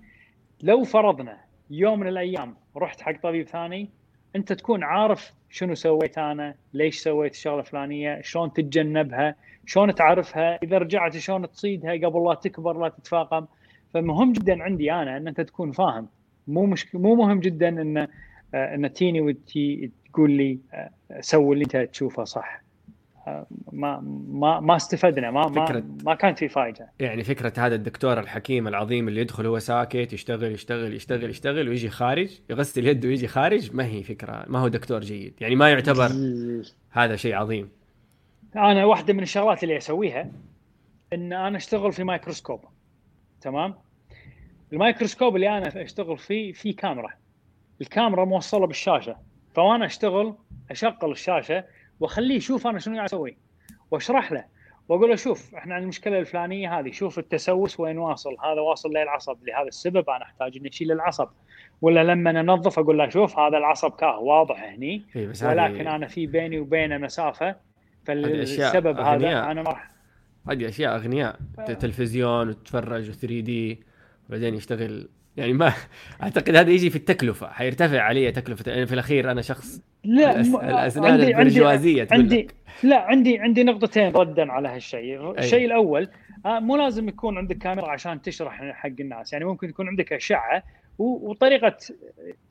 لو 0.63 0.83
فرضنا 0.83 1.37
يوم 1.69 1.99
من 1.99 2.07
الأيام 2.07 2.55
رحت 2.77 3.01
حق 3.01 3.21
طبيب 3.23 3.47
ثاني 3.47 3.89
أنت 4.35 4.53
تكون 4.53 4.83
عارف 4.83 5.33
شنو 5.49 5.75
سويت 5.75 6.17
أنا 6.17 6.55
ليش 6.73 6.99
سويت 6.99 7.33
الشغلة 7.33 7.59
الفلانية 7.59 8.21
شلون 8.21 8.53
تتجنبها 8.53 9.35
شلون 9.65 9.95
تعرفها 9.95 10.59
إذا 10.63 10.77
رجعت 10.77 11.17
شلون 11.17 11.51
تصيدها 11.51 11.91
قبل 11.91 12.25
لا 12.29 12.33
تكبر 12.33 12.81
لا 12.81 12.89
تتفاقم. 12.89 13.45
فمهم 13.93 14.33
جدا 14.33 14.63
عندي 14.63 14.91
أنا 14.91 15.17
إن 15.17 15.27
أنت 15.27 15.41
تكون 15.41 15.71
فاهم. 15.71 16.07
مو 16.47 16.65
مش 16.65 16.95
مو 16.95 17.15
مهم 17.15 17.39
جدا 17.39 17.69
إن 17.69 18.07
إن 18.53 18.93
تيني 18.93 19.21
وتي 19.21 19.91
تقول 20.13 20.31
لي 20.31 20.59
آه، 20.73 20.89
سوي 21.19 21.53
اللي 21.53 21.63
أنت 21.63 21.77
تشوفه 21.77 22.23
صح. 22.23 22.61
ما 23.71 23.99
ما 24.29 24.59
ما 24.59 24.75
استفدنا 24.75 25.31
ما 25.31 25.47
ما, 25.47 25.83
ما 26.03 26.15
كانت 26.15 26.39
في 26.39 26.49
فائده 26.49 26.91
يعني 26.99 27.23
فكرة 27.23 27.53
هذا 27.57 27.75
الدكتور 27.75 28.19
الحكيم 28.19 28.67
العظيم 28.67 29.07
اللي 29.07 29.21
يدخل 29.21 29.45
هو 29.45 29.59
ساكت 29.59 30.13
يشتغل 30.13 30.51
يشتغل 30.51 30.93
يشتغل 30.93 31.29
يشتغل 31.29 31.69
ويجي 31.69 31.89
خارج 31.89 32.39
يغسل 32.49 32.87
يده 32.87 33.07
ويجي 33.07 33.27
خارج 33.27 33.75
ما 33.75 33.85
هي 33.85 34.03
فكرة 34.03 34.45
ما 34.47 34.59
هو 34.59 34.67
دكتور 34.67 34.99
جيد. 34.99 35.33
يعني 35.41 35.55
ما 35.55 35.69
يعتبر 35.69 36.09
هذا 36.91 37.15
شيء 37.15 37.35
عظيم. 37.35 37.69
أنا 38.55 38.85
واحدة 38.85 39.13
من 39.13 39.23
الشغلات 39.23 39.63
اللي 39.63 39.77
أسويها 39.77 40.31
إن 41.13 41.33
أنا 41.33 41.57
أشتغل 41.57 41.91
في 41.91 42.03
مايكروسكوب 42.03 42.61
تمام؟ 43.41 43.75
المايكروسكوب 44.73 45.35
اللي 45.35 45.57
أنا 45.57 45.83
أشتغل 45.83 46.17
فيه 46.17 46.53
في 46.53 46.73
كاميرا. 46.73 47.13
الكاميرا 47.81 48.25
موصلة 48.25 48.67
بالشاشة. 48.67 49.15
فوانا 49.55 49.85
أشتغل 49.85 50.35
أشغل 50.71 51.11
الشاشة 51.11 51.63
واخليه 51.99 52.35
يشوف 52.35 52.67
أنا 52.67 52.79
شنو 52.79 52.95
قاعد 52.95 53.09
أسوي. 53.09 53.37
واشرح 53.91 54.31
له 54.31 54.45
واقول 54.89 55.09
له 55.09 55.15
شوف 55.15 55.55
إحنا 55.55 55.73
عندنا 55.73 55.83
المشكلة 55.83 56.19
الفلانية 56.19 56.79
هذه 56.79 56.91
شوف 56.91 57.19
التسوس 57.19 57.79
وين 57.79 57.97
واصل. 57.97 58.35
هذا 58.43 58.61
واصل 58.61 58.89
للعصب 58.89 59.37
لهذا 59.47 59.67
السبب 59.67 60.09
أنا 60.09 60.23
أحتاج 60.23 60.57
إني 60.57 60.69
أشيل 60.69 60.91
العصب. 60.91 61.27
ولا 61.81 62.03
لما 62.03 62.39
انظف 62.39 62.79
أقول 62.79 62.97
له 62.97 63.09
شوف 63.09 63.39
هذا 63.39 63.57
العصب 63.57 63.91
كاه 63.91 64.19
واضح 64.19 64.63
هني 64.63 65.05
إيه، 65.15 65.27
ولكن 65.27 65.87
أنا 65.87 66.07
في 66.07 66.27
بيني 66.27 66.59
وبينه 66.59 66.97
مسافة 66.97 67.55
فالسبب 68.05 68.99
هذا 68.99 69.51
أنا 69.51 69.53
ما 69.53 69.69
راح 69.69 69.91
هذه 70.49 70.67
أشياء 70.67 70.95
أغنياء. 70.95 71.39
تلفزيون 71.79 72.49
وتتفرج 72.49 73.11
و3 73.11 73.25
دي 73.25 73.83
وبعدين 74.29 74.55
يشتغل 74.55 75.09
يعني 75.37 75.53
ما 75.53 75.73
أعتقد 76.23 76.55
هذا 76.55 76.71
يجي 76.71 76.89
في 76.89 76.95
التكلفة 76.95 77.47
حيرتفع 77.51 78.01
علي 78.01 78.31
تكلفة 78.31 78.71
يعني 78.71 78.85
في 78.85 78.93
الأخير 78.93 79.31
أنا 79.31 79.41
شخص 79.41 79.81
لا 80.03 80.41
الأسنان 80.41 81.11
عندي 81.11 81.27
البرجوازية 81.27 82.07
عندي, 82.11 82.35
عندي 82.35 82.47
لا 82.83 83.01
عندي 83.01 83.39
عندي 83.39 83.63
نقطتين 83.63 84.11
ردا 84.11 84.51
على 84.51 84.69
هالشيء. 84.69 85.39
الشيء 85.39 85.65
الأول 85.65 86.09
آه، 86.45 86.59
مو 86.59 86.75
لازم 86.75 87.09
يكون 87.09 87.37
عندك 87.37 87.57
كاميرا 87.57 87.91
عشان 87.91 88.21
تشرح 88.21 88.63
حق 88.73 88.89
الناس. 88.99 89.33
يعني 89.33 89.45
ممكن 89.45 89.69
يكون 89.69 89.87
عندك 89.87 90.13
أشعة 90.13 90.63
وطريقة 90.99 91.77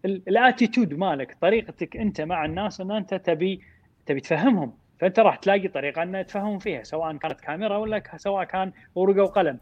الاتيتود 0.05 0.95
مالك 0.95 1.37
طريقتك 1.41 1.97
أنت 1.97 2.21
مع 2.21 2.45
الناس 2.45 2.81
إن 2.81 2.91
أنت 2.91 3.15
تبي 3.15 3.61
تبي 4.07 4.21
تفهمهم. 4.21 4.73
فأنت 5.01 5.21
راح 5.21 5.37
تلاقي 5.37 5.69
طريقة 5.69 6.03
ان 6.03 6.27
تفهم 6.27 6.59
فيها 6.59 6.83
سواء 6.83 7.17
كانت 7.17 7.41
كاميرا 7.41 7.77
ولا 7.77 8.03
سواء 8.17 8.45
كان 8.45 8.73
ورقة 8.95 9.23
وقلم. 9.23 9.59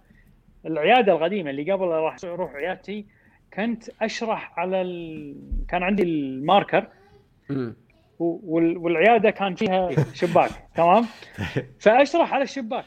العيادة 0.67 1.13
القديمة 1.13 1.51
اللي 1.51 1.73
قبل 1.73 1.87
راح 1.87 2.17
أروح 2.25 2.55
عيادتي 2.55 3.07
كنت 3.55 3.85
أشرح 4.03 4.59
على 4.59 4.83
ال... 4.83 5.37
كان 5.69 5.83
عندي 5.83 6.03
ال 6.03 6.13
marker. 6.13 6.89
والعيادة 8.19 9.31
كان 9.31 9.55
فيها 9.55 9.91
شباك 10.13 10.51
تمام؟ 10.77 11.05
فأشرح 11.81 12.35
على 12.35 12.43
الشباك. 12.43 12.85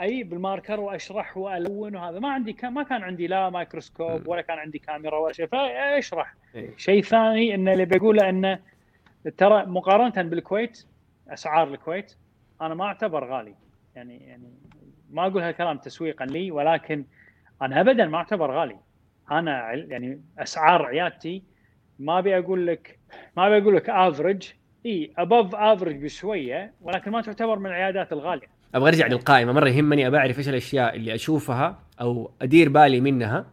أي 0.00 0.22
بال 0.22 0.36
marker 0.36 0.80
وأشرح 0.80 1.36
وألون 1.36 1.96
وهذا. 1.96 2.18
ما 2.18 2.28
عندي 2.32 2.52
كان 2.52 2.72
ما 2.72 2.82
كان 2.82 3.02
عندي 3.02 3.26
لا 3.26 3.50
مايكروسكوب 3.50 4.28
ولا 4.28 4.40
كان 4.42 4.58
عندي 4.58 4.78
كاميرا 4.78 5.18
ولا 5.18 5.32
شيء. 5.32 5.46
فأشرح. 5.46 6.34
شيء 6.76 7.02
ثاني 7.02 7.54
إن 7.54 7.68
اللي 7.68 7.84
بقوله 7.84 8.28
انه 8.28 8.58
ترى 9.36 9.66
مقارنة 9.66 10.28
بالكويت 10.28 10.84
أسعار 11.28 11.68
الكويت 11.68 12.14
أنا 12.60 12.74
ما 12.74 12.84
أعتبر 12.84 13.24
غالي. 13.24 13.54
يعني 13.96 14.16
يعني 14.16 14.52
ما 15.14 15.26
أقول 15.26 15.42
هالكلام 15.42 15.78
تسويقا 15.78 16.24
لي 16.24 16.50
ولكن 16.50 17.04
أنا 17.62 17.80
ابدا 17.80 18.06
ما 18.06 18.18
أعتبر 18.18 18.50
غالي. 18.50 18.76
أنا 19.30 19.72
يعني 19.72 20.20
أسعار 20.38 20.82
عيادتي 20.82 21.42
ما 21.98 22.18
أبي 22.18 22.38
أقول 22.38 22.66
لك 22.66 22.98
ما 23.36 23.46
أبي 23.46 23.58
أقول 23.58 23.76
لك 23.76 23.90
افرج 23.90 24.52
إي 24.86 25.12
ابوف 25.18 25.54
افرج 25.54 25.96
بشوية 25.96 26.72
ولكن 26.80 27.10
ما 27.10 27.22
تعتبر 27.22 27.58
من 27.58 27.66
العيادات 27.66 28.12
الغالية. 28.12 28.46
أبغى 28.74 28.88
أرجع 28.88 29.06
للقائمة. 29.06 29.52
مرة 29.52 29.68
يهمني 29.68 30.06
ابى 30.06 30.16
اعرف 30.16 30.38
إيش 30.38 30.48
الأشياء 30.48 30.96
اللي 30.96 31.14
أشوفها 31.14 31.78
أو 32.00 32.30
أدير 32.42 32.68
بالي 32.68 33.00
منها 33.00 33.46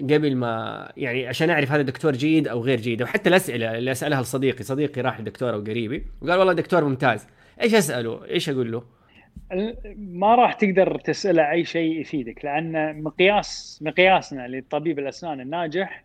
قبل 0.00 0.36
ما 0.36 0.92
يعني 0.96 1.26
عشان 1.26 1.50
أعرف 1.50 1.72
هذا 1.72 1.82
دكتور 1.82 2.12
جيد 2.12 2.48
أو 2.48 2.60
غير 2.60 2.80
جيد. 2.80 3.02
وحتى 3.02 3.28
الأسئلة 3.28 3.78
اللي 3.78 3.92
أسألها 3.92 4.22
لصديقي. 4.22 4.62
صديقي 4.62 5.00
راح 5.00 5.20
لدكتور 5.20 5.54
أو 5.54 5.60
قريبي. 5.60 6.06
وقال 6.22 6.38
والله 6.38 6.52
دكتور 6.52 6.84
ممتاز. 6.84 7.28
إيش 7.62 7.74
أسأله؟ 7.74 8.24
إيش 8.24 8.48
أقول 8.48 8.72
له؟ 8.72 8.99
ما 9.96 10.34
راح 10.34 10.52
تقدر 10.52 10.98
تسأله 10.98 11.50
أي 11.50 11.64
شيء 11.64 12.00
يفيدك 12.00 12.44
لأن 12.44 13.02
مقياس 13.02 13.80
مقياسنا 13.82 14.48
للطبيب 14.48 14.98
الأسنان 14.98 15.40
الناجح 15.40 16.04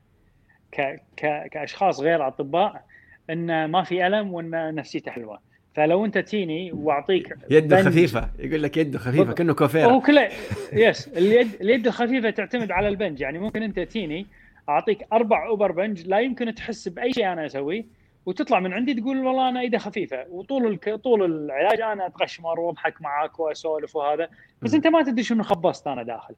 ك 0.71 0.81
ك 1.17 1.47
كأشخاص 1.51 1.99
غير 1.99 2.27
أطباء 2.27 2.85
إنه 3.29 3.67
ما 3.67 3.83
في 3.83 4.07
ألم 4.07 4.33
وان 4.33 4.75
نفسيته 4.75 5.11
حلوة. 5.11 5.39
فلو 5.75 6.05
أنت 6.05 6.17
تيني 6.17 6.71
وأعطيك 6.71 7.35
يده 7.49 7.83
خفيفة 7.83 8.29
يقول 8.39 8.63
لك 8.63 8.77
يده 8.77 8.99
خفيفة 8.99 9.33
كأنه 9.33 9.53
كوفيرا 9.53 9.91
هو 9.91 10.01
كله 10.01 10.29
يس 10.73 11.07
اليد 11.07 11.47
اليد 11.61 11.87
الخفيفة 11.87 12.29
تعتمد 12.29 12.71
على 12.71 12.87
البنج 12.87 13.21
يعني 13.21 13.39
ممكن 13.39 13.63
أنت 13.63 13.79
تيني 13.79 14.25
أعطيك 14.69 15.05
أربع 15.13 15.47
أوبر 15.47 15.71
بنج 15.71 16.07
لا 16.07 16.19
يمكن 16.19 16.55
تحس 16.55 16.87
بأي 16.87 17.13
شيء 17.13 17.31
أنا 17.31 17.45
أسويه 17.45 17.85
وتطلع 18.25 18.59
من 18.59 18.73
عندي 18.73 18.93
تقول 18.93 19.25
والله 19.25 19.49
أنا 19.49 19.59
ايده 19.59 19.77
خفيفة 19.77 20.25
وطول 20.29 20.67
الك... 20.67 20.89
طول 20.89 21.23
العلاج 21.23 21.81
أنا 21.81 22.05
اتغشمر 22.05 22.59
وأضحك 22.59 23.01
معاك 23.01 23.39
وأسولف 23.39 23.95
وهذا 23.95 24.29
بس. 24.61 24.73
أنت 24.73 24.87
ما 24.87 25.03
تدري 25.03 25.23
شنو 25.23 25.43
خبصت 25.43 25.87
أنا 25.87 26.03
داخل. 26.03 26.35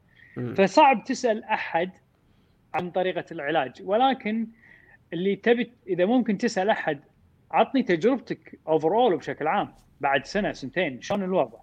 فصعب 0.55 1.03
تسأل 1.03 1.43
أحد 1.43 1.91
عن 2.73 2.91
طريقة 2.91 3.25
العلاج 3.31 3.81
ولكن 3.83 4.47
اللي 5.13 5.35
تبي 5.35 5.71
إذا 5.87 6.05
ممكن 6.05 6.37
تسأل 6.37 6.69
أحد 6.69 6.99
عطني 7.51 7.83
تجربتك 7.83 8.59
اوفر 8.67 8.93
اول 8.93 9.17
بشكل 9.17 9.47
عام 9.47 9.73
بعد 10.01 10.25
سنة 10.25 10.51
سنتين 10.51 11.01
شلون 11.01 11.23
الوضع؟ 11.23 11.57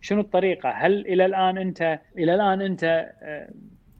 شنو 0.00 0.20
الطريقة؟ 0.20 0.70
هل 0.70 1.06
إلى 1.06 1.26
الآن 1.26 1.58
انت 1.58 2.00
إلى 2.18 2.34
الآن 2.34 2.62
أنت 2.62 3.12
آه، 3.22 3.50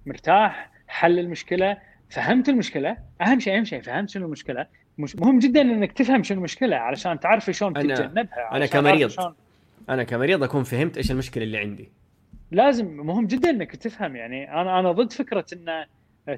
مرتاح؟ 0.07 0.71
حل 0.89 1.19
المشكلة؟ 1.19 1.79
فهمت 2.11 2.49
المشكلة؟ 2.49 2.97
أهم 3.21 3.41
شيء 3.41 3.57
أهم 3.57 3.65
شيء 3.65 3.81
فهمت 3.81 4.11
شنو 4.11 4.27
المشكلة؟ 4.27 4.67
مش 4.99 5.17
مهم 5.17 5.39
جدا 5.39 5.61
إنك 5.61 5.93
تفهم 5.93 6.23
شنو 6.23 6.39
المشكلة 6.39 6.77
علشان 6.77 7.21
تعرف 7.21 7.51
شلون 7.51 7.75
تتجنبها 7.75 8.57
أنا 8.57 8.67
كمريض. 8.67 9.13
أنا 9.89 10.03
كمريض 10.05 10.43
أكون 10.43 10.63
فهمت 10.63 10.97
إيش 10.97 11.11
المشكلة 11.11 11.45
اللي 11.45 11.59
عندي. 11.59 11.89
لازم 12.51 12.97
مهم 12.97 13.27
جدا 13.27 13.51
إنك 13.51 13.77
تفهم 13.77 14.17
يعني 14.17 14.61
أنا 14.61 14.81
أنا 14.81 14.93
ضد 14.93 15.13
فكرة 15.13 15.45
انه 15.53 15.87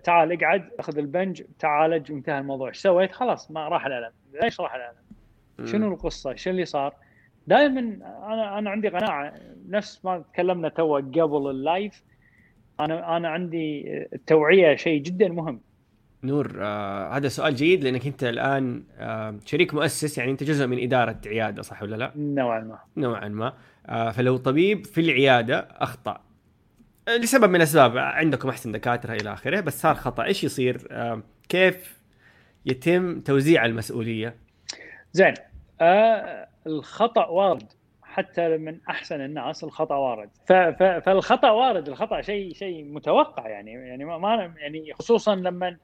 تعال 0.05 0.33
اقعد 0.33 0.69
أخذ 0.79 0.99
البنج 0.99 1.43
تعالج 1.59 2.13
وانتهى 2.13 2.39
الموضوع. 2.39 2.69
إيش 2.69 2.77
سويت؟ 2.77 3.13
خلاص 3.13 3.51
ما 3.51 3.69
راح 3.69 3.87
الألم. 3.87 4.13
ليش 4.43 4.61
راح 4.61 4.75
الألم؟ 4.75 5.73
شنو 5.73 5.93
القصة؟ 5.93 6.35
شو 6.35 6.51
اللي 6.51 6.65
صار؟ 6.65 6.95
دائما 7.47 7.81
أنا 8.27 8.59
أنا 8.59 8.71
عندي 8.71 8.89
قناعة 8.89 9.35
نفس 9.69 10.05
ما 10.05 10.25
تكلمنا 10.33 10.69
تو 10.69 10.97
قبل 10.97 11.51
ال 11.51 11.59
live. 11.59 12.03
أنا 12.81 13.17
أنا 13.17 13.29
عندي 13.29 13.85
التوعيه 14.13 14.77
شيء 14.77 15.03
جدا 15.03 15.29
مهم. 15.29 15.61
نور 16.25 16.57
آه 16.61 17.17
هذا 17.17 17.29
سؤال 17.29 17.55
جيد 17.55 17.85
لأنك 17.85 18.07
أنت 18.07 18.25
الآن 18.25 18.85
آه 18.99 19.39
شريك 19.45 19.75
مؤسس 19.75 20.19
يعني 20.19 20.31
أنت 20.31 20.43
جزء 20.43 20.67
من 20.67 20.83
إدارة 20.83 21.21
عيادة 21.27 21.63
صح 21.63 21.83
ولا 21.83 21.97
لا؟ 21.97 22.13
نوعا 22.17 22.61
ما. 22.61 22.79
نوعا 22.97 23.29
ما. 23.29 23.53
آه 23.87 24.11
فلو 24.11 24.37
طبيب 24.37 24.87
في 24.87 25.01
العيادة 25.01 25.69
أخطأ. 25.71 26.21
لسبب 27.09 27.51
من 27.51 27.57
الأسباب 27.57 27.99
عندكم 27.99 28.49
أحسن 28.49 28.73
دكاترة 28.73 29.15
إلى 29.15 29.33
آخره 29.33 29.61
بس 29.61 29.81
صار 29.83 29.95
خطأ. 29.95 30.25
إيش 30.25 30.45
يصير؟ 30.45 30.89
آه 30.91 31.23
كيف 31.49 32.03
يتم 32.67 33.21
توزيع 33.21 33.65
المسؤولية؟ 33.65 34.37
زين. 35.13 35.35
آه 35.81 36.49
الخطأ 36.67 37.27
وارد. 37.27 37.73
حتى 38.03 38.57
من 38.57 38.79
أحسن 38.91 39.21
الناس 39.21 39.65
الخطأ 39.65 39.95
وارد. 39.95 40.31
فالخطأ 41.01 41.51
وارد 41.51 41.89
الخطأ 41.89 42.21
شيء 42.21 42.55
شيء 42.55 42.85
متوقع 42.85 43.49
يعني. 43.49 43.73
يعني 43.73 44.05
ما 44.05 44.55
يعني 44.57 44.93
خصوصا 44.95 45.35
لما 45.35 45.77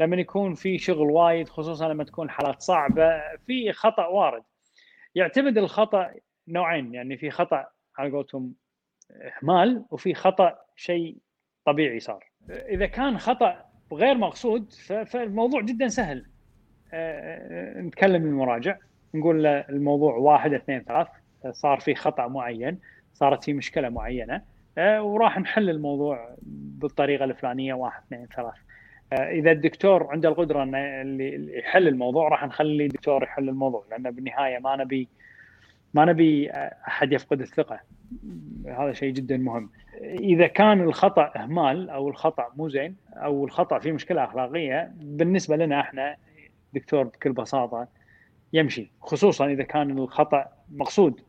لما 0.00 0.16
يكون 0.16 0.54
في 0.54 0.78
شغل 0.78 1.10
وايد 1.10 1.48
خصوصا 1.48 1.88
لما 1.88 2.04
تكون 2.04 2.30
حالات 2.30 2.62
صعبة 2.62 3.20
في 3.46 3.72
خطأ 3.72 4.06
وارد. 4.06 4.42
يعتمد 5.14 5.58
الخطأ 5.58 6.10
نوعين 6.48 6.94
يعني 6.94 7.16
في 7.16 7.30
خطأ 7.30 7.66
على 7.98 8.10
قولتهم 8.10 8.54
إهمال 9.10 9.84
وفي 9.90 10.14
خطأ 10.14 10.58
شيء 10.76 11.16
طبيعي 11.64 12.00
صار. 12.00 12.24
إذا 12.50 12.86
كان 12.86 13.18
خطأ 13.18 13.64
غير 13.92 14.14
مقصود 14.14 14.72
فالموضوع 15.06 15.60
جدا 15.60 15.88
سهل. 15.88 16.26
آه، 16.92 17.78
آه، 17.78 17.80
نتكلم 17.80 18.24
المراجع 18.24 18.76
نقول 19.14 19.42
له 19.42 19.60
الموضوع 19.68 20.14
واحد 20.14 20.52
اثنين 20.54 20.82
ثلاث. 20.82 21.08
صار 21.50 21.80
في 21.80 21.94
خطأ 21.94 22.26
معين 22.26 22.80
صارت 23.12 23.44
في 23.44 23.52
مشكلة 23.52 23.88
معينة 23.88 24.42
آه، 24.78 25.02
وراح 25.02 25.38
نحل 25.38 25.70
الموضوع 25.70 26.36
بالطريقة 26.42 27.24
الفلانية 27.24 27.74
واحد 27.74 28.02
اثنين 28.02 28.26
ثلاث. 28.36 28.54
إذا 29.12 29.50
الدكتور 29.50 30.06
عنده 30.10 30.28
القدرة 30.28 30.62
إنه 30.62 30.78
اللي 30.78 31.58
يحل 31.58 31.88
الموضوع 31.88 32.28
راح 32.28 32.44
نخلي 32.44 32.86
الدكتور 32.86 33.22
يحل 33.22 33.48
الموضوع 33.48 33.84
لأن 33.90 34.10
بالنهاية 34.10 34.58
ما 34.58 34.76
نبي 34.76 35.08
ما 35.94 36.04
نبي 36.04 36.50
أحد 36.88 37.12
يفقد 37.12 37.40
الثقة. 37.40 37.80
هذا 38.66 38.92
شيء 38.92 39.12
جدا 39.12 39.36
مهم. 39.36 39.70
إذا 40.02 40.46
كان 40.46 40.80
الخطأ 40.80 41.32
اهمال 41.36 41.90
أو 41.90 42.08
الخطأ 42.08 42.52
مو 42.56 42.68
زين 42.68 42.96
أو 43.12 43.44
الخطأ 43.44 43.78
في 43.78 43.92
مشكلة 43.92 44.24
أخلاقية 44.24 44.92
بالنسبة 44.96 45.56
لنا 45.56 45.80
إحنا 45.80 46.16
دكتور 46.74 47.02
بكل 47.02 47.32
بساطة 47.32 47.88
يمشي. 48.52 48.90
خصوصا 49.00 49.46
إذا 49.46 49.62
كان 49.62 49.98
الخطأ 49.98 50.46
مقصود 50.72 51.20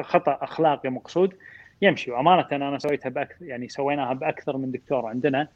خطأ 0.00 0.38
أخلاقي 0.42 0.90
مقصود 0.90 1.34
يمشي. 1.82 2.10
وأمانة 2.10 2.46
أنا 2.52 2.78
سويتها 2.78 3.08
باكثر 3.08 3.44
يعني 3.44 3.68
سويناها 3.68 4.12
بأكثر 4.12 4.56
من 4.56 4.70
دكتور 4.70 5.06
عندنا. 5.06 5.48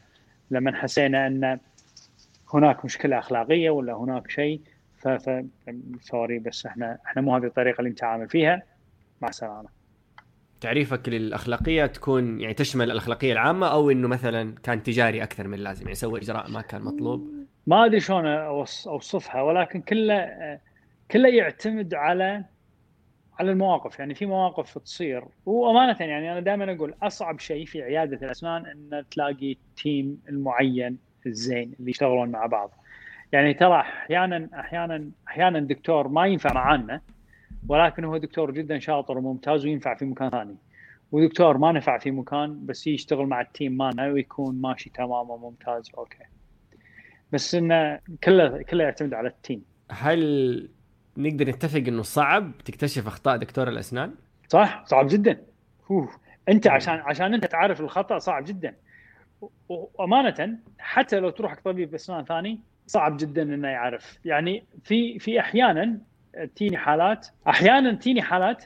لما 0.50 0.76
حسينا 0.76 1.26
أن 1.26 1.58
هناك 2.54 2.84
مشكلة 2.84 3.18
أخلاقية 3.18 3.70
ولا 3.70 3.92
هناك 3.92 4.30
شيء 4.30 4.60
ف 4.98 5.30
سوري 6.00 6.38
بس 6.38 6.66
إحنا 6.66 6.98
إحنا 7.06 7.22
مو 7.22 7.36
هذه 7.36 7.44
الطريقة 7.44 7.78
اللي 7.78 7.90
نتعامل 7.90 8.28
فيها. 8.28 8.62
مع 9.20 9.28
السلامة. 9.28 9.68
تعريفك 10.60 11.08
للأخلاقية 11.08 11.86
تكون 11.86 12.40
يعني 12.40 12.54
تشمل 12.54 12.90
الأخلاقية 12.90 13.32
العامة 13.32 13.66
أو 13.66 13.90
إنه 13.90 14.08
مثلا 14.08 14.54
كان 14.62 14.82
تجاري 14.82 15.22
أكثر 15.22 15.48
من 15.48 15.54
اللازم 15.54 15.82
يعني 15.82 15.94
سوى 15.94 16.20
إجراء 16.20 16.50
ما 16.50 16.60
كان 16.60 16.82
مطلوب؟ 16.82 17.30
ما 17.66 17.84
أدري 17.84 18.00
شلون 18.00 18.26
أوصفها 18.26 19.42
ولكن 19.42 19.80
كله 19.80 20.28
كله 21.10 21.28
يعتمد 21.28 21.94
على 21.94 22.44
على 23.38 23.50
المواقف 23.52 23.98
يعني 23.98 24.14
في 24.14 24.26
مواقف 24.26 24.78
تصير. 24.78 25.24
وأمانة 25.46 25.96
يعني 26.00 26.32
أنا 26.32 26.40
دائما 26.40 26.72
أقول 26.72 26.94
أصعب 27.02 27.40
شيء 27.40 27.66
في 27.66 27.82
عيادة 27.82 28.26
الأسنان 28.26 28.66
إن 28.66 29.04
تلاقي 29.10 29.56
team 29.76 30.22
المعين 30.28 30.98
الزين 31.26 31.74
اللي 31.80 31.90
يشتغلون 31.90 32.28
مع 32.28 32.46
بعض. 32.46 32.70
يعني 33.32 33.54
ترى 33.54 33.80
أحيانا 33.80 34.48
أحيانا 34.54 35.10
أحيانا 35.28 35.60
دكتور 35.60 36.08
ما 36.08 36.26
ينفع 36.26 36.52
معانا 36.52 37.00
ولكن 37.68 38.04
هو 38.04 38.16
دكتور 38.16 38.50
جدا 38.50 38.78
شاطر 38.78 39.18
وممتاز 39.18 39.64
وينفع 39.64 39.94
في 39.94 40.04
مكان 40.04 40.30
ثاني. 40.30 40.56
ودكتور 41.12 41.58
ما 41.58 41.72
نفع 41.72 41.98
في 41.98 42.10
مكان 42.10 42.66
بس 42.66 42.86
يشتغل 42.86 43.26
مع 43.26 43.40
ال 43.40 43.47
team 43.47 43.76
مالنا 43.76 44.06
ويكون 44.06 44.60
ماشي 44.60 44.90
تمام 44.90 45.30
وممتاز 45.30 45.90
okay. 45.98 46.24
بس 47.32 47.54
إنه 47.54 48.00
كله 48.24 48.62
كله 48.62 48.84
يعتمد 48.84 49.14
على 49.14 49.28
التيم. 49.28 49.64
هل 49.90 50.70
نقدر 51.16 51.48
نتفق 51.48 51.78
إنه 51.88 52.02
صعب 52.02 52.52
تكتشف 52.64 53.06
أخطاء 53.06 53.36
دكتور 53.36 53.68
الأسنان؟ 53.68 54.14
صح 54.48 54.84
صعب 54.86 55.06
جدا. 55.06 55.42
أوه. 55.90 56.10
أنت 56.48 56.66
عشان 56.66 56.94
عشان 56.94 57.34
أنت 57.34 57.44
تعرف 57.44 57.80
الخطأ 57.80 58.18
صعب 58.18 58.44
جدا. 58.44 58.74
وأمانة 59.68 60.58
حتى 60.78 61.20
لو 61.20 61.30
تروح 61.30 61.54
طبيب 61.64 61.94
اسنان 61.94 62.24
ثاني 62.24 62.60
صعب 62.86 63.16
جدا 63.16 63.42
إنه 63.42 63.68
يعرف. 63.68 64.18
يعني 64.24 64.64
في 64.84 65.18
في 65.18 65.40
أحيانا 65.40 65.98
تيني 66.56 66.76
حالات 66.76 67.28
أحيانا 67.48 67.94
تيني 67.94 68.22
حالات 68.22 68.64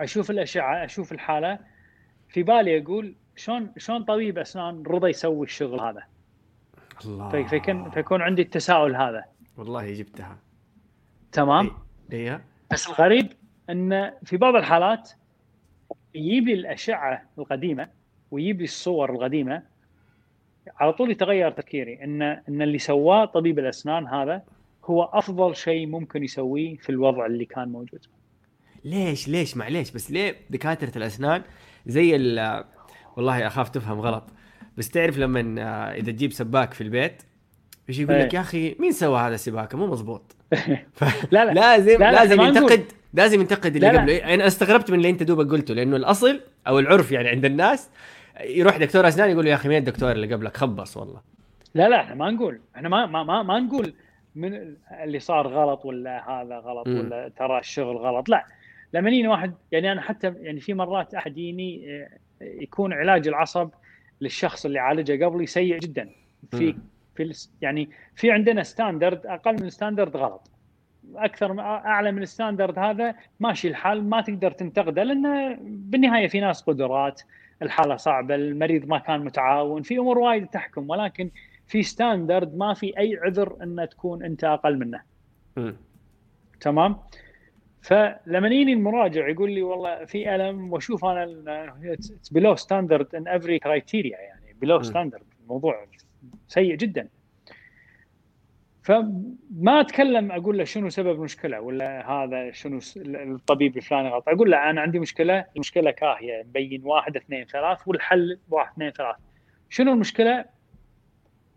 أشوف 0.00 0.30
الأشعة 0.30 0.84
أشوف 0.84 1.12
الحالة 1.12 1.58
في 2.28 2.42
بالي 2.42 2.82
أقول 2.82 3.14
شلون 3.36 3.72
شلون 3.76 4.04
طبيب 4.04 4.38
أسنان 4.38 4.82
رضى 4.86 5.10
يسوي 5.10 5.46
الشغل 5.46 5.80
هذا. 5.80 6.02
الله. 7.04 7.46
فيكون 7.46 7.90
فيكون 7.90 8.22
عندي 8.22 8.42
التساؤل 8.42 8.96
هذا. 8.96 9.24
والله 9.56 9.92
جبتها. 9.92 10.38
تمام. 11.34 11.70
إي 12.12 12.40
بس 12.72 12.88
الغريب 12.88 13.32
إن 13.70 14.12
في 14.24 14.36
بعض 14.36 14.54
الحالات 14.54 15.10
يجيب 16.14 16.48
لي 16.48 16.54
الأشعة 16.54 17.22
القديمة 17.38 17.88
ويجيب 18.30 18.58
لي 18.58 18.64
الصور 18.64 19.12
القديمة. 19.12 19.62
على 20.80 20.92
طول 20.92 21.10
يتغير 21.10 21.50
تفكيري. 21.50 22.04
إن 22.04 22.22
إن 22.22 22.62
اللي 22.62 22.78
سواه 22.78 23.24
طبيب 23.24 23.58
الأسنان 23.58 24.06
هذا 24.06 24.42
هو 24.84 25.02
أفضل 25.02 25.56
شيء 25.56 25.86
ممكن 25.86 26.24
يسويه 26.24 26.76
في 26.76 26.90
الوضع 26.90 27.26
اللي 27.26 27.44
كان 27.44 27.68
موجود. 27.68 28.06
ليش 28.84 29.28
ليش؟ 29.28 29.56
معليش 29.56 29.90
بس 29.90 30.10
ليه 30.10 30.36
دكاترة 30.50 30.98
الأسنان 30.98 31.42
زي 31.86 32.16
ال 32.16 32.64
والله 33.16 33.46
أخاف 33.46 33.68
تفهم 33.68 34.00
غلط. 34.00 34.24
بس 34.76 34.90
تعرف 34.90 35.18
لما 35.18 35.62
آه، 35.62 35.94
إذا 35.94 36.12
تجيب 36.12 36.32
سباك 36.32 36.74
في 36.74 36.80
البيت 36.80 37.22
إيش 37.88 37.98
يقول 37.98 38.20
لك 38.20 38.32
إيه. 38.32 38.34
يا 38.34 38.40
أخي 38.40 38.76
مين 38.78 38.92
سوى 38.92 39.20
هذا 39.20 39.34
السباكة؟ 39.34 39.78
مو 39.78 39.86
مزبوط 39.86 40.36
لا 41.32 41.44
لا. 41.44 41.52
لازم 41.52 41.98
لا 41.98 42.12
لا 42.12 42.12
لازم 42.12 42.40
ينتقد 42.40 42.84
لازم 43.14 43.40
ينتقد 43.40 43.74
اللي 43.74 43.88
قبله. 43.88 44.12
يعني 44.12 44.34
أنا 44.34 44.46
استغربت 44.46 44.90
من 44.90 44.96
اللي 44.96 45.10
أنت 45.10 45.22
دوبك 45.22 45.50
قلته 45.50 45.74
لأنه 45.74 45.96
الأصل 45.96 46.40
أو 46.66 46.78
العرف 46.78 47.12
يعني 47.12 47.28
عند 47.28 47.44
الناس 47.44 47.90
يروح 48.40 48.76
دكتور 48.76 49.08
أسنان 49.08 49.30
يقول 49.30 49.46
يا 49.46 49.54
أخي 49.54 49.68
مين 49.68 49.78
الدكتور 49.78 50.12
اللي 50.12 50.34
قبلك؟ 50.34 50.56
خبص 50.56 50.96
والله. 50.96 51.20
لا 51.74 51.88
لا 51.88 52.00
إحنا 52.00 52.14
ما 52.14 52.30
نقول. 52.30 52.60
إحنا 52.76 52.88
ما 52.88 53.06
ما 53.06 53.22
ما, 53.22 53.42
ما 53.42 53.60
نقول 53.60 53.94
من 54.34 54.74
اللي 55.02 55.18
صار 55.18 55.48
غلط 55.48 55.84
ولا 55.84 56.30
هذا 56.30 56.58
غلط 56.58 56.88
م. 56.88 56.98
ولا 56.98 57.30
ترى 57.36 57.58
الشغل 57.58 57.96
غلط. 57.96 58.28
لا. 58.28 58.46
لما 58.92 59.10
يجيني 59.10 59.28
واحد 59.28 59.54
يعني 59.72 59.92
أنا 59.92 60.00
حتى 60.00 60.34
يعني 60.40 60.60
في 60.60 60.74
مرات 60.74 61.14
أحد 61.14 61.38
يجيني 61.38 61.84
آه، 62.02 62.08
يكون 62.40 62.92
علاج 62.92 63.28
العصب 63.28 63.68
للشخص 64.20 64.64
اللي 64.66 64.78
عالجه 64.78 65.24
قبلي 65.24 65.46
سيء 65.46 65.78
جدا. 65.78 66.10
في 66.50 66.76
في 67.16 67.48
يعني 67.60 67.90
في 68.14 68.30
عندنا 68.30 68.62
standard 68.62 69.26
أقل 69.26 69.52
من 69.52 69.66
ال 69.66 69.72
standard 69.72 70.16
غلط 70.16 70.50
أكثر 71.16 71.60
أعلى 71.60 72.12
من 72.12 72.22
ال 72.22 72.28
standard 72.28 72.78
هذا 72.78 73.14
ماشي 73.40 73.68
الحال 73.68 74.08
ما 74.08 74.20
تقدر 74.20 74.50
تنتقده 74.50 75.02
لأنه 75.02 75.56
بالنهاية 75.60 76.28
في 76.28 76.40
ناس 76.40 76.62
قدرات 76.62 77.22
الحالة 77.62 77.96
صعبة 77.96 78.34
المريض 78.34 78.86
ما 78.86 78.98
كان 78.98 79.24
متعاون 79.24 79.82
في 79.82 79.98
أمور 79.98 80.18
وايد 80.18 80.46
تحكم 80.46 80.90
ولكن 80.90 81.30
في 81.66 81.82
standard 81.82 82.56
ما 82.56 82.74
في 82.74 82.98
أي 82.98 83.18
عذر 83.22 83.56
أن 83.62 83.88
تكون 83.90 84.24
أنت 84.24 84.44
أقل 84.44 84.78
منه. 84.78 85.00
م. 85.56 85.72
تمام؟ 86.60 86.96
فلما 87.82 88.48
يجيني 88.48 88.72
المراجع 88.72 89.28
يقول 89.28 89.50
لي 89.50 89.62
والله 89.62 90.04
في 90.04 90.34
ألم 90.34 90.72
وأشوف 90.72 91.04
أنا 91.04 91.26
below 92.32 92.56
standard 92.56 93.14
in 93.14 93.28
every 93.28 93.58
criteria 93.58 94.18
يعني 94.18 94.54
below 94.60 94.82
standard 94.82 95.22
الموضوع 95.42 95.86
سيء 96.48 96.74
جدا. 96.74 97.08
فما 98.82 99.80
أتكلم 99.80 100.32
أقول 100.32 100.58
له 100.58 100.64
شنو 100.64 100.88
سبب 100.88 101.10
المشكلة 101.10 101.60
ولا 101.60 102.10
هذا 102.10 102.52
شنو 102.52 102.78
الطبيب 102.96 103.76
الفلاني 103.76 104.08
غلط 104.08 104.28
أقول 104.28 104.50
له 104.50 104.70
أنا 104.70 104.80
عندي 104.80 104.98
مشكلة 104.98 105.44
المشكلة 105.56 105.90
كاهيه 105.90 106.42
مبين 106.42 106.80
واحد 106.84 107.16
اثنين 107.16 107.44
ثلاث 107.44 107.78
والحل 107.88 108.38
واحد 108.50 108.72
اثنين 108.72 108.90
ثلاث 108.90 109.16
شنو 109.70 109.92
المشكلة؟ 109.92 110.44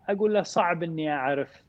أقول 0.08 0.34
له 0.34 0.42
صعب 0.42 0.82
إني 0.82 1.12
أعرف 1.12 1.64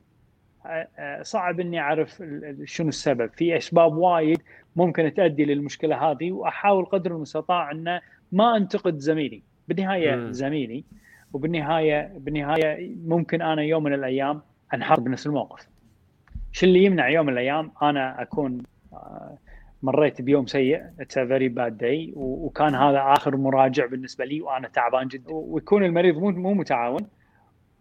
صعب 1.22 1.60
إني 1.60 1.80
أعرف 1.80 2.22
شنو 2.64 2.88
السبب 2.88 3.30
في 3.32 3.56
أسباب 3.56 3.96
وايد 3.96 4.42
ممكن 4.76 5.14
تؤدي 5.14 5.44
للمشكلة 5.44 6.10
هذه 6.10 6.32
وأحاول 6.32 6.84
قدر 6.84 7.10
المستطاع 7.10 7.70
إنه 7.70 8.00
ما 8.32 8.56
أنتقد 8.56 8.98
زميلي 8.98 9.42
بالنهاية 9.68 10.16
م. 10.16 10.32
زميلي 10.32 10.84
وبالنهايه 11.32 12.12
بالنهاية 12.16 12.94
ممكن 13.06 13.42
أنا 13.42 13.62
يوم 13.62 13.82
من 13.82 13.94
الأيام 13.94 14.40
أنحط 14.74 15.00
بنفس 15.00 15.26
الموقف. 15.26 15.68
شو 16.52 16.66
اللي 16.66 16.84
يمنع 16.84 17.08
يوم 17.08 17.26
من 17.26 17.32
الأيام 17.32 17.72
أنا 17.82 18.22
أكون 18.22 18.62
آه، 18.92 19.38
مريت 19.82 20.22
بيوم 20.22 20.46
سيء 20.46 20.82
it's 21.00 21.18
a 21.18 21.26
very 21.26 21.48
bad 21.48 21.78
day 21.78 22.12
وكان 22.16 22.74
هذا 22.74 23.02
آخر 23.06 23.36
مراجع 23.36 23.86
بالنسبة 23.86 24.24
لي 24.24 24.40
وأنا 24.40 24.68
تعبان 24.68 25.08
جدا. 25.08 25.32
ويكون 25.32 25.84
المريض 25.84 26.18
مو 26.18 26.30
مو 26.30 26.54
متعاون 26.54 27.06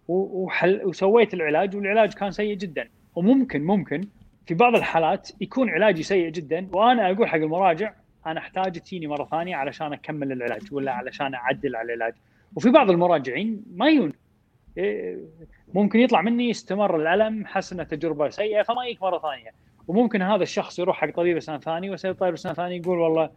وحل 0.08 0.82
وسويت 0.86 1.34
العلاج 1.34 1.76
والعلاج 1.76 2.14
كان 2.14 2.32
سيء 2.32 2.56
جدا. 2.58 2.90
وممكن 3.16 3.64
ممكن 3.64 4.02
في 4.48 4.54
بعض 4.54 4.76
الحالات 4.76 5.32
يكون 5.42 5.70
علاجي 5.70 6.04
سيء 6.04 6.30
جدا 6.30 6.68
وأنا 6.74 7.12
أقول 7.12 7.28
حق 7.28 7.36
المراجع 7.38 7.94
أنا 8.26 8.40
أحتاج 8.40 8.80
تجيني 8.80 9.08
مرة 9.08 9.26
ثانية 9.26 9.56
علشان 9.56 9.94
أكمل 9.94 10.32
العلاج 10.32 10.62
ولا 10.72 10.92
علشان 10.92 11.34
أعدل 11.34 11.76
على 11.76 11.94
العلاج. 11.94 12.14
وفي 12.56 12.70
بعض 12.70 12.90
المراجعين 12.90 13.64
ما 13.74 13.90
يون 13.90 14.14
إيه، 14.78 15.18
ممكن 15.74 16.00
يطلع 16.00 16.22
مني 16.22 16.52
استمر 16.52 16.96
الألم 16.96 17.46
حس 17.46 17.74
انها 17.74 17.86
تجربة 17.86 18.30
سيئة 18.30 18.64
فما 18.64 18.86
يجيك 18.86 19.02
مرة 19.02 19.20
ثانية. 19.20 19.52
وممكن 19.88 20.22
هذا 20.22 20.44
الشخص 20.44 20.80
يروح 20.80 20.98
حق 20.98 21.10
طبيب 21.10 21.38
اسنان 21.38 21.60
ثاني 21.60 21.90
ويصير 21.90 22.14
طبيب 22.14 22.34
اسنان 22.34 22.56
ثاني 22.56 22.78
يقول 22.78 22.98
والله 23.00 23.30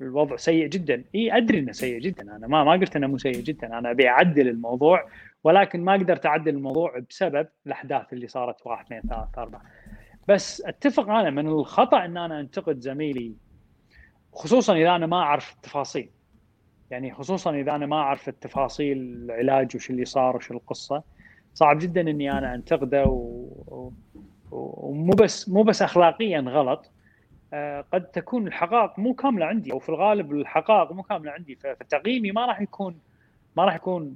الوضع 0.00 0.36
سيء 0.36 0.66
جدا. 0.66 1.04
اي 1.14 1.36
أدري 1.36 1.58
إنه 1.58 1.72
سيء 1.72 1.98
جدا. 2.00 2.36
أنا 2.36 2.46
ما 2.46 2.64
ما 2.64 2.72
قلت 2.72 2.96
إنه 2.96 3.06
مو 3.06 3.18
سيء 3.18 3.40
جدا. 3.40 3.78
أنا 3.78 3.90
أبي 3.90 4.08
أعدل 4.08 4.48
الموضوع 4.48 5.08
ولكن 5.44 5.84
ما 5.84 5.92
قدرت 5.92 6.26
أعدل 6.26 6.54
الموضوع 6.54 6.98
بسبب 7.10 7.48
الأحداث 7.66 8.12
اللي 8.12 8.28
صارت 8.28 8.66
واحد 8.66 8.84
اثنين 8.84 9.00
ثلاثة 9.00 9.42
أربعة. 9.42 9.62
بس 10.28 10.62
أتفق 10.66 11.10
أنا 11.10 11.30
من 11.30 11.48
الخطأ 11.48 12.04
إن 12.04 12.16
أنا 12.16 12.40
أنتقد 12.40 12.80
زميلي 12.80 13.32
خصوصا 14.32 14.76
إذا 14.76 14.96
أنا 14.96 15.06
ما 15.06 15.16
أعرف 15.16 15.54
التفاصيل. 15.54 16.10
يعني 16.90 17.14
خصوصا 17.14 17.54
إذا 17.54 17.74
أنا 17.74 17.86
ما 17.86 17.96
أعرف 17.96 18.28
التفاصيل 18.28 18.98
العلاج 18.98 19.76
وش 19.76 19.90
اللي 19.90 20.04
صار 20.04 20.36
وش 20.36 20.50
القصة. 20.50 21.02
صعب 21.54 21.78
جدا 21.78 22.00
إني 22.00 22.32
أنا 22.32 22.54
أنتقده 22.54 23.04
و... 23.04 23.92
ومو 24.50 25.12
بس 25.12 25.48
مو 25.48 25.62
بس 25.62 25.82
اخلاقيا 25.82 26.40
غلط. 26.40 26.90
آه، 27.52 27.84
قد 27.92 28.04
تكون 28.04 28.46
الحقائق 28.46 28.98
مو 28.98 29.14
كاملة 29.14 29.46
عندي 29.46 29.72
أو 29.72 29.78
في 29.78 29.88
الغالب 29.88 30.32
الحقائق 30.32 30.92
مو 30.92 31.02
كاملة 31.02 31.30
عندي. 31.30 31.56
فتقييمي 31.56 32.32
ما 32.32 32.46
راح 32.46 32.60
يكون 32.60 32.98
ما 33.56 33.64
راح 33.64 33.74
يكون 33.74 34.14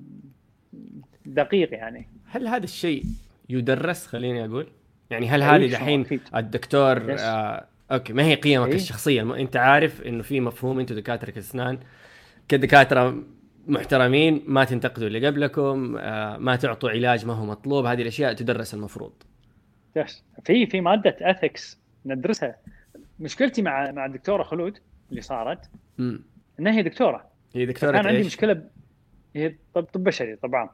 دقيق 1.27 1.75
يعني. 1.75 2.09
هل 2.31 2.49
هذا 2.49 2.65
الشيء 2.65 3.03
يدرس؟ 3.49 4.07
خليني 4.07 4.45
أقول. 4.45 4.67
يعني 5.11 5.29
هل 5.29 5.43
هذه 5.43 5.73
دحين 5.73 6.07
الدكتور 6.37 7.17
آه 7.19 7.65
okay 7.93 8.13
ما 8.13 8.23
هي 8.23 8.35
قيمك 8.35 8.69
إيه؟ 8.69 8.75
الشخصية؟ 8.75 9.23
أنت 9.23 9.57
عارف 9.57 10.03
إنه 10.03 10.23
في 10.23 10.41
مفهوم 10.41 10.81
أنتم 10.81 10.95
دكاترة 10.95 11.39
اسنان 11.39 11.79
كدكاترة 12.49 13.23
محترمين 13.67 14.43
ما 14.47 14.65
تنتقدوا 14.65 15.07
اللي 15.07 15.27
قبلكم 15.27 15.97
آه 15.97 16.37
ما 16.37 16.57
تعطوا 16.57 16.91
علاج 16.91 17.27
ما 17.27 17.33
هو 17.33 17.47
مطلوب. 17.47 17.85
هذه 17.87 18.03
الأشياء 18.03 18.33
تدرس 18.33 18.75
المفروض. 18.75 19.13
yes. 19.97 20.25
في 20.45 20.67
في 20.67 20.81
مادة 20.81 21.17
ethics 21.21 21.79
ندرسها. 22.07 22.57
مشكلتي 23.21 23.63
مع 23.63 23.91
مع 23.91 24.07
الدكتورة 24.07 24.43
خلود 24.43 24.79
اللي 25.11 25.21
صارت 25.21 25.71
م. 25.99 26.19
إنها 26.61 26.73
هي 26.73 26.83
دكتورة. 26.83 27.25
هي 27.55 27.67
دكتورة 27.67 27.93
كان 27.93 28.07
عندي 28.07 28.23
مشكلة 28.27 28.53
ب... 28.53 28.69
هي 29.37 29.57
طب 29.75 29.85
طب 29.85 30.05
بشري 30.05 30.37
طبعا. 30.37 30.71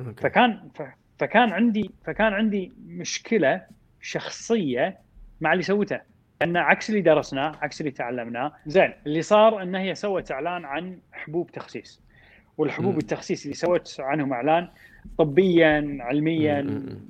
أوكي. 0.00 0.22
فكان 0.22 0.68
ف... 0.74 0.82
فكان 1.18 1.52
عندي 1.52 1.90
فكان 2.04 2.32
عندي 2.32 2.72
مشكلة 2.86 3.62
شخصية 4.00 4.98
مع 5.40 5.52
اللي 5.52 5.62
سوته. 5.62 6.00
لأن 6.40 6.56
عكس 6.56 6.90
اللي 6.90 7.00
درسناه 7.00 7.52
عكس 7.62 7.80
اللي 7.80 7.90
تعلمناه 7.92 8.52
زين 8.66 8.92
اللي 9.06 9.22
صار 9.22 9.62
أن 9.62 9.74
هي 9.74 9.94
سوت 9.94 10.32
إعلان 10.32 10.64
عن 10.64 10.98
حبوب 11.12 11.50
تخسيس 11.50 12.00
والحبوب 12.58 12.94
م. 12.94 12.98
التخسيس 12.98 13.44
اللي 13.44 13.54
سوت 13.54 13.96
عنهم 13.98 14.32
إعلان 14.32 14.68
طبيا 15.18 15.98
علميا 16.00 16.62
م. 16.62 17.00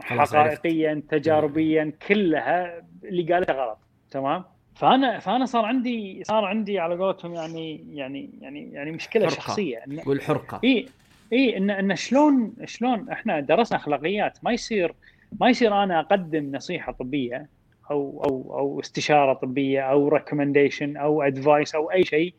حقائقيا 0.00 1.02
تجاربيا 1.08 1.92
كلها 2.08 2.82
اللي 3.04 3.34
قالتها 3.34 3.54
غلط 3.54 3.78
تمام 4.10 4.44
فأنا 4.74 5.18
فأنا 5.18 5.44
صار 5.44 5.64
عندي 5.64 6.24
صار 6.24 6.44
عندي 6.44 6.78
على 6.78 6.94
قولتهم 6.94 7.34
يعني 7.34 7.84
يعني 7.94 8.30
يعني 8.40 8.72
يعني 8.72 8.90
مشكلة 8.90 9.26
حرقة. 9.26 9.34
شخصية 9.34 9.84
والحرقه 10.06 10.60
إي 10.64 10.86
إي 11.32 11.56
إن 11.56 11.70
إن 11.70 11.96
شلون 11.96 12.54
شلون 12.64 13.10
إحنا 13.10 13.40
درسنا 13.40 13.78
أخلاقيات 13.78 14.38
ما 14.42 14.52
يصير 14.52 14.94
ما 15.40 15.48
يصير 15.48 15.82
أنا 15.82 16.00
أقدم 16.00 16.56
نصيحة 16.56 16.92
طبية 16.92 17.46
أو 17.90 18.24
أو 18.24 18.58
أو 18.58 18.80
استشارة 18.80 19.32
طبية 19.32 19.80
أو 19.80 20.08
recommendation 20.08 20.96
أو 20.96 21.22
advice 21.22 21.74
أو 21.74 21.90
أي 21.90 22.04
شيء 22.04 22.34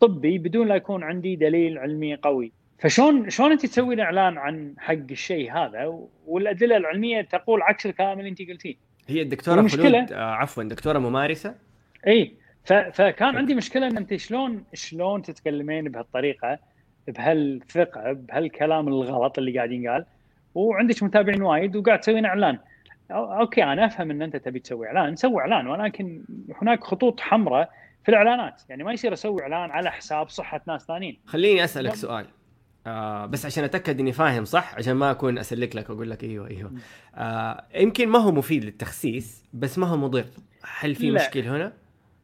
طبي 0.00 0.38
بدون 0.38 0.68
لا 0.68 0.74
يكون 0.74 1.02
عندي 1.02 1.36
دليل 1.36 1.78
علمي 1.78 2.14
قوي. 2.14 2.52
فشلون 2.78 3.30
شلون 3.30 3.52
أنت 3.52 3.66
تسوين 3.66 4.00
اعلان 4.00 4.38
عن 4.38 4.74
حق 4.78 4.94
الشيء 5.10 5.52
هذا؟ 5.52 5.98
والأدلة 6.26 6.76
العلمية 6.76 7.20
تقول 7.20 7.62
عكس 7.62 7.86
الكلام 7.86 8.18
اللي 8.18 8.30
أنت 8.30 8.42
قلتيه. 8.42 8.74
هي 9.08 9.22
الدكتورة 9.22 9.68
خلود 9.68 10.12
آه 10.12 10.16
عفوا 10.16 10.62
دكتورة 10.62 10.98
ممارسة؟ 10.98 11.54
إي 12.06 12.34
فكان 12.64 13.36
عندي 13.36 13.54
مشكلة 13.54 13.86
إن 13.86 13.96
أنت 13.96 14.16
شلون 14.16 14.64
شلون 14.74 15.22
تتكلمين 15.22 15.84
بهالطريقة 15.84 16.58
بهالثقه 17.08 18.12
بهالكلام 18.12 18.88
الغلط 18.88 19.38
اللي 19.38 19.56
قاعد 19.56 19.72
ينقال 19.72 20.04
وعندك 20.54 21.02
متابعين 21.02 21.42
وايد 21.42 21.76
وقاعد 21.76 22.00
تسوين 22.00 22.24
إعلان. 22.24 22.58
أوكي 23.12 23.64
أنا 23.64 23.86
أفهم 23.86 24.10
إن 24.10 24.22
أنت 24.22 24.36
تبي 24.36 24.58
تسوي 24.58 24.86
إعلان 24.86 25.16
سوي 25.16 25.40
إعلان 25.40 25.66
ولكن 25.66 26.22
هناك 26.62 26.84
خطوط 26.84 27.20
حمراء 27.20 27.70
في 28.02 28.08
الإعلانات. 28.08 28.62
يعني 28.68 28.84
ما 28.84 28.92
يصير 28.92 29.12
أسوي 29.12 29.42
إعلان 29.42 29.70
على 29.70 29.90
حساب 29.90 30.28
صحة 30.28 30.60
ناس 30.66 30.86
ثانيين. 30.86 31.18
خليني 31.26 31.64
أسألك 31.64 31.94
سؤال. 31.94 32.26
آه 32.86 33.26
بس 33.26 33.46
عشان 33.46 33.64
أتأكد 33.64 34.00
إني 34.00 34.12
فاهم 34.12 34.44
صح 34.44 34.74
عشان 34.74 34.92
ما 34.92 35.10
أكون 35.10 35.38
أسلك 35.38 35.76
لك 35.76 35.90
واقول 35.90 36.10
لك 36.10 36.24
إيوه 36.24 36.50
إيوه. 36.50 36.72
آه 37.14 37.64
يمكن 37.74 38.08
ما 38.08 38.18
هو 38.18 38.32
مفيد 38.32 38.64
للتخسيس 38.64 39.44
بس 39.52 39.78
ما 39.78 39.86
هو 39.86 39.96
مضر. 39.96 40.24
هل 40.78 40.94
في 40.94 41.10
مشكلة 41.10 41.56
هنا؟ 41.56 41.72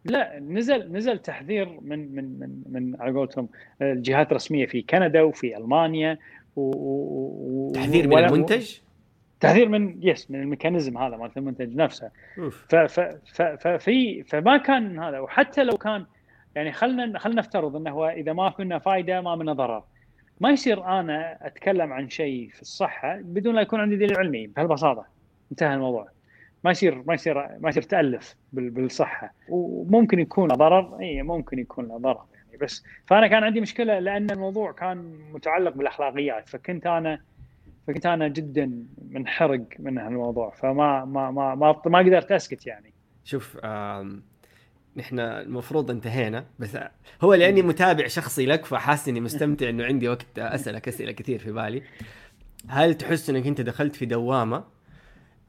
لا 0.04 0.38
نزل 0.40 0.92
نزل 0.92 1.18
تحذير 1.18 1.78
من 1.80 2.14
من 2.14 2.38
من 2.38 2.62
من 2.66 3.00
على 3.00 3.12
قولتهم 3.12 3.48
الجهات 3.82 4.30
الرسمية 4.30 4.66
في 4.66 4.82
كندا 4.82 5.22
وفي 5.22 5.56
ألمانيا 5.56 6.18
و, 6.56 6.62
و 7.68 7.72
تحذير 7.74 8.08
من 8.08 8.18
المنتج؟ 8.18 8.74
تحذير 9.40 9.68
من 9.68 9.98
يس 10.02 10.30
من 10.30 10.40
ال 10.40 10.46
mechanism 10.46 10.98
هذا 10.98 11.16
مالت 11.16 11.36
المنتج 11.36 11.76
نفسه. 11.76 12.10
ف 12.68 12.74
ف 12.74 13.00
ف 13.24 13.42
ففي 13.42 14.22
فما 14.22 14.56
كان 14.56 14.98
هذا. 14.98 15.18
وحتى 15.18 15.64
لو 15.64 15.76
كان 15.76 16.06
يعني 16.54 16.72
خلينا 16.72 17.18
خلينا 17.18 17.40
نفترض 17.40 17.76
إنه 17.76 17.90
هو 17.90 18.08
إذا 18.08 18.32
ما 18.32 18.54
منه 18.58 18.78
فائده 18.78 19.20
ما 19.20 19.36
منه 19.36 19.52
ضرر. 19.52 19.82
ما 20.40 20.50
يصير 20.50 20.84
أنا 20.84 21.46
أتكلم 21.46 21.92
عن 21.92 22.08
شيء 22.08 22.48
في 22.48 22.62
الصحة 22.62 23.16
بدون 23.22 23.54
لا 23.54 23.60
يكون 23.60 23.80
عندي 23.80 23.96
دليل 23.96 24.18
علمي 24.18 24.46
بهالبساطة. 24.46 25.06
انتهى 25.50 25.74
الموضوع. 25.74 26.08
ما 26.64 26.70
يصير 26.70 27.02
ما 27.06 27.14
يصير 27.14 27.34
ما 27.60 27.68
يصير 27.68 27.82
تألف 27.82 28.36
بالصحة. 28.52 29.32
وممكن 29.48 30.18
يكون 30.18 30.48
ضرر. 30.48 30.98
إي 31.00 31.22
ممكن 31.22 31.58
يكون 31.58 31.86
ضرر 31.86 32.24
يعني. 32.34 32.56
بس 32.60 32.84
فأنا 33.06 33.26
كان 33.26 33.44
عندي 33.44 33.60
مشكلة 33.60 33.98
لأن 33.98 34.30
الموضوع 34.30 34.72
كان 34.72 35.18
متعلق 35.32 35.74
بالأخلاقيات. 35.74 36.48
فكنت 36.48 36.86
أنا 36.86 37.20
فكنت 37.88 38.06
أنا 38.06 38.28
جدا 38.28 38.84
منحرق 39.10 39.64
من 39.78 39.98
هالموضوع 39.98 40.50
فما 40.50 41.04
ما 41.04 41.30
ما 41.30 41.54
ما, 41.54 41.82
ما 41.86 41.98
قدرت 41.98 42.32
أسكت 42.32 42.66
يعني. 42.66 42.92
شوف 43.24 43.56
نحن 44.96 45.18
المفروض 45.18 45.90
انتهينا 45.90 46.44
بس 46.58 46.78
هو 47.22 47.34
لأني 47.34 47.62
متابع 47.62 48.06
شخصي 48.06 48.46
لك 48.46 48.64
فحاسس 48.64 49.08
إني 49.08 49.20
مستمتع 49.20 49.68
إنه 49.68 49.84
عندي 49.84 50.08
وقت 50.08 50.38
أسألك 50.38 50.88
أسئلة 50.88 51.12
كثير 51.12 51.38
في 51.38 51.52
بالي. 51.52 51.82
هل 52.68 52.94
تحس 52.94 53.30
إنك 53.30 53.46
أنت 53.46 53.60
دخلت 53.60 53.96
في 53.96 54.06
دوامة؟ 54.06 54.64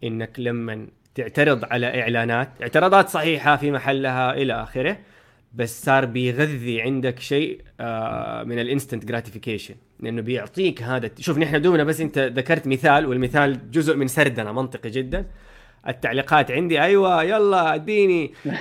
إنك 0.04 0.40
لما 0.40 0.88
تعترض 1.16 1.66
على 1.66 2.02
إعلانات 2.02 2.50
اعتراضات 2.62 3.10
صحيحة 3.10 3.56
في 3.56 3.72
محلها 3.72 4.34
إلى 4.34 4.54
آخره 4.54 4.98
بس 5.54 5.86
صار 5.86 6.06
بيغذي 6.06 6.82
عندك 6.82 7.20
شيء 7.20 7.62
آه 7.80 8.44
من 8.44 8.60
ال 8.60 8.65
instant 8.66 9.06
gratification 9.06 9.76
لأنه 10.00 10.22
بيعطيك 10.22 10.84
هذا 10.84 11.12
شوف 11.20 11.38
نحن 11.38 11.62
دوبنا 11.62 11.84
بس 11.84 12.02
أنت 12.02 12.20
ذكرت 12.20 12.68
مثال 12.68 13.06
والمثال 13.06 13.72
جزء 13.72 13.96
من 13.96 14.08
سردنا 14.08 14.52
منطقي 14.52 14.90
جدا. 14.90 15.26
التعليقات 15.88 16.52
عندي 16.52 16.82
أيوه 16.82 17.24
يلا 17.24 17.76
أديني. 17.76 18.34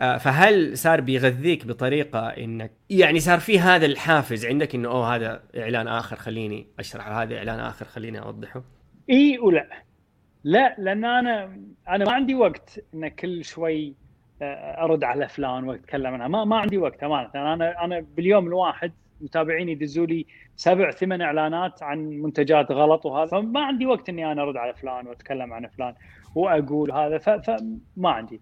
آه، 0.00 0.16
فهل 0.16 0.78
صار 0.78 1.00
بيغذيك 1.00 1.66
بطريقة 1.66 2.28
إنك 2.28 2.72
يعني 2.90 3.20
صار 3.20 3.40
في 3.40 3.60
هذا 3.60 3.86
الحافز 3.86 4.46
عندك 4.46 4.74
إنه 4.74 4.88
أوه 4.88 5.14
هذا 5.14 5.42
إعلان 5.56 5.88
آخر 5.88 6.16
خليني 6.16 6.66
اشرح 6.78 7.08
هذا 7.08 7.38
إعلان 7.38 7.60
آخر 7.60 7.84
خليني 7.86 8.20
أوضحه؟ 8.20 8.62
إي 9.10 9.38
ولا. 9.38 9.68
لا 10.44 10.76
لأن 10.78 11.04
أنا 11.04 11.58
أنا 11.88 12.04
ما 12.04 12.12
عندي 12.12 12.34
وقت 12.34 12.84
ان 12.94 13.08
كل 13.08 13.44
شوي 13.44 13.94
أرد 14.42 15.04
على 15.04 15.28
فلان 15.28 15.64
وأتكلم 15.64 16.14
عنها. 16.14 16.28
ما 16.28 16.44
ما 16.44 16.56
عندي 16.56 16.78
وقت 16.78 17.04
أمانة. 17.04 17.30
أنا 17.34 17.84
أنا 17.84 18.00
باليوم 18.16 18.46
الواحد 18.46 18.92
متابعيني 19.20 19.72
يدزوا 19.72 20.06
لي 20.06 20.26
سبع 20.56 20.90
ثمان 20.90 21.20
إعلانات 21.20 21.82
عن 21.82 21.98
منتجات 21.98 22.72
غلط 22.72 23.06
وهذا. 23.06 23.30
فما 23.30 23.60
عندي 23.60 23.86
وقت 23.86 24.08
إني 24.08 24.32
أنا 24.32 24.42
أرد 24.42 24.56
على 24.56 24.74
فلان 24.74 25.06
وأتكلم 25.06 25.52
عن 25.52 25.66
فلان 25.66 25.94
وأقول 26.34 26.92
هذا. 26.92 27.18
فما 27.18 28.10
عندي. 28.10 28.40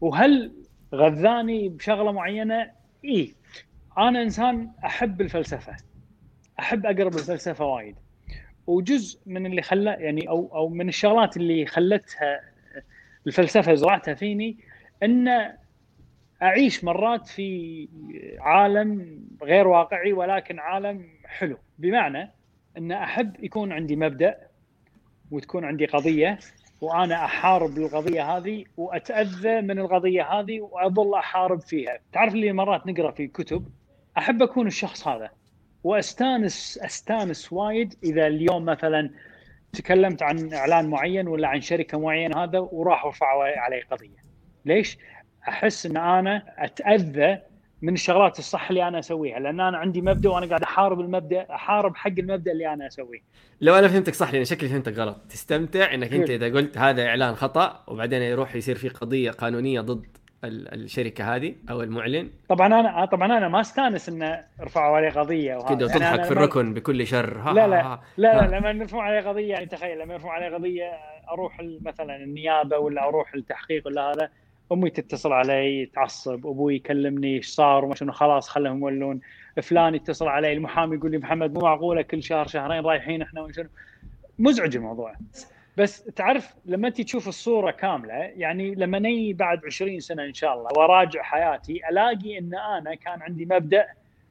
وهل 0.00 0.52
غذاني 0.94 1.68
بشغلة 1.68 2.12
معينة؟ 2.12 2.70
اي 3.04 3.34
أنا 3.98 4.22
إنسان 4.22 4.70
أحب 4.84 5.20
الفلسفة. 5.20 5.76
أحب 6.58 6.86
اقرب 6.86 7.14
الفلسفه 7.14 7.64
وايد. 7.64 7.96
وجزء 8.66 9.20
من 9.26 9.46
اللي 9.46 9.62
خلى 9.62 9.90
يعني 9.90 10.28
أو 10.28 10.50
أو 10.54 10.68
من 10.68 10.88
الشغلات 10.88 11.36
اللي 11.36 11.66
خلتها 11.66 12.40
الفلسفة 13.26 13.74
زرعتها 13.74 14.14
فيني 14.14 14.58
أن 15.02 15.52
أعيش 16.42 16.84
مرات 16.84 17.26
في 17.26 17.88
عالم 18.40 19.20
غير 19.42 19.68
واقعي 19.68 20.12
ولكن 20.12 20.58
عالم 20.58 21.06
حلو. 21.24 21.58
بمعنى 21.78 22.30
أن 22.78 22.92
أحب 22.92 23.44
يكون 23.44 23.72
عندي 23.72 23.96
مبدأ 23.96 24.36
وتكون 25.30 25.64
عندي 25.64 25.86
قضية 25.86 26.38
وأنا 26.80 27.24
أحارب 27.24 27.78
القضية 27.78 28.36
هذه 28.36 28.64
وأتأذى 28.76 29.60
من 29.60 29.78
القضية 29.78 30.22
هذه 30.22 30.60
وأظل 30.60 31.14
أحارب 31.14 31.60
فيها. 31.60 31.98
تعرف 32.12 32.34
اللي 32.34 32.52
مرات 32.52 32.86
نقرأ 32.86 33.10
في 33.10 33.26
كتب 33.26 33.66
أحب 34.18 34.42
أكون 34.42 34.66
الشخص 34.66 35.08
هذا 35.08 35.30
وأستانس 35.84 36.78
أستانس 36.84 37.52
وايد 37.52 37.94
إذا 38.04 38.26
اليوم 38.26 38.64
مثلا 38.64 39.10
تكلمت 39.72 40.22
عن 40.22 40.54
إعلان 40.54 40.90
معين 40.90 41.28
ولا 41.28 41.48
عن 41.48 41.60
شركة 41.60 41.98
معينة 41.98 42.44
هذا 42.44 42.58
وراح 42.58 43.06
رفعوا 43.06 43.44
علي 43.44 43.80
قضية. 43.80 44.25
ليش 44.66 44.98
أحس 45.48 45.86
إن 45.86 45.96
أنا 45.96 46.42
أتأذى 46.58 47.38
من 47.82 47.94
الشغلات 47.94 48.38
الصح 48.38 48.68
اللي 48.68 48.88
أنا 48.88 48.98
أسويها؟ 48.98 49.38
لأن 49.38 49.60
أنا 49.60 49.78
عندي 49.78 50.00
مبدأ 50.00 50.30
وأنا 50.30 50.46
قاعد 50.46 50.62
أحارب 50.62 51.00
المبدأ 51.00 51.46
أحارب 51.50 51.96
حق 51.96 52.12
المبدأ 52.18 52.52
اللي 52.52 52.72
أنا 52.72 52.86
أسويه. 52.86 53.20
لو 53.60 53.74
أنا 53.74 53.88
فهمتك 53.88 54.14
صح 54.14 54.32
لأن 54.32 54.44
شكلي 54.44 54.68
فهمتك 54.68 54.98
غلط. 54.98 55.16
تستمتع 55.28 55.94
إنك 55.94 56.12
أنت 56.12 56.30
إذا 56.30 56.46
قلت 56.46 56.78
هذا 56.78 57.06
إعلان 57.06 57.34
خطأ 57.34 57.84
وبعدين 57.86 58.22
يروح 58.22 58.56
يصير 58.56 58.76
في 58.76 58.88
قضية 58.88 59.30
قانونية 59.30 59.80
ضد 59.80 60.06
الشركة 60.44 61.36
هذه 61.36 61.54
أو 61.70 61.82
المعلن. 61.82 62.30
طبعا 62.48 62.66
أنا 62.66 63.04
طبعا 63.04 63.38
أنا 63.38 63.48
ما 63.48 63.60
أستأنس 63.60 64.08
إن 64.08 64.42
رفعوا 64.60 64.96
علي 64.96 65.08
قضية 65.08 65.58
كذا 65.58 65.72
وتضحك 65.72 66.00
يعني 66.00 66.24
في 66.24 66.30
الركن 66.30 66.74
بكل 66.74 67.06
شر. 67.06 67.38
ها 67.38 67.52
لا 67.52 67.68
لا 67.68 67.86
ها 67.86 68.02
لا, 68.16 68.40
لا, 68.40 68.46
لا 68.46 68.58
لما 68.58 68.70
يرفعوا 68.70 69.02
علي 69.02 69.20
قضية 69.20 69.50
يعني 69.50 69.66
تخيل 69.66 69.98
لما 69.98 70.14
يرفعوا 70.14 70.32
علي 70.32 70.54
قضية 70.54 70.92
أروح 71.30 71.62
مثلا 71.80 72.16
النيابة 72.16 72.78
ولا 72.78 73.08
أروح 73.08 73.34
التحقيق 73.34 73.86
ولا 73.86 74.12
هذا 74.12 74.30
أمي 74.72 74.90
تتصل 74.90 75.32
علي 75.32 75.86
تعصب 75.86 76.46
أبوي 76.46 76.76
يكلمني 76.76 77.36
إيش 77.36 77.46
صار 77.46 77.84
وما 77.84 77.94
شنو 77.94 78.12
خلاص 78.12 78.48
خلهم 78.48 78.80
يولون. 78.80 79.20
فلان 79.62 79.94
يتصل 79.94 80.28
علي 80.28 80.52
المحامي 80.52 80.96
يقول 80.96 81.10
لي 81.10 81.18
محمد 81.18 81.54
مو 81.54 81.60
معقولة 81.60 82.02
كل 82.02 82.22
شهر 82.22 82.46
شهرين 82.46 82.84
رايحين 82.84 83.22
إحنا 83.22 83.40
وشنو 83.40 83.68
مزعج 84.38 84.76
الموضوع. 84.76 85.14
بس 85.76 86.04
تعرف 86.04 86.54
لما 86.66 86.88
انت 86.88 87.00
تشوف 87.00 87.28
الصورة 87.28 87.70
كاملة 87.70 88.14
يعني 88.14 88.74
لما 88.74 88.98
ني 88.98 89.32
بعد 89.32 89.60
20 89.66 90.00
سنة 90.00 90.24
إن 90.24 90.34
شاء 90.34 90.54
الله 90.54 90.68
وراجع 90.76 91.22
حياتي 91.22 91.80
ألاقي 91.90 92.38
إن 92.38 92.54
أنا 92.54 92.94
كان 92.94 93.22
عندي 93.22 93.44
مبدأ 93.44 93.86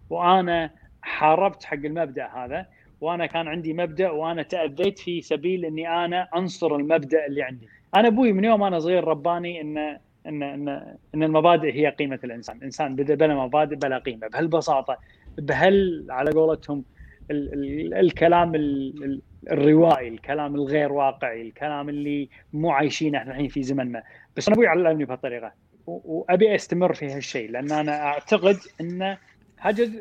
وأنا 0.09 0.69
حاربت 1.01 1.63
حق 1.63 1.73
المبدأ 1.73 2.27
هذا 2.27 2.65
وأنا 3.01 3.25
كان 3.25 3.47
عندي 3.47 3.73
مبدأ 3.73 4.09
وأنا 4.09 4.43
تأذيت 4.43 4.99
في 4.99 5.21
سبيل 5.21 5.65
إني 5.65 6.05
أنا 6.05 6.27
أنصر 6.36 6.75
المبدأ 6.75 7.25
اللي 7.25 7.43
عندي. 7.43 7.67
أنا 7.95 8.07
أبوي 8.07 8.33
من 8.33 8.43
يوم 8.43 8.63
أنا 8.63 8.79
صغير 8.79 9.03
رباني 9.03 9.61
ان 9.61 9.97
ان 10.28 10.43
ان 10.43 10.69
إن 11.15 11.23
المبادئ 11.23 11.73
هي 11.73 11.89
قيمة 11.89 12.19
الإنسان، 12.23 12.57
الإنسان 12.57 12.95
بلا 12.95 13.36
مبادئ 13.36 13.76
بلا 13.76 13.97
قيمة. 13.97 14.28
بهالبساطة 14.28 14.97
بهال 15.38 16.07
على 16.09 16.32
قولتهم 16.32 16.86
ال 17.32 17.53
ال 17.53 17.93
الكلام 17.93 18.55
ال 18.55 19.21
الروائي، 19.51 20.07
الكلام 20.07 20.55
الغير 20.55 20.91
واقعي، 20.91 21.41
الكلام 21.41 21.89
اللي 21.89 22.30
مو 22.53 22.71
عايشينه 22.71 23.17
إحنا 23.17 23.32
الحين 23.32 23.47
في 23.47 23.63
زمننا، 23.63 24.03
بس 24.38 24.47
أنا 24.47 24.55
أبوي 24.55 24.67
علمني 24.67 25.05
بهالطريقة 25.05 25.51
وابي 25.88 26.55
أستمر 26.55 26.93
في 26.93 27.05
هالشيء 27.05 27.51
لأن 27.51 27.71
أنا 27.71 28.03
أعتقد 28.03 28.57
إن 28.82 29.17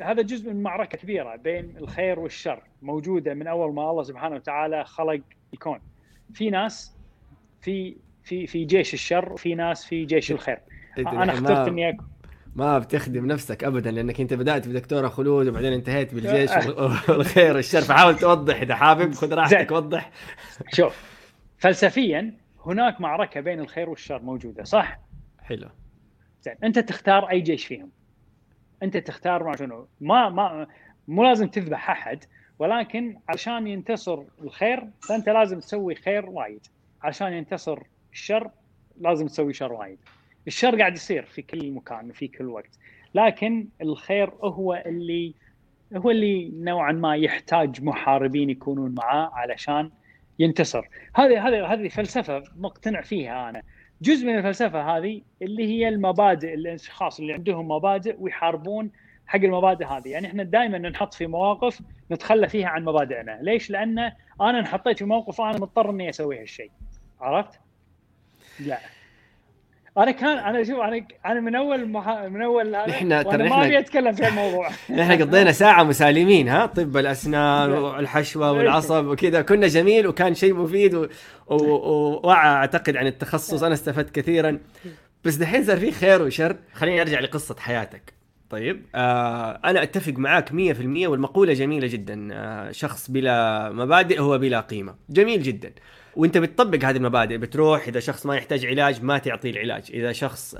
هذا 0.02 0.22
جزء 0.22 0.52
من 0.52 0.62
معركة 0.62 0.98
كبيرة 0.98 1.36
بين 1.36 1.76
الخير 1.76 2.20
والشر 2.20 2.62
موجودة 2.82 3.34
من 3.34 3.46
أول 3.46 3.74
ما 3.74 3.90
الله 3.90 4.02
سبحانه 4.02 4.34
وتعالى 4.34 4.84
خلق 4.84 5.20
الكون. 5.54 5.80
في 6.32 6.50
ناس 6.50 6.96
في 7.60 7.96
في 8.24 8.46
في 8.46 8.64
جيش 8.64 8.94
الشر 8.94 9.32
وفي 9.32 9.54
ناس 9.54 9.84
في 9.84 10.04
جيش 10.04 10.32
الخير. 10.32 10.58
أنا 10.98 11.32
اخترت 11.32 11.68
إني 11.68 11.88
أكون. 11.88 12.06
ما 12.56 12.78
بتخدم 12.78 13.26
نفسك 13.26 13.64
ابدا 13.64 13.90
لأنك 13.90 14.20
أنت 14.20 14.34
بدأت 14.34 14.68
بدكتورة 14.68 15.08
خلود 15.08 15.48
وبعدين 15.48 15.72
انتهيت 15.72 16.14
بالجيش 16.14 16.50
والخير 17.08 17.56
والشر. 17.56 17.80
فحاول 17.80 18.16
توضح 18.16 18.60
إذا 18.60 18.74
حابب 18.74 19.14
خذ 19.14 19.34
راحتك 19.34 19.70
وضح. 19.70 20.10
شوف 20.72 21.02
فلسفيا 21.58 22.34
هناك 22.66 23.00
معركة 23.00 23.40
بين 23.40 23.60
الخير 23.60 23.90
والشر 23.90 24.22
موجودة 24.22 24.64
صح؟ 24.64 24.98
حلو. 25.42 25.68
زين 26.42 26.54
أنت 26.64 26.78
تختار 26.78 27.30
أي 27.30 27.40
جيش 27.40 27.66
فيهم. 27.66 27.90
أنت 28.82 28.96
تختار 28.96 29.44
ما 29.44 29.56
شنو 29.56 29.88
ما 30.00 30.28
ما 30.28 30.66
مو 31.08 31.24
لازم 31.24 31.48
تذبح 31.48 31.90
أحد 31.90 32.24
ولكن 32.58 33.16
عشان 33.28 33.66
ينتصر 33.66 34.22
الخير 34.42 34.88
فأنت 35.08 35.28
لازم 35.28 35.60
تسوي 35.60 35.94
خير 35.94 36.26
وايد. 36.26 36.66
عشان 37.02 37.32
ينتصر 37.32 37.82
الشر 38.14 38.50
لازم 39.00 39.26
تسوي 39.26 39.52
شر 39.52 39.72
وايد. 39.72 39.98
الشر 40.46 40.78
قاعد 40.78 40.94
يصير 40.94 41.24
في 41.24 41.42
كل 41.42 41.70
مكان 41.70 42.10
وفي 42.10 42.28
كل 42.28 42.44
وقت. 42.44 42.78
لكن 43.14 43.68
الخير 43.82 44.30
هو 44.42 44.82
اللي 44.86 45.34
هو 45.96 46.10
اللي 46.10 46.50
نوعا 46.54 46.92
ما 46.92 47.16
يحتاج 47.16 47.82
محاربين 47.82 48.50
يكونون 48.50 48.94
معاه 48.94 49.30
علشان 49.34 49.90
ينتصر. 50.38 50.88
هذه 51.14 51.48
هذه 51.48 51.72
هذه 51.72 51.88
فلسفة 51.88 52.42
مقتنع 52.56 53.00
فيها 53.00 53.50
أنا. 53.50 53.62
جزء 54.02 54.26
من 54.26 54.38
الفلسفة 54.38 54.96
هذه 54.96 55.22
اللي 55.42 55.66
هي 55.66 55.88
المبادئ 55.88 56.54
الأشخاص 56.54 57.20
اللي 57.20 57.32
عندهم 57.32 57.68
مبادئ 57.68 58.16
ويحاربون 58.18 58.90
حق 59.26 59.40
المبادئ 59.40 59.84
هذه. 59.84 60.08
يعني 60.08 60.26
إحنا 60.26 60.42
دائما 60.42 60.78
ننحط 60.78 61.14
في 61.14 61.26
مواقف 61.26 61.80
نتخلى 62.10 62.48
فيها 62.48 62.68
عن 62.68 62.84
مبادئنا. 62.84 63.38
ليش؟ 63.42 63.70
لأن 63.70 63.98
أنا 64.40 64.58
انحطيت 64.58 64.98
في 64.98 65.04
موقف 65.04 65.40
أنا 65.40 65.58
مضطر 65.58 65.90
إني 65.90 66.08
أسوي 66.08 66.40
هالشيء. 66.40 66.70
عرفت؟ 67.20 67.63
لا. 68.60 68.78
أنا 69.98 70.10
كان 70.10 70.38
أنا 70.38 70.64
شوف 70.64 70.80
أنا 70.80 71.06
أنا 71.26 71.40
من 71.40 71.54
أول 71.54 71.88
محا... 71.88 72.28
من 72.28 72.42
أول 72.42 72.74
هذا 72.74 72.86
نحن 72.86 73.24
ترى 73.24 73.48
ما 73.48 73.66
أبي 73.66 73.78
أتكلم 73.78 74.12
في 74.12 74.28
الموضوع. 74.28 74.68
نحن 74.90 75.22
قضينا 75.22 75.52
ساعة 75.52 75.82
مسالمين 75.82 76.48
ها؟ 76.48 76.66
طب 76.66 76.96
الأسنان 76.96 77.70
والحشوة 77.70 78.52
والعصب 78.52 79.06
وكذا. 79.06 79.42
كنا 79.42 79.66
جميل 79.66 80.06
وكان 80.06 80.34
شيء 80.34 80.54
مفيد 80.54 80.94
و... 80.94 81.06
و... 81.46 81.56
ووعى 81.56 82.48
أعتقد 82.48 82.96
عن 82.96 83.06
التخصص. 83.06 83.62
أنا 83.62 83.74
استفدت 83.74 84.10
كثيرا. 84.14 84.58
بس 85.24 85.34
دحين 85.34 85.64
صار 85.64 85.76
في 85.76 85.90
خير 85.90 86.22
وشر. 86.22 86.56
خليني 86.72 87.00
أرجع 87.00 87.20
لقصة 87.20 87.56
حياتك. 87.58 88.14
طيب 88.50 88.82
آه 88.94 89.60
أنا 89.64 89.82
أتفق 89.82 90.12
معاك 90.12 90.48
100% 90.48 90.52
والمقولة 91.06 91.52
جميلة 91.52 91.86
جدا. 91.86 92.28
آه 92.32 92.70
شخص 92.70 93.10
بلا 93.10 93.70
مبادئ 93.72 94.20
هو 94.20 94.38
بلا 94.38 94.60
قيمة. 94.60 94.94
جميل 95.10 95.42
جدا. 95.42 95.72
وانت 96.16 96.38
بتطبق 96.38 96.84
هذه 96.84 96.96
المبادئ 96.96 97.36
بتروح 97.36 97.88
إذا 97.88 98.00
شخص 98.00 98.26
ما 98.26 98.36
يحتاج 98.36 98.66
علاج 98.66 99.02
ما 99.02 99.18
تعطيه 99.18 99.50
العلاج. 99.50 99.90
إذا 99.94 100.12
شخص 100.12 100.56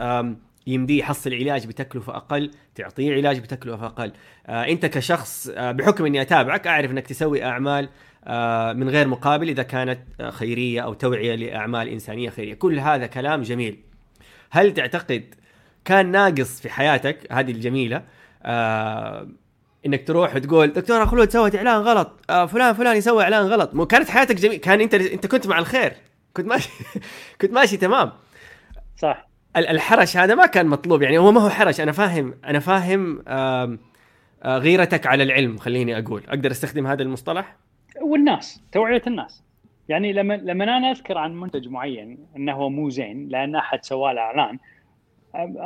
يمديه 0.67 0.99
يحصل 0.99 1.35
علاج 1.35 1.67
بتكلفة 1.67 2.17
أقل 2.17 2.51
تعطيه 2.75 3.13
علاج 3.15 3.39
بتكلفة 3.39 3.87
أقل. 3.87 4.13
آه 4.47 4.65
انت 4.65 4.87
كشخص 4.87 5.49
آه 5.49 5.73
بحكم 5.73 6.07
إني 6.07 6.23
أتابعك 6.23 6.67
أعرف 6.67 6.91
إنك 6.91 7.07
تسوي 7.07 7.45
أعمال 7.45 7.89
آه 8.25 8.73
من 8.73 8.89
غير 8.89 9.09
مقابل 9.09 9.49
إذا 9.49 9.63
كانت 9.63 10.01
خيرية 10.31 10.81
أو 10.81 10.95
توعية 10.95 11.35
لأعمال 11.35 11.89
إنسانية 11.89 12.31
خيرية. 12.31 12.55
كل 12.55 12.79
هذا 12.79 13.07
كلام 13.07 13.43
جميل. 13.43 13.79
هل 14.51 14.75
تعتقد 14.75 15.35
كان 15.85 16.11
ناقص 16.11 16.61
في 16.61 16.71
حياتك؟ 16.71 17.33
هذه 17.33 17.51
الجميلة. 17.51 18.03
إنك 19.87 20.07
تروح 20.07 20.37
وتقول 20.37 20.73
دكتور 20.73 21.07
خلود 21.07 21.31
سوت 21.31 21.55
إعلان 21.57 21.81
غلط 21.83 22.13
آه 22.31 22.47
فلان 22.47 22.75
فلان 22.75 22.97
يسوي 22.97 23.23
إعلان 23.23 23.47
غلط. 23.47 23.75
مو 23.75 23.87
كانت 23.87 24.11
حياتك 24.11 24.35
جميل 24.37 24.57
كان 24.57 24.81
أنت 24.81 24.95
أنت 24.95 25.27
كنت 25.27 25.47
مع 25.47 25.59
الخير 25.59 25.93
كنت 26.37 26.47
ماشي 26.47 26.71
كنت 27.41 27.53
ماشي 27.53 27.77
تمام. 27.77 28.13
صح. 28.97 29.29
الحرش 29.57 30.17
هذا 30.17 30.35
ما 30.35 30.47
كان 30.47 30.67
مطلوب 30.67 31.03
يعني 31.03 31.19
هو 31.19 31.33
ما 31.33 31.41
هو 31.41 31.49
حرش 31.49 31.81
أنا 31.81 31.93
فاهم 31.93 32.35
أنا 32.45 32.59
فاهم 32.59 33.23
آه 33.29 33.79
غيرتك 34.47 35.07
على 35.07 35.23
العلم 35.23 35.57
خليني 35.59 35.99
أقول. 35.99 36.23
أقدر 36.29 36.51
أستخدم 36.51 36.87
هذا 36.87 37.03
المصطلح؟ 37.03 37.57
والناس 38.03 38.63
توعية 38.73 39.03
الناس. 39.07 39.43
يعني 39.89 40.13
لما 40.13 40.35
لما 40.35 40.65
أنا 40.65 40.91
أذكر 40.91 41.19
عن 41.19 41.41
منتج 41.41 41.69
معين 41.69 42.19
إنه 42.37 42.53
هو 42.53 42.69
مو 42.71 42.91
زين 42.91 43.29
لأن 43.29 43.57
أحد 43.57 43.85
سوى 43.85 44.15
له 44.15 44.21
إعلان 44.21 44.59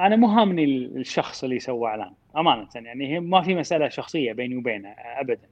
أنا 0.06 0.16
مو 0.16 0.26
هامني 0.26 0.64
الشخص 0.64 1.44
اللي 1.44 1.58
سوى 1.58 1.88
إعلان. 1.88 2.12
أمانة 2.40 2.68
يعني 2.74 3.14
هي 3.14 3.20
ما 3.20 3.42
في 3.42 3.54
مسألة 3.54 3.88
شخصية 3.88 4.32
بيني 4.32 4.56
وبينه 4.56 4.88
ابدا. 4.98 5.48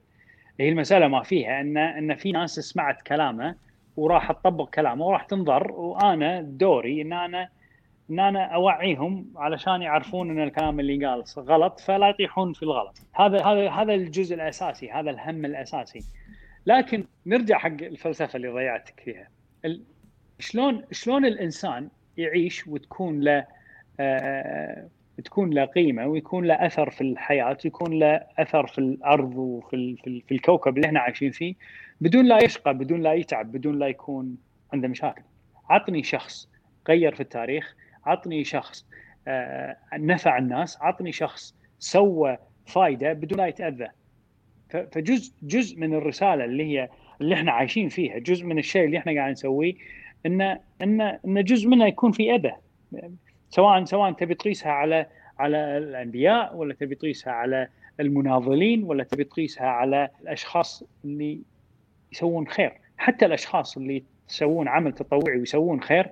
هي 0.59 0.69
المسألة 0.69 1.07
ما 1.07 1.23
فيها 1.23 1.61
إن 1.61 1.77
إن 1.77 2.15
في 2.15 2.31
ناس 2.31 2.59
سمعت 2.59 3.01
كلامه 3.01 3.55
وراح 3.97 4.31
تطبق 4.31 4.69
كلامه 4.69 5.05
وراح 5.05 5.23
تنظر 5.23 5.71
وأنا 5.71 6.41
دوري 6.41 7.01
إن 7.01 7.13
أنا 7.13 7.49
إن 8.09 8.19
أنا 8.19 8.45
أوعيهم 8.45 9.25
علشان 9.35 9.81
يعرفون 9.81 10.29
إن 10.29 10.43
الكلام 10.43 10.79
اللي 10.79 11.05
قال 11.05 11.23
غلط 11.37 11.79
فلا 11.79 12.09
يطيحون 12.09 12.53
في 12.53 12.63
الغلط. 12.63 12.97
هذا 13.15 13.45
هذا 13.45 13.69
هذا 13.69 13.93
الجزء 13.93 14.35
الأساسي 14.35 14.91
هذا 14.91 15.09
الهم 15.09 15.45
الأساسي. 15.45 16.03
لكن 16.65 17.03
نرجع 17.25 17.57
حق 17.57 17.67
الفلسفة 17.81 18.37
اللي 18.37 18.47
ضيعتك 18.47 18.99
فيها. 18.99 19.27
شلون 20.39 20.83
شلون 20.91 21.25
الإنسان 21.25 21.89
يعيش 22.17 22.67
وتكون 22.67 23.19
له 23.19 23.45
آه 23.99 24.87
تكون 25.25 25.49
له 25.49 25.65
قيمة 25.65 26.07
ويكون 26.07 26.45
له 26.45 26.53
أثر 26.65 26.89
في 26.89 27.01
الحياة 27.01 27.57
ويكون 27.65 27.99
له 27.99 28.21
أثر 28.39 28.67
في 28.67 28.77
الأرض 28.77 29.35
وفي 29.35 29.95
في, 30.03 30.31
الكوكب 30.31 30.75
اللي 30.77 30.87
إحنا 30.87 30.99
عايشين 30.99 31.31
فيه 31.31 31.55
بدون 32.01 32.25
لا 32.25 32.43
يشقى 32.43 32.73
بدون 32.73 33.01
لا 33.01 33.13
يتعب 33.13 33.51
بدون 33.51 33.79
لا 33.79 33.87
يكون 33.87 34.37
عنده 34.73 34.87
مشاكل. 34.87 35.21
عطني 35.69 36.03
شخص 36.03 36.49
غير 36.87 37.15
في 37.15 37.21
التاريخ 37.21 37.75
عطني 38.05 38.43
شخص 38.43 38.85
آه 39.27 39.77
نفع 39.93 40.37
الناس 40.37 40.77
عطني 40.81 41.11
شخص 41.11 41.55
سوى 41.79 42.37
فائده 42.65 43.13
بدون 43.13 43.37
لا 43.37 43.47
يتأذى. 43.47 43.87
فجزء 44.69 45.33
جزء 45.43 45.79
من 45.79 45.93
الرسالة 45.93 46.45
اللي 46.45 46.63
هي 46.63 46.89
اللي 47.21 47.35
إحنا 47.35 47.51
عايشين 47.51 47.89
فيها 47.89 48.19
جزء 48.19 48.45
من 48.45 48.59
الشيء 48.59 48.85
اللي 48.85 48.97
إحنا 48.97 49.11
قاعد 49.11 49.31
نسويه 49.31 49.73
ان 50.25 50.41
ان 50.81 51.01
إن 51.01 51.43
جزء 51.43 51.67
منه 51.67 51.87
يكون 51.87 52.11
في 52.11 52.35
أذى. 52.35 52.53
سواء 53.49 53.83
سواء 53.83 54.11
تبي 54.11 54.35
تقيسها 54.35 54.71
على 54.71 55.05
على 55.39 55.77
الأنبياء 55.77 56.55
ولا 56.55 56.73
تبي 56.73 56.95
تقيسها 56.95 57.33
على 57.33 57.67
المناضلين 57.99 58.83
ولا 58.83 59.03
تبي 59.03 59.23
تقيسها 59.23 59.67
على 59.67 60.09
الأشخاص 60.21 60.83
اللي 61.05 61.41
يسوون 62.11 62.47
خير. 62.47 62.73
حتى 62.97 63.25
الأشخاص 63.25 63.77
اللي 63.77 64.03
يسوون 64.29 64.67
عمل 64.67 64.93
تطوعي 64.93 65.37
ويسوون 65.37 65.81
خير 65.81 66.09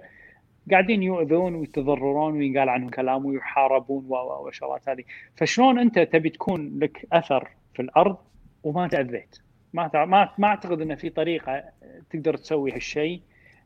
قاعدين 0.71 1.03
يؤذون 1.03 1.55
ويتضررون 1.55 2.33
وينقال 2.33 2.69
عنهم 2.69 2.89
كلام 2.89 3.25
ويحاربون 3.25 4.05
والشغلات 4.07 4.89
هذه. 4.89 5.03
فشلون 5.35 5.79
أنت 5.79 5.99
تبي 5.99 6.29
تكون 6.29 6.79
لك 6.79 7.07
أثر 7.13 7.49
في 7.73 7.81
الأرض 7.81 8.17
وما 8.63 8.87
تأذيت؟ 8.87 9.37
ما 9.73 9.89
ما 10.37 10.47
أعتقد 10.47 10.81
إن 10.81 10.95
في 10.95 11.09
طريقة 11.09 11.63
تقدر 12.09 12.37
تسوي 12.37 12.71
هالشيء. 12.71 13.21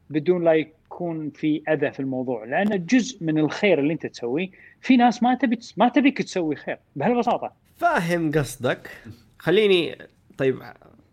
بدون 0.10 0.44
لا 0.44 0.54
يكون 0.54 1.30
في 1.30 1.62
أذى 1.70 1.92
في 1.92 2.00
الموضوع 2.00 2.46
لأن 2.46 2.86
جزء 2.86 3.24
من 3.24 3.38
الخير 3.38 3.80
اللي 3.80 3.94
أنت 3.94 4.06
تسويه 4.06 4.50
في 4.82 4.98
ناس 4.98 5.24
ما 5.24 5.36
تبي 5.36 5.60
ما 5.78 5.90
تبيك 5.90 6.22
تسوي 6.22 6.56
خير 6.56 6.78
بهالبساطة. 6.96 7.52
فاهم 7.78 8.32
قصدك. 8.32 8.90
خليني 9.40 9.98
طيب 10.38 10.62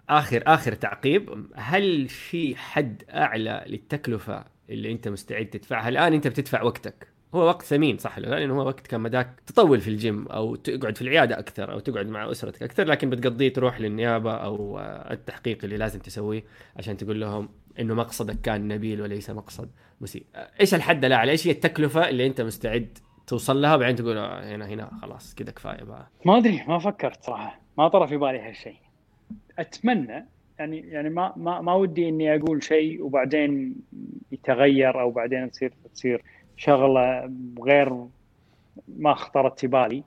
آخر 0.09 0.43
آخر 0.47 0.73
تعقيب. 0.73 1.47
هل 1.55 2.09
في 2.09 2.57
حد 2.57 3.03
أعلى 3.11 3.65
للتكلفة 3.67 4.45
اللي 4.71 4.93
أنت 4.93 5.09
مستعد 5.09 5.47
تدفعها؟ 5.47 5.89
الآن 5.89 6.13
أنت 6.13 6.29
بتدفع 6.29 6.63
وقتك؟ 6.63 7.09
هو 7.35 7.47
وقت 7.47 7.63
ثمين 7.63 7.99
صح 7.99 8.19
لأنه 8.19 8.55
هو 8.55 8.67
وقت 8.67 8.87
كان 8.87 9.01
مداك 9.01 9.41
تطول 9.47 9.81
في 9.81 9.89
الجيم 9.89 10.27
أو 10.29 10.57
تقعد 10.57 10.97
في 10.97 11.03
العيادة 11.03 11.39
أكثر 11.39 11.73
أو 11.73 11.79
تقعد 11.79 12.07
مع 12.07 12.31
أسرتك 12.31 12.63
أكثر 12.63 12.85
لكن 12.85 13.11
بتقضيه 13.11 13.53
تروح 13.53 13.81
للنيابة 13.81 14.33
أو 14.33 14.79
التحقيق 15.11 15.59
اللي 15.65 15.77
لازم 15.77 16.01
تسويه 16.01 16.45
عشان 16.77 16.97
تقول 16.97 17.21
لهم 17.21 17.49
إنه 17.81 17.95
مقصدك 17.95 18.41
كان 18.41 18.69
نبيل 18.69 19.01
وليس 19.01 19.31
مقصد 19.31 19.71
مسيء. 20.01 20.27
إيش 20.61 20.75
الحد 20.75 21.05
الاعلى 21.05 21.33
إيش 21.33 21.47
هي 21.47 21.51
التكلفة 21.51 22.09
اللي 22.09 22.27
أنت 22.27 22.41
مستعد 22.41 22.99
توصل 23.27 23.63
لها 23.63 23.75
وبعدين 23.75 23.97
تقول 23.97 24.19
آه، 24.19 24.55
هنا 24.57 24.67
هنا 24.67 24.91
خلاص 25.03 25.35
كذا 25.35 25.51
كفاية 25.51 25.85
بقى؟ 25.85 26.07
ما 26.25 26.39
أدري 26.39 26.65
ما 26.69 26.79
فكرت 26.79 27.25
صراحة. 27.25 27.61
ما 27.79 27.89
طرى 27.89 28.07
في 28.07 28.17
بالي 28.17 28.39
هالشيء. 28.39 28.77
أتمنى 29.59 30.27
يعني 30.59 30.79
يعني 30.79 31.11
ما 31.11 31.33
ما 31.37 31.61
ما 31.61 31.75
ودي 31.75 32.09
إني 32.09 32.37
أقول 32.37 32.63
شيء 32.63 33.03
وبعدين 33.03 33.77
يتغير 34.33 35.01
أو 35.01 35.11
بعدين 35.11 35.51
تصير 35.51 35.73
تصير 35.95 36.23
شغلة 36.57 37.33
غير 37.65 38.07
ما 38.89 39.15
خطرت 39.15 39.61
في 39.61 39.67
بالي. 39.67 40.05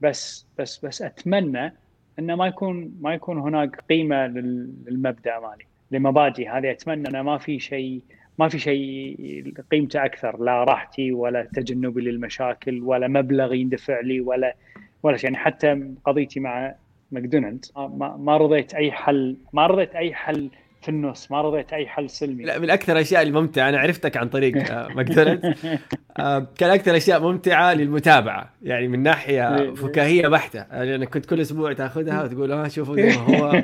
بس 0.00 0.46
بس 0.58 0.84
بس 0.84 1.02
أتمنى 1.02 1.74
انه 2.18 2.34
ما 2.34 2.46
يكون 2.46 2.94
ما 3.00 3.14
يكون 3.14 3.38
هناك 3.38 3.80
قيمة 3.90 4.26
للمبدأ 4.26 5.38
مالي. 5.38 5.64
لمبادئي 5.94 6.48
هذه 6.48 6.70
أتمنى 6.70 7.08
انه 7.08 7.22
ما 7.22 7.38
في 7.38 7.58
شيء 7.58 8.00
ما 8.38 8.48
في 8.48 8.58
شيء 8.58 9.54
قيمته 9.70 10.04
أكثر. 10.04 10.42
لا 10.42 10.64
راحتي 10.64 11.12
ولا 11.12 11.48
تجنبي 11.54 12.00
للمشاكل 12.00 12.82
ولا 12.82 13.08
مبلغ 13.08 13.54
يندفع 13.54 14.00
لي 14.00 14.20
ولا 14.20 14.56
ولا 15.02 15.16
شيء. 15.16 15.30
يعني 15.30 15.44
حتى 15.44 15.90
قضيتي 16.04 16.40
مع 16.40 16.74
ماكدونالدز 17.12 17.72
ما, 17.76 18.16
ما 18.16 18.36
رضيت 18.36 18.74
أي 18.74 18.92
حل 18.92 19.36
ما 19.52 19.66
رضيت 19.66 19.94
أي 19.94 20.14
حل 20.14 20.50
في 20.84 20.90
النص 20.90 21.30
ما 21.30 21.42
رضيت 21.42 21.72
أي 21.72 21.86
حل 21.86 22.10
سلمي. 22.10 22.44
لا 22.44 22.58
من 22.58 22.70
أكثر 22.70 22.92
الأشياء 22.92 23.22
الممتعه 23.22 23.68
أنا 23.68 23.78
عرفتك 23.78 24.16
عن 24.16 24.28
طريق 24.28 24.72
آه، 24.72 24.88
ماكدونالدز. 24.88 25.66
آه، 26.18 26.46
كان 26.58 26.70
أكثر 26.70 26.96
أشياء 26.96 27.20
ممتعة 27.20 27.74
للمتابعة 27.74 28.50
يعني 28.62 28.88
من 28.88 29.02
ناحية. 29.02 29.74
فكاهية 29.74 30.28
بحتة. 30.28 30.58
يعني 30.58 30.94
أنا 30.94 31.04
كنت 31.04 31.26
كل 31.26 31.40
أسبوع 31.40 31.72
تأخذها 31.72 32.22
وتقول 32.22 32.52
آه 32.52 32.68
شوفوا 32.68 32.96
زي 32.96 33.08
ما 33.08 33.38
هو. 33.38 33.62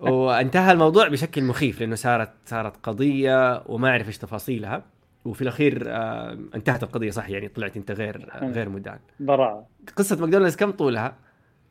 وانتهى 0.12 0.72
الموضوع 0.72 1.08
بشكل 1.08 1.44
مخيف 1.44 1.80
لأنه 1.80 1.94
صارت 1.94 2.30
صارت 2.46 2.76
قضية 2.82 3.62
وما 3.66 3.88
أعرف 3.88 4.06
إيش 4.06 4.18
تفاصيلها. 4.18 4.84
وفي 5.24 5.42
الأخير 5.42 5.82
آه 5.86 6.38
انتهت 6.54 6.82
القضية 6.82 7.10
صح 7.10 7.28
يعني 7.28 7.48
طلعت 7.48 7.76
أنت 7.76 7.90
غير 7.90 8.28
آه 8.32 8.46
غير 8.50 8.68
مدان. 8.68 8.98
براءه 9.20 9.66
قصة 9.96 10.20
ماكدونالدز 10.20 10.56
كم 10.56 10.70
طولها؟ 10.70 11.14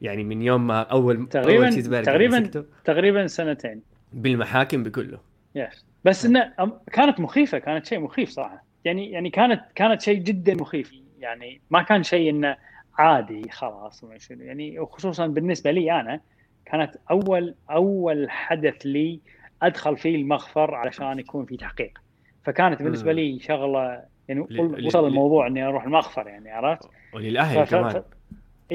يعني 0.02 0.24
من 0.24 0.42
يوم 0.42 0.68
ما 0.68 0.82
اول 0.82 1.28
تقريبا 1.28 1.66
أول 1.66 2.04
تقريبا 2.04 2.52
تقريبا 2.86 3.28
سنتين. 3.28 3.91
بالمحاكم 4.14 4.84
بكله. 4.84 5.20
يس 5.56 5.86
بس 6.06 6.26
إنه 6.26 6.54
كانت 6.92 7.20
مخيفة 7.20 7.60
كانت 7.60 7.86
شيء 7.86 8.00
مخيف 8.00 8.30
صراحة. 8.30 8.64
يعني 8.86 9.12
يعني 9.12 9.30
كانت 9.30 9.62
كانت 9.76 10.02
شيء 10.02 10.20
جدا 10.20 10.54
مخيف. 10.54 10.94
يعني 11.20 11.62
ما 11.70 11.82
كان 11.82 12.04
شيء 12.04 12.30
إنه 12.30 12.58
عادي 12.98 13.50
خلاص 13.50 14.06
يعني 14.30 14.80
وخصوصا 14.80 15.28
بالنسبة 15.28 15.72
لي 15.72 15.92
أنا 16.00 16.20
كانت 16.66 16.96
أول 17.12 17.56
أول 17.72 18.30
حدث 18.30 18.86
لي 18.86 19.20
أدخل 19.62 19.98
فيه 19.98 20.16
المخفر 20.16 20.76
علشان 20.76 21.20
يكون 21.20 21.46
في 21.46 21.58
تحقيق. 21.58 21.98
فكانت 22.44 22.82
بالنسبة 22.82 23.12
لي 23.12 23.40
شغلة 23.40 24.04
يعني 24.28 24.40
وصل 24.86 25.08
الموضوع 25.08 25.48
إني 25.48 25.64
أروح 25.64 25.84
المخفر 25.84 26.28
يعني 26.28 26.52
عرفت؟ 26.52 26.90
وللأهل. 27.14 27.66
كمان. 27.66 28.04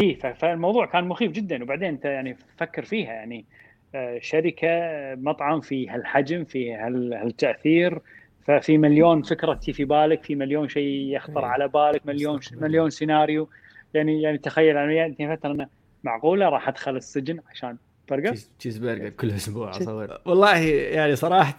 اي 0.03 0.15
فالموضوع 0.15 0.87
كان 0.87 1.05
مخيف 1.05 1.33
جدا. 1.33 1.63
وبعدين 1.63 1.89
أنت 1.89 2.05
يعني 2.05 2.37
فكر 2.57 2.83
فيها 2.85 3.13
يعني 3.13 3.45
شركة 4.21 4.69
مطعم 5.15 5.61
في 5.61 5.89
هالحجم 5.89 6.45
في 6.45 6.75
هالتأثير. 6.75 8.01
ففي 8.47 8.79
مليون 8.79 9.23
فكره 9.23 9.55
تجي 9.55 9.73
في 9.73 9.85
بالك 9.85 10.23
في 10.23 10.35
مليون 10.35 10.69
شيء 10.69 11.15
يخطر 11.17 11.41
إيه. 11.41 11.47
على 11.47 11.69
بالك 11.69 12.07
مليون 12.07 12.41
مليون 12.53 12.91
سيناريو. 12.91 13.49
يعني 13.95 14.23
يعني 14.23 14.39
تخيل 14.39 14.77
أنا 14.77 14.93
يعني 14.93 15.37
فتره 15.37 15.51
أنا 15.51 15.69
معقولة 16.05 16.49
راح 16.49 16.69
أدخل 16.69 16.97
السجن 16.97 17.41
عشان 17.51 17.77
برجر؟ 18.11 18.35
تشيز 18.59 18.79
برجر 18.79 19.09
كل 19.09 19.31
أسبوع 19.31 19.71
اصور 19.71 20.19
والله 20.27 20.59
يعني 20.59 21.17
صراحة 21.17 21.57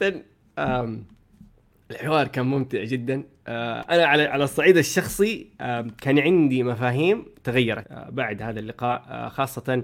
الحوار 1.91 2.27
كان 2.27 2.45
ممتع 2.45 2.83
جدا. 2.83 3.23
آه، 3.47 3.79
أنا 3.79 4.05
على 4.05 4.23
على 4.23 4.43
الصعيد 4.43 4.77
الشخصي 4.77 5.47
كان 6.01 6.19
عندي 6.19 6.63
مفاهيم 6.63 7.25
تغيرت 7.43 7.91
آه، 7.91 8.09
بعد 8.09 8.41
هذا 8.41 8.59
اللقاء 8.59 9.29
خاصه 9.29 9.73
آه، 9.73 9.83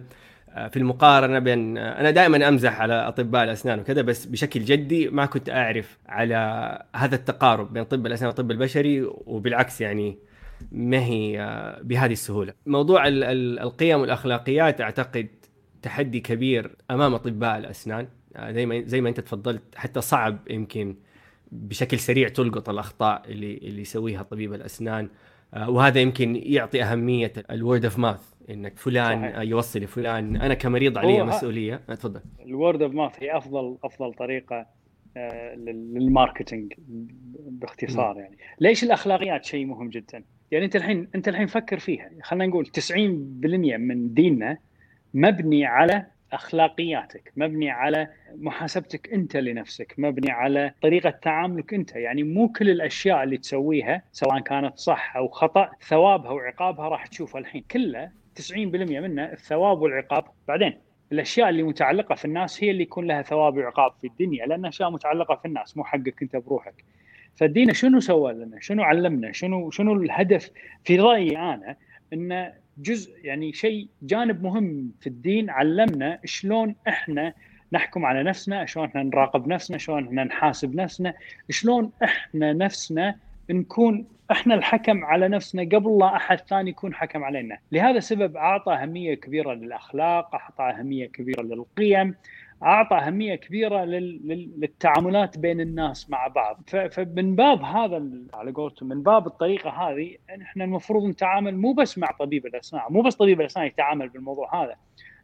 في 0.54 0.78
المقارنة 0.78 1.40
بين 1.40 1.78
آه، 1.78 2.00
أنا 2.00 2.12
دائما 2.12 2.48
أمزح 2.48 2.82
على 2.82 2.94
أطباء 2.94 3.44
الأسنان 3.44 3.80
وكذا 3.80 4.02
بس 4.02 4.26
بشكل 4.26 4.66
جدي 4.66 5.10
ما 5.10 5.26
كنت 5.26 5.50
أعرف 5.50 5.98
على 6.08 6.36
هذا 6.96 7.16
التقارب 7.16 7.74
بين 7.74 7.84
طب 7.84 8.06
الأسنان 8.06 8.28
والطب 8.28 8.52
البشري 8.52 9.02
وبالعكس 9.26 9.82
يعني 9.82 10.18
ما 10.72 11.00
هي 11.00 11.42
آه، 11.42 11.82
بهذه 11.82 12.12
السهولة. 12.12 12.54
موضوع 12.66 13.04
القيم 13.08 14.00
والأخلاقيات 14.00 14.82
أعتقد 14.82 15.28
تحدي 15.82 16.20
كبير 16.20 16.76
أمام 16.92 17.14
أطباء 17.14 17.58
الأسنان. 17.58 18.08
زي 18.50 18.66
ما 18.66 18.82
زي 18.86 19.02
ما 19.02 19.10
أنت 19.10 19.20
تفضلت 19.20 19.62
حتى 19.76 20.02
صعب 20.02 20.38
يمكن 20.50 20.96
بشكل 21.52 22.00
سريع 22.00 22.28
تلقط 22.28 22.70
الأخطاء 22.70 23.22
اللي 23.26 23.58
اللي 23.58 23.82
يسويها 23.82 24.24
طبيب 24.24 24.54
الأسنان. 24.54 25.10
وهذا 25.68 26.00
يمكن 26.00 26.36
يعطي 26.36 26.84
أهمية 26.84 27.34
ال 27.52 27.58
word 27.58 27.86
of 27.86 28.00
mouth 28.00 28.33
إنك 28.50 28.78
فلان 28.80 29.22
صحيح. 29.22 29.40
يوصي 29.40 29.80
لفلان 29.80 30.36
أنا 30.36 30.54
كمريض 30.54 30.98
علي 30.98 31.24
مسؤولية. 31.24 31.82
آه، 31.90 31.94
تفضل. 31.96 32.22
ال 32.46 32.53
word 32.53 32.82
of 32.82 32.94
mouth 32.94 33.24
هي 33.24 33.38
أفضل 33.38 33.78
أفضل 33.84 34.14
طريقة 34.14 34.66
آه، 35.18 35.56
لل 35.56 35.77
marketing 35.77 36.74
باختصار 37.38 38.16
م. 38.16 38.20
يعني. 38.20 38.38
ليش 38.60 38.84
الأخلاقيات 38.84 39.46
شيء 39.46 39.66
مهم 39.66 39.90
جدا؟ 39.90 40.24
يعني 40.52 40.66
أنت 40.66 40.76
الحين 40.76 41.08
أنت 41.16 41.28
الحين 41.28 41.48
فكر 41.48 41.80
فيها. 41.80 42.10
خلينا 42.24 42.46
نقول 42.46 42.66
90% 42.66 43.78
من 43.78 44.14
ديننا 44.14 44.58
مبني 45.14 45.66
على 45.66 46.06
أخلاقياتك 46.34 47.32
مبني 47.38 47.70
على 47.70 48.08
محاسبتك 48.36 49.14
أنت 49.14 49.38
لنفسك 49.38 49.96
مبني 49.98 50.32
على 50.32 50.74
طريقة 50.82 51.10
تعاملك 51.10 51.74
أنت. 51.74 51.96
يعني 51.96 52.24
مو 52.24 52.50
كل 52.50 52.70
الأشياء 52.70 53.24
اللي 53.24 53.38
تسويها 53.38 54.04
سواء 54.12 54.40
كانت 54.40 54.78
صح 54.78 55.16
أو 55.16 55.28
خطأ 55.28 55.70
ثوابها 55.88 56.32
وعقابها 56.32 56.88
راح 56.88 57.08
تشوفها 57.08 57.42
الحين. 57.42 57.64
كله 57.72 58.23
90% 58.40 58.58
منه 58.58 59.24
الثواب 59.24 59.82
والعقاب 59.82 60.26
بعدين 60.48 60.74
الأشياء 61.12 61.50
اللي 61.50 61.64
متعلقة 61.64 62.16
في 62.16 62.26
الناس 62.26 62.64
هي 62.64 62.72
اللي 62.72 62.84
يكون 62.84 63.08
لها 63.08 63.22
ثواب 63.22 63.58
وعقاب 63.58 63.92
في 64.02 64.08
الدنيا 64.08 64.46
لأن 64.46 64.66
أشياء 64.66 64.90
متعلقة 64.90 65.36
في 65.36 65.46
الناس 65.46 65.78
مو 65.78 65.84
حقك 65.84 66.22
أنت 66.22 66.36
بروحك 66.36 66.84
فالدين 67.36 67.74
شنو 67.74 68.00
سوى 68.00 68.34
لنا؟ 68.34 68.60
شنو 68.60 68.84
علمنا؟ 68.84 69.32
شنو 69.32 69.72
شنو 69.72 69.94
الهدف 69.94 70.52
في 70.84 70.96
رأيي 70.96 71.38
أنا 71.38 71.76
انه 72.14 72.54
جزء 72.78 73.14
يعني 73.24 73.54
شيء 73.54 73.88
جانب 74.02 74.44
مهم 74.44 74.92
في 75.02 75.08
الدين 75.08 75.50
علمنا 75.50 76.20
شلون 76.26 76.76
إحنا 76.88 77.34
نحكم 77.72 78.06
على 78.06 78.24
نفسنا، 78.24 78.66
شلون 78.66 78.86
إحنا 78.86 79.04
نراقب 79.04 79.48
نفسنا، 79.48 79.78
شلون 79.78 80.06
إحنا 80.08 80.24
نحاسب 80.24 80.76
نفسنا، 80.76 81.14
شلون 81.50 81.92
إحنا 82.04 82.54
نفسنا 82.54 83.16
نكون 83.50 84.08
إحنا 84.32 84.56
الحكم 84.56 85.06
على 85.06 85.28
نفسنا 85.28 85.62
قبل 85.62 85.98
لا 86.00 86.16
أحد 86.16 86.40
ثاني 86.40 86.70
يكون 86.70 86.94
حكم 86.94 87.24
علينا، 87.24 87.58
لهذا 87.72 87.98
السبب 87.98 88.38
أعطى 88.38 88.74
أهمية 88.74 89.14
كبيرة 89.14 89.54
للأخلاق، 89.54 90.36
أعطى 90.36 90.64
أهمية 90.64 91.06
كبيرة 91.06 91.42
للقيم، 91.42 92.16
أعطى 92.64 92.96
أهمية 92.96 93.36
كبيرة 93.36 93.86
للتعاملات 93.86 95.38
بين 95.38 95.62
الناس 95.62 96.10
مع 96.10 96.28
بعض. 96.28 96.62
فمن 96.68 97.36
باب 97.36 97.62
هذا 97.62 98.10
على 98.34 98.52
قولتهم 98.52 98.90
من 98.90 99.04
باب 99.04 99.28
الطريقة 99.28 99.70
هذه 99.70 100.16
إحنا 100.42 100.64
المفروض 100.64 101.06
نتعامل 101.06 101.58
مو 101.58 101.74
بس 101.74 101.98
مع 101.98 102.12
طبيب 102.20 102.46
الأسنان 102.46 102.84
مو 102.90 103.02
بس 103.02 103.16
طبيب 103.16 103.42
الأسنان 103.42 103.66
يتعامل 103.66 104.10
بالموضوع 104.10 104.64
هذا. 104.64 104.76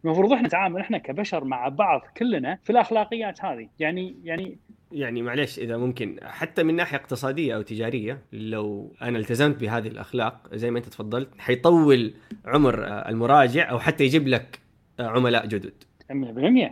المفروض 0.06 0.34
إحنا 0.34 0.48
نتعامل 0.48 0.82
إحنا 0.82 0.98
كبشر 0.98 1.44
مع 1.44 1.68
بعض 1.68 2.02
كلنا 2.18 2.60
في 2.64 2.70
الأخلاقيات 2.70 3.46
هذه. 3.46 3.70
يعني 3.80 4.16
يعني 4.24 4.58
يعني 4.92 5.22
معلش 5.22 5.60
إذا 5.60 5.78
ممكن 5.78 6.18
حتى 6.24 6.64
من 6.64 6.76
ناحية 6.76 6.98
اقتصادية 6.98 7.56
أو 7.56 7.62
تجارية 7.62 8.22
لو 8.34 8.96
أنا 9.02 9.18
التزمت 9.18 9.56
بهذه 9.56 9.88
الأخلاق 9.88 10.56
زي 10.56 10.72
ما 10.72 10.78
أنت 10.80 10.86
تفضلت 10.86 11.30
حيطول 11.38 12.14
عمر 12.46 12.84
المراجع 13.10 13.70
أو 13.70 13.80
حتى 13.80 14.04
يجيب 14.04 14.28
لك 14.28 14.60
عملاء 15.00 15.46
جدد. 15.46 15.74
100% 16.10 16.14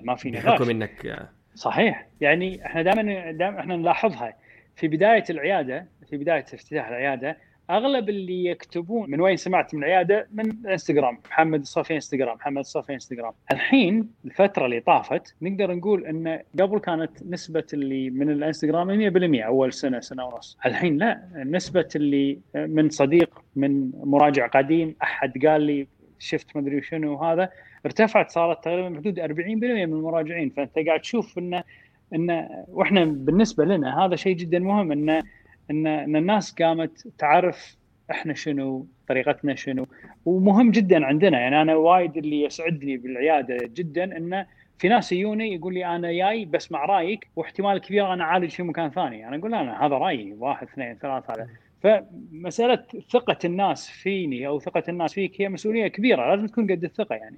ما 0.04 0.16
في 0.16 0.32
نقاش. 0.32 0.46
بحكم 0.46 0.70
إنك 0.70 1.28
صحيح. 1.56 2.08
يعني 2.22 2.66
إحنا 2.66 2.82
دائما 2.82 3.32
دائما 3.32 3.60
إحنا 3.60 3.76
نلاحظها. 3.76 4.34
في 4.76 4.88
بداية 4.88 5.24
العيادة 5.30 5.88
في 6.10 6.18
بداية 6.18 6.46
افتتاح 6.54 6.88
العيادة 6.88 7.38
أغلب 7.70 8.10
اللي 8.10 8.46
يكتبون 8.46 9.12
من 9.12 9.22
وين 9.22 9.38
سمعت 9.38 9.76
من 9.76 9.84
العياده 9.84 10.28
من 10.34 10.68
إنستغرام. 10.68 11.20
محمد 11.30 11.60
الصافي 11.60 11.96
إنستغرام. 11.96 12.36
محمد 12.36 12.58
الصافي 12.58 12.94
إنستغرام. 12.94 13.34
الحين 13.52 14.10
الفترة 14.26 14.66
اللي 14.66 14.80
طافت 14.80 15.36
نقدر 15.42 15.74
نقول 15.74 16.06
إن 16.06 16.40
قبل 16.60 16.80
كانت 16.80 17.24
نسبة 17.30 17.64
اللي 17.74 18.10
من 18.10 18.30
الإنستغرام 18.30 19.12
100% 19.42 19.46
أول 19.46 19.74
سنة 19.74 20.00
سنة 20.00 20.26
ونص. 20.26 20.58
الحين 20.66 20.98
لا. 20.98 21.28
نسبة 21.36 21.88
اللي 21.96 22.40
من 22.56 22.90
صديق 22.90 23.42
من 23.56 23.92
مراجع 24.04 24.48
قديم 24.48 24.96
أحد 25.04 25.46
قال 25.46 25.62
لي 25.62 25.88
شفت 26.20 26.58
مدري 26.58 26.82
شنو 26.82 27.24
هذا 27.24 27.50
ارتفعت 27.86 28.32
صارت 28.32 28.64
تقريبا 28.64 28.90
بحدود 28.90 29.20
40% 29.20 29.86
من 29.86 29.94
المراجعين. 29.94 30.50
فأنت 30.50 30.80
قاعد 30.88 31.00
تشوف 31.00 31.38
انه 31.38 31.64
إن 32.16 32.48
وإحنا 32.68 33.06
بالنسبة 33.06 33.66
لنا 33.66 34.06
هذا 34.06 34.16
شيء 34.16 34.36
جدا 34.36 34.60
مهم 34.60 34.92
إن 34.92 35.24
إن 35.72 35.88
إن 35.88 36.16
الناس 36.16 36.52
قامت 36.52 37.08
تعرف 37.18 37.78
إحنا 38.12 38.34
شنو 38.34 38.88
طريقتنا 39.08 39.56
شنو. 39.56 39.88
ومهم 40.26 40.72
جدا 40.72 41.06
عندنا 41.06 41.40
يعني 41.40 41.62
أنا 41.62 41.76
وايد 41.76 42.18
اللي 42.18 42.44
يسعدني 42.44 42.98
بالعيادة 42.98 43.58
جدا 43.62 44.18
انه 44.18 44.46
في 44.80 44.88
ناس 44.88 45.12
يجوني 45.12 45.56
يقول 45.56 45.74
لي 45.74 45.86
أنا 45.86 46.12
جاي 46.12 46.46
بسمع 46.46 46.86
رأيك 46.86 47.28
واحتمال 47.36 47.78
كبير 47.78 48.14
أنا 48.14 48.24
أعالج 48.24 48.50
في 48.50 48.64
مكان 48.64 48.90
ثاني. 48.90 49.28
أنا 49.28 49.38
أقول 49.38 49.54
أنا 49.54 49.86
هذا 49.86 49.96
رأيي 49.96 50.34
واحد 50.40 50.68
اثنين 50.68 50.96
ثلاثة 51.02 51.34
هذا. 51.34 51.48
فمسألة 51.84 52.84
ثقة 53.10 53.38
الناس 53.46 53.90
فيني 53.90 54.48
أو 54.48 54.60
ثقة 54.60 54.84
الناس 54.90 55.14
فيك 55.14 55.42
هي 55.42 55.50
مسؤولية 55.50 55.88
كبيرة 55.88 56.30
لازم 56.30 56.48
تكون 56.48 56.72
قد 56.72 56.84
الثقة 56.84 57.16
يعني. 57.16 57.38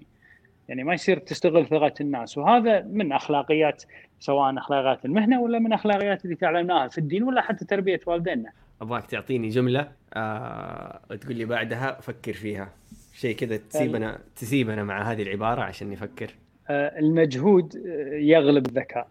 يعني 0.70 0.84
ما 0.84 0.94
يصير 0.94 1.18
تستغل 1.20 1.68
ثقة 1.68 1.94
الناس 2.02 2.38
وهذا 2.38 2.82
من 2.82 3.12
أخلاقيات 3.12 3.84
سواء 4.20 4.58
أخلاقيات 4.58 5.06
المهنة 5.06 5.42
ولا 5.42 5.60
من 5.60 5.74
أخلاقيات 5.74 6.26
اللي 6.26 6.36
تعلمناها 6.36 6.88
في 6.88 6.98
الدين 6.98 7.24
ولا 7.24 7.42
حتى 7.42 7.66
تربية 7.66 8.00
والدينا. 8.06 8.52
أبغاك 8.82 9.06
تعطيني 9.06 9.50
جملة 9.50 9.92
آه 10.14 11.00
وتقول 11.12 11.36
لي 11.36 11.46
بعدها 11.46 12.02
فكر 12.02 12.34
فيها 12.34 12.70
شيء 13.14 13.36
كذا 13.36 13.58
تسيبنا 13.58 14.20
تسيبنا 14.36 14.84
مع 14.84 15.12
هذه 15.12 15.22
العبارة 15.22 15.62
عشان 15.62 15.90
نفكر. 15.90 16.36
آه 16.70 17.00
المجهود 17.00 17.76
يغلب 18.12 18.66
الذكاء 18.66 19.08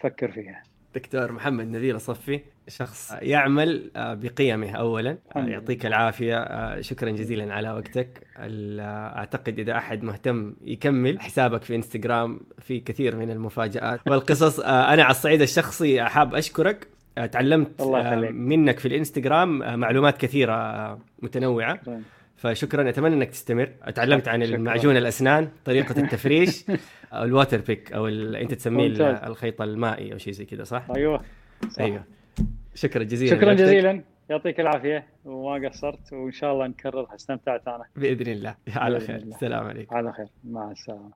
فكر 0.00 0.30
فيها. 0.30 0.62
دكتور 0.94 1.32
محمد 1.32 1.66
نذير 1.66 1.96
الصفي 1.96 2.40
شخص 2.68 3.14
يعمل 3.22 3.90
آه، 3.96 4.14
بقيمه 4.14 4.70
اولا. 4.70 5.18
آه، 5.36 5.38
يعطيك 5.38 5.86
العافية. 5.86 6.36
آه، 6.36 6.80
شكرا 6.80 7.10
جزيلا 7.10 7.54
على 7.54 7.70
وقتك. 7.70 8.26
أعتقد 8.36 9.58
إذا 9.58 9.76
أحد 9.76 10.02
مهتم 10.02 10.54
يكمل 10.64 11.20
حسابك 11.20 11.62
في 11.62 11.74
إنستغرام 11.74 12.40
في 12.58 12.80
كثير 12.80 13.16
من 13.16 13.30
المفاجآت. 13.30 14.00
والقصص 14.10 14.60
أنا 14.60 15.02
على 15.02 15.10
الصعيد 15.10 15.42
الشخصي 15.42 16.02
حاب 16.04 16.34
أشكرك. 16.34 16.88
تعلمت 17.32 17.82
منك 18.32 18.78
في 18.78 18.88
الإنستغرام 18.88 19.80
معلومات 19.80 20.16
كثيرة 20.16 20.98
متنوعة. 21.22 21.80
فشكرا 22.38 22.88
أتمنى 22.88 23.14
إنك 23.14 23.30
تستمر. 23.30 23.66
تعلمت 23.94 24.28
عن 24.28 24.42
المعجون 24.42 24.96
الأسنان 24.96 25.48
طريقة 25.64 26.00
التفريش 26.00 26.64
الواتر 27.14 27.60
بيك 27.60 27.92
أو 27.92 28.06
أنت 28.08 28.54
تسميه 28.54 29.26
الخيط 29.26 29.62
المائي 29.62 30.12
أو 30.12 30.18
شيء 30.18 30.32
زي 30.32 30.44
كذا 30.44 30.64
صح؟ 30.64 30.90
أيوه 30.96 31.22
صح. 31.70 31.82
أيوه. 31.82 32.04
شكرا 32.74 33.02
جزيلا 33.02 33.36
شكرا 33.36 33.54
جزيلا. 33.54 34.02
يعطيك 34.30 34.60
العافية. 34.60 35.06
وما 35.24 35.68
قصرت 35.68 36.12
وإن 36.12 36.32
شاء 36.32 36.52
الله 36.52 36.66
نكررها. 36.66 37.14
استمتعت 37.14 37.68
أنا. 37.68 37.84
بإذن 37.96 38.32
الله. 38.32 38.54
على 38.76 39.00
خير. 39.00 39.16
السلام 39.16 39.66
عليكم. 39.66 39.96
على 39.96 40.12
خير. 40.12 40.26
مع 40.44 40.70
السلامة. 40.70 41.10